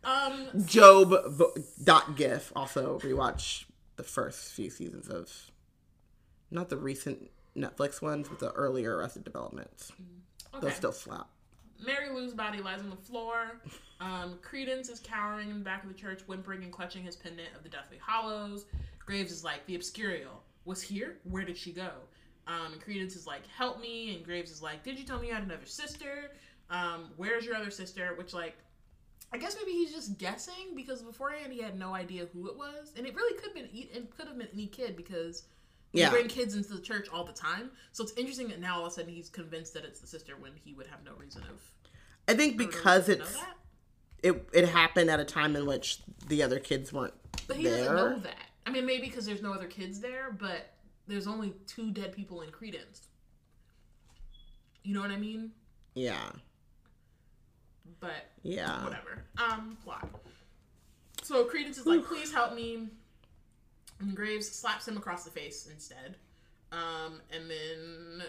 [0.04, 1.14] Um, Job
[1.82, 3.64] dot gif also rewatch
[3.96, 5.30] the first few seasons of
[6.50, 9.92] not the recent Netflix ones, but the earlier Arrested Developments.
[10.54, 10.66] okay.
[10.66, 11.28] Those still slap.
[11.84, 13.60] Mary Lou's body lies on the floor.
[14.00, 17.48] Um, Credence is cowering in the back of the church, whimpering and clutching his pendant
[17.56, 18.66] of the Deathly Hallows.
[19.04, 21.16] Graves is like, the Obscurial was here?
[21.24, 21.90] Where did she go?
[22.46, 24.14] Um, and Credence is like, help me.
[24.14, 26.32] And Graves is like, did you tell me you had another sister?
[26.70, 28.14] Um, where's your other sister?
[28.16, 28.56] Which, like,
[29.32, 32.92] I guess maybe he's just guessing because beforehand he had no idea who it was,
[32.96, 35.44] and it really could have been it could have been any kid because
[35.92, 36.10] Yeah.
[36.10, 37.70] bring kids into the church all the time.
[37.92, 40.36] So it's interesting that now all of a sudden he's convinced that it's the sister
[40.38, 41.60] when he would have no reason of
[42.28, 43.36] I think because it's
[44.22, 47.14] it it happened at a time in which the other kids weren't
[47.46, 47.78] But he there.
[47.78, 48.46] doesn't know that.
[48.66, 50.74] I mean, maybe because there's no other kids there, but
[51.08, 53.08] there's only two dead people in Credence.
[54.84, 55.52] You know what I mean?
[55.94, 56.30] Yeah,
[58.00, 58.84] But yeah.
[58.84, 59.22] whatever.
[59.38, 60.08] Um, plot.
[61.22, 62.88] So Credence is like, please help me.
[64.00, 66.16] And Graves slaps him across the face instead.
[66.72, 68.26] Um, and then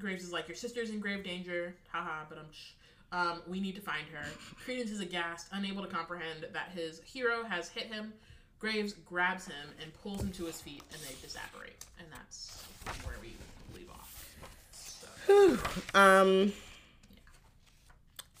[0.00, 1.74] Graves is like, your sister's in grave danger.
[1.92, 2.50] Haha, but I'm.
[2.52, 2.72] Sh-
[3.12, 4.26] um, we need to find her.
[4.64, 8.12] Credence is aghast, unable to comprehend that his hero has hit him.
[8.58, 11.84] Graves grabs him and pulls him to his feet, and they disapparate.
[11.98, 12.64] And that's
[13.04, 13.34] where we
[13.78, 14.26] leave off.
[14.72, 15.58] So,
[15.94, 16.52] Um,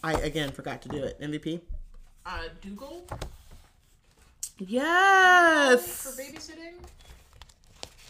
[0.06, 1.20] I again forgot to do it.
[1.20, 1.60] MVP.
[2.24, 3.04] uh, Dougal
[4.58, 6.02] Yes.
[6.02, 6.74] for babysitting.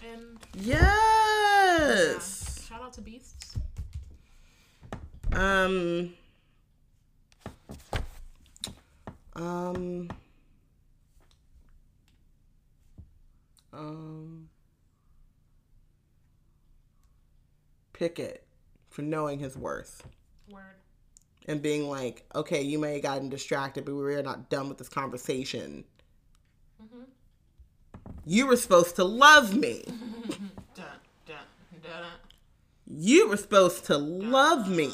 [0.07, 2.67] And Yes.
[2.69, 3.57] Shout out to Beasts.
[5.33, 6.13] Um.
[9.35, 10.11] Um.
[13.73, 14.51] Um.
[17.95, 18.47] Pickett
[18.91, 20.07] for knowing his worth
[20.51, 20.77] Word.
[21.47, 24.79] And being like, okay, you may have gotten distracted, but we are not done with
[24.79, 25.85] this conversation.
[28.25, 29.85] You were supposed to love me.
[30.75, 30.85] Dun,
[31.27, 31.37] dun,
[31.83, 32.05] dun,
[32.87, 34.93] You were supposed to love me.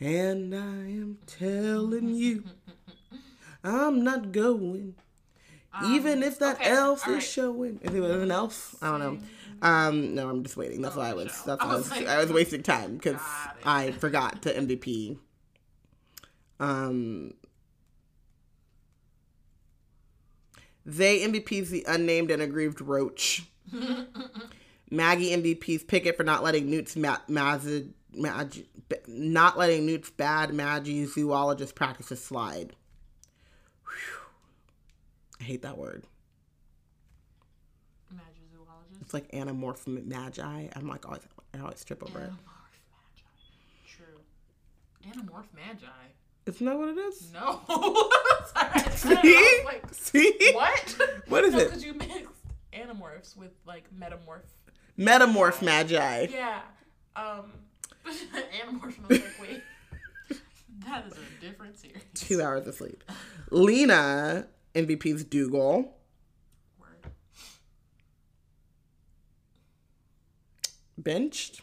[0.00, 2.44] And I am telling you,
[3.64, 4.94] I'm not going.
[5.86, 7.22] Even if that Um, okay, elf is alright.
[7.22, 7.80] showing.
[7.82, 8.74] Is it an elf?
[8.80, 9.18] I don't know.
[9.62, 10.82] Um, no, I'm just waiting.
[10.82, 11.32] That's why I was.
[11.32, 11.42] show.
[11.56, 11.98] That's why I I was was.
[11.98, 13.20] like, I was wasting time because.
[13.64, 15.18] I forgot to MVP.
[16.60, 17.34] Um,
[20.84, 23.44] they MVPs the unnamed and aggrieved roach.
[24.90, 28.64] Maggie MVPs Pickett for not letting Newt's ma- Mazid, Mag-
[29.08, 32.74] not letting Newt's bad magizoologist practices slide.
[33.84, 34.18] Whew.
[35.40, 36.04] I hate that word.
[39.06, 40.66] It's like anamorph magi.
[40.74, 41.20] I'm like always
[41.54, 42.30] I always trip over it.
[42.30, 43.86] Anamorph magi.
[43.86, 45.12] True.
[45.12, 45.86] Anamorph magi.
[46.46, 47.32] Isn't that what it is?
[47.32, 47.60] No.
[47.68, 49.64] Sorry, I said it, I See?
[49.64, 50.50] like, See?
[50.54, 50.96] what?
[51.28, 51.64] What is no, it?
[51.66, 52.26] Because you mixed
[52.72, 54.42] animorphs with like metamorph.
[54.98, 56.26] Metamorph magi.
[56.32, 56.62] Yeah.
[57.14, 57.52] Um.
[58.08, 58.96] animorphs.
[58.98, 59.62] And I was like, wait.
[60.84, 62.02] That is a different series.
[62.14, 63.04] Two hours of sleep.
[63.52, 65.94] Lena MVP's Dougal.
[66.80, 67.12] Word.
[70.98, 71.62] Benched.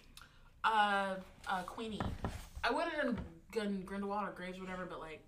[0.64, 1.16] Uh,
[1.48, 2.02] uh, Queenie.
[2.64, 3.20] I would have done
[3.52, 5.22] Gun Grindelwald or Graves, whatever, but like,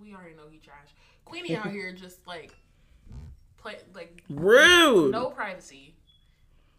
[0.00, 0.88] we already know he trash.
[1.24, 2.52] Queenie out here just like
[3.56, 5.10] play like Rude.
[5.12, 5.94] no privacy,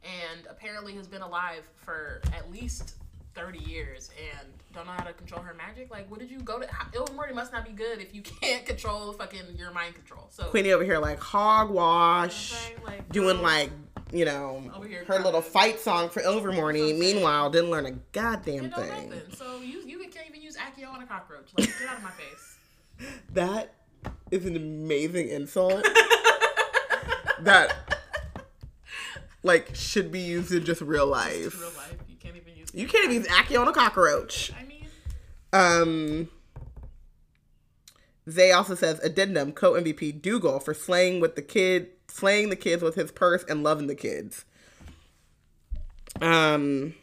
[0.04, 2.96] and apparently has been alive for at least
[3.36, 5.90] thirty years and don't know how to control her magic.
[5.92, 6.68] Like, what did you go to?
[6.94, 10.28] Ilvermorny must not be good if you can't control fucking your mind control.
[10.30, 12.54] So Queenie over here like hogwash.
[12.54, 13.72] Okay, like, doing like,
[14.12, 14.62] you know,
[15.08, 16.98] her little fight song for Ilvermorny.
[16.98, 19.10] Meanwhile, didn't learn a goddamn thing.
[19.10, 19.14] nothing.
[19.36, 21.50] So you you can't even use Accio on a cockroach.
[21.58, 22.58] Like, get out of my face.
[23.34, 23.74] That
[24.32, 25.84] is an amazing insult.
[27.42, 27.76] that
[29.44, 31.60] like should be used in just real life.
[31.60, 31.98] real life.
[32.10, 32.70] You can't even use.
[32.74, 34.52] You can't even use Accio on a cockroach.
[34.60, 34.86] I mean,
[35.54, 36.30] Um
[38.30, 42.82] Zay also says addendum co MVP Dougal for slaying with the kid slaying the kids
[42.82, 44.46] with his purse and loving the kids.
[46.22, 46.96] Um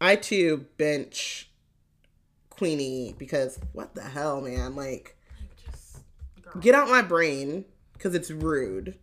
[0.00, 1.50] I too bench
[2.50, 4.76] Queenie because what the hell, man?
[4.76, 5.16] Like
[5.64, 5.98] just
[6.60, 8.98] get out my brain because it's rude.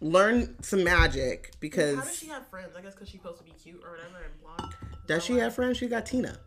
[0.00, 2.74] Learn some magic because How does she have friends?
[2.76, 4.74] I guess because she's supposed to be cute or whatever and blonde.
[5.06, 5.76] Does she have friends?
[5.76, 6.38] She got Tina.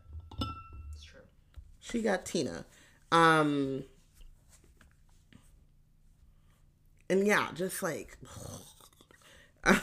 [0.92, 1.20] It's true.
[1.80, 2.66] She got Tina.
[3.14, 3.84] Um
[7.10, 8.18] and yeah, just like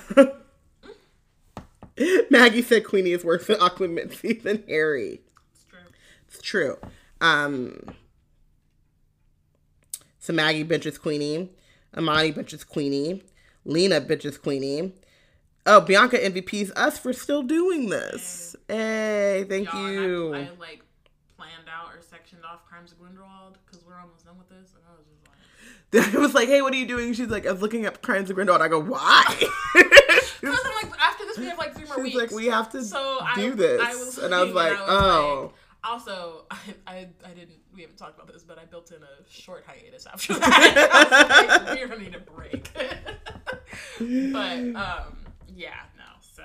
[2.31, 5.20] Maggie said Queenie is worse at occlumency than Harry.
[5.52, 5.78] It's true.
[6.27, 6.77] It's true.
[7.20, 7.94] Um
[10.19, 11.51] so Maggie benches Queenie.
[11.97, 13.23] Amani benches Queenie.
[13.65, 14.93] Lena benches Queenie.
[15.66, 18.57] Oh, Bianca MVPs us for still doing this.
[18.66, 20.35] Hey, thank Y'all, you.
[20.35, 20.82] I, I like
[21.41, 24.85] planned out or sectioned off Crimes of Grindelwald because we're almost done with this, and
[24.87, 27.53] I was just like, I was like, "Hey, what are you doing?" She's like, "I
[27.53, 29.25] was looking up Crimes of Grindelwald." I go, "Why?"
[29.75, 32.17] because I'm like, after this we have like three more She's weeks.
[32.17, 34.81] like, "We have to so do I, this," I was and I was like, and
[34.87, 37.57] "Oh." like- also, I, I I didn't.
[37.75, 40.89] We haven't talked about this, but I built in a short hiatus after that.
[40.93, 42.71] I was like, gonna need a break.
[42.75, 45.17] but um,
[45.57, 46.05] yeah, no.
[46.21, 46.43] So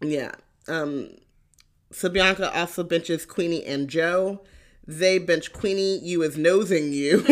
[0.00, 0.32] Yeah.
[0.66, 1.10] Um.
[1.92, 4.40] So Bianca also benches Queenie and Joe.
[4.86, 5.98] They bench Queenie.
[5.98, 7.24] You is nosing you.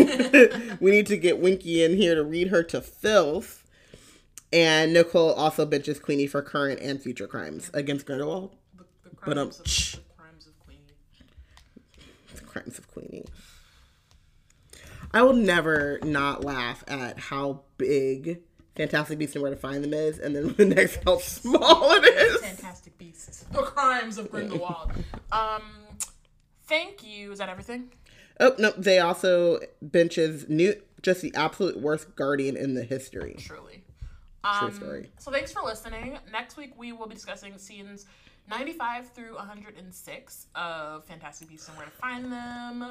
[0.80, 3.64] we need to get Winky in here to read her to filth.
[4.52, 8.56] And Nicole also benches Queenie for current and future crimes against Grindelwald.
[8.76, 9.93] The, the But, um, crimes, of, shh.
[9.97, 10.82] the crimes of Queenie.
[12.35, 13.24] The crimes of Queenie.
[15.12, 18.40] I will never not laugh at how big
[18.78, 22.05] Fantastic Beasts and Where to Find Them is, and then the next how small it
[22.05, 22.40] is.
[22.40, 23.44] Fantastic Beasts.
[23.52, 24.92] The crimes of Grindelwald.
[25.32, 25.62] um,
[26.66, 27.32] thank you.
[27.32, 27.92] Is that everything?
[28.40, 33.34] Oh no, they also benches Newt, just the absolute worst guardian in the history.
[33.38, 33.82] Truly.
[34.59, 35.10] True Um, story.
[35.18, 36.18] So thanks for listening.
[36.32, 38.06] Next week we will be discussing scenes
[38.48, 42.84] 95 through 106 of Fantastic Beasts and Where to Find Them.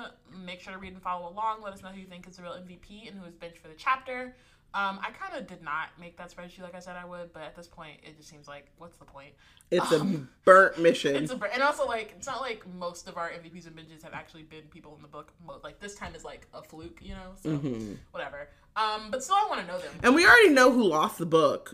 [0.46, 1.62] Make sure to read and follow along.
[1.64, 3.70] Let us know who you think is the real MVP and who is benched for
[3.70, 4.36] the chapter.
[4.78, 7.42] Um, I kind of did not make that spreadsheet like I said I would, but
[7.42, 9.32] at this point, it just seems like, what's the point?
[9.72, 10.04] It's a
[10.46, 11.16] burnt mission.
[11.16, 14.14] It's a, and also like it's not like most of our MVPs and benches have
[14.14, 15.34] actually been people in the book.
[15.64, 17.32] Like this time is like a fluke, you know.
[17.42, 17.94] So Mm-hmm.
[18.12, 18.50] whatever.
[18.76, 19.92] Um, but still, I want to know them.
[20.04, 21.74] and we already know who lost the book,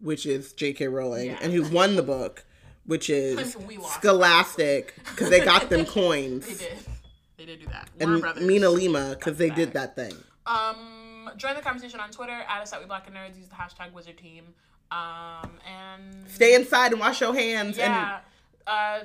[0.00, 0.88] which is J.K.
[0.88, 1.38] Rowling, Yeah.
[1.42, 2.46] and who won the book,
[2.86, 3.54] which is
[4.00, 6.46] Scholastic, because they got them coins.
[6.46, 6.78] They did.
[7.36, 7.88] They did do that.
[8.00, 8.44] Warner and Brothers.
[8.44, 10.14] Mina Lima, because they did that thing.
[10.46, 12.32] Um, join the conversation on Twitter.
[12.48, 13.36] At us at We Black and Nerds.
[13.38, 14.54] Use the hashtag Wizard Team.
[14.90, 17.76] Um, and Stay inside and wash your hands.
[17.76, 18.20] yeah.
[18.66, 19.00] Uh,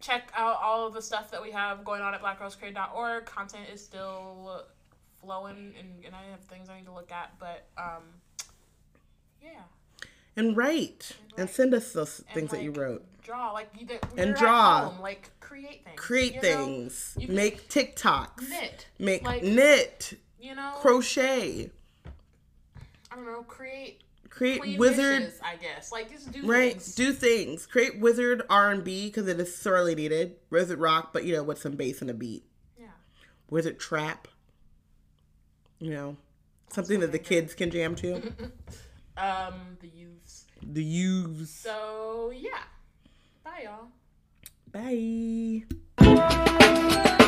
[0.00, 3.24] check out all of the stuff that we have going on at blackgirlscreate.org.
[3.24, 4.64] Content is still
[5.20, 7.32] flowing, and, and I have things I need to look at.
[7.38, 8.02] But um,
[9.42, 9.50] yeah.
[10.36, 11.12] And, and write.
[11.36, 13.06] And send us those And, things that you like, wrote.
[13.22, 14.00] Draw like you did.
[14.16, 14.90] And draw.
[14.90, 15.96] home, like create things.
[15.96, 16.64] Create you know?
[16.64, 17.16] things.
[17.28, 18.48] Make TikToks.
[18.48, 18.86] Knit.
[18.98, 20.18] Make like knit.
[20.42, 20.72] You know.
[20.80, 21.70] Crochet.
[23.10, 23.42] I don't know.
[23.44, 24.00] Create.
[24.28, 25.22] Create wizard.
[25.24, 25.92] dishes, I guess.
[25.92, 26.94] Like just do Right, things.
[26.94, 27.66] do things.
[27.66, 30.36] Create wizard R and B because it is sorely needed.
[30.50, 32.44] Wizard rock, but you know with some bass and a beat.
[32.78, 32.86] yeah.
[33.50, 34.28] Wizard trap.
[35.78, 36.16] You know,
[36.72, 38.32] something that the kids can jam to.
[39.14, 40.46] Um, the youths.
[40.62, 41.50] The youths.
[41.50, 42.62] So yeah.
[43.44, 43.88] Bye, y'all.
[45.98, 47.18] Bye.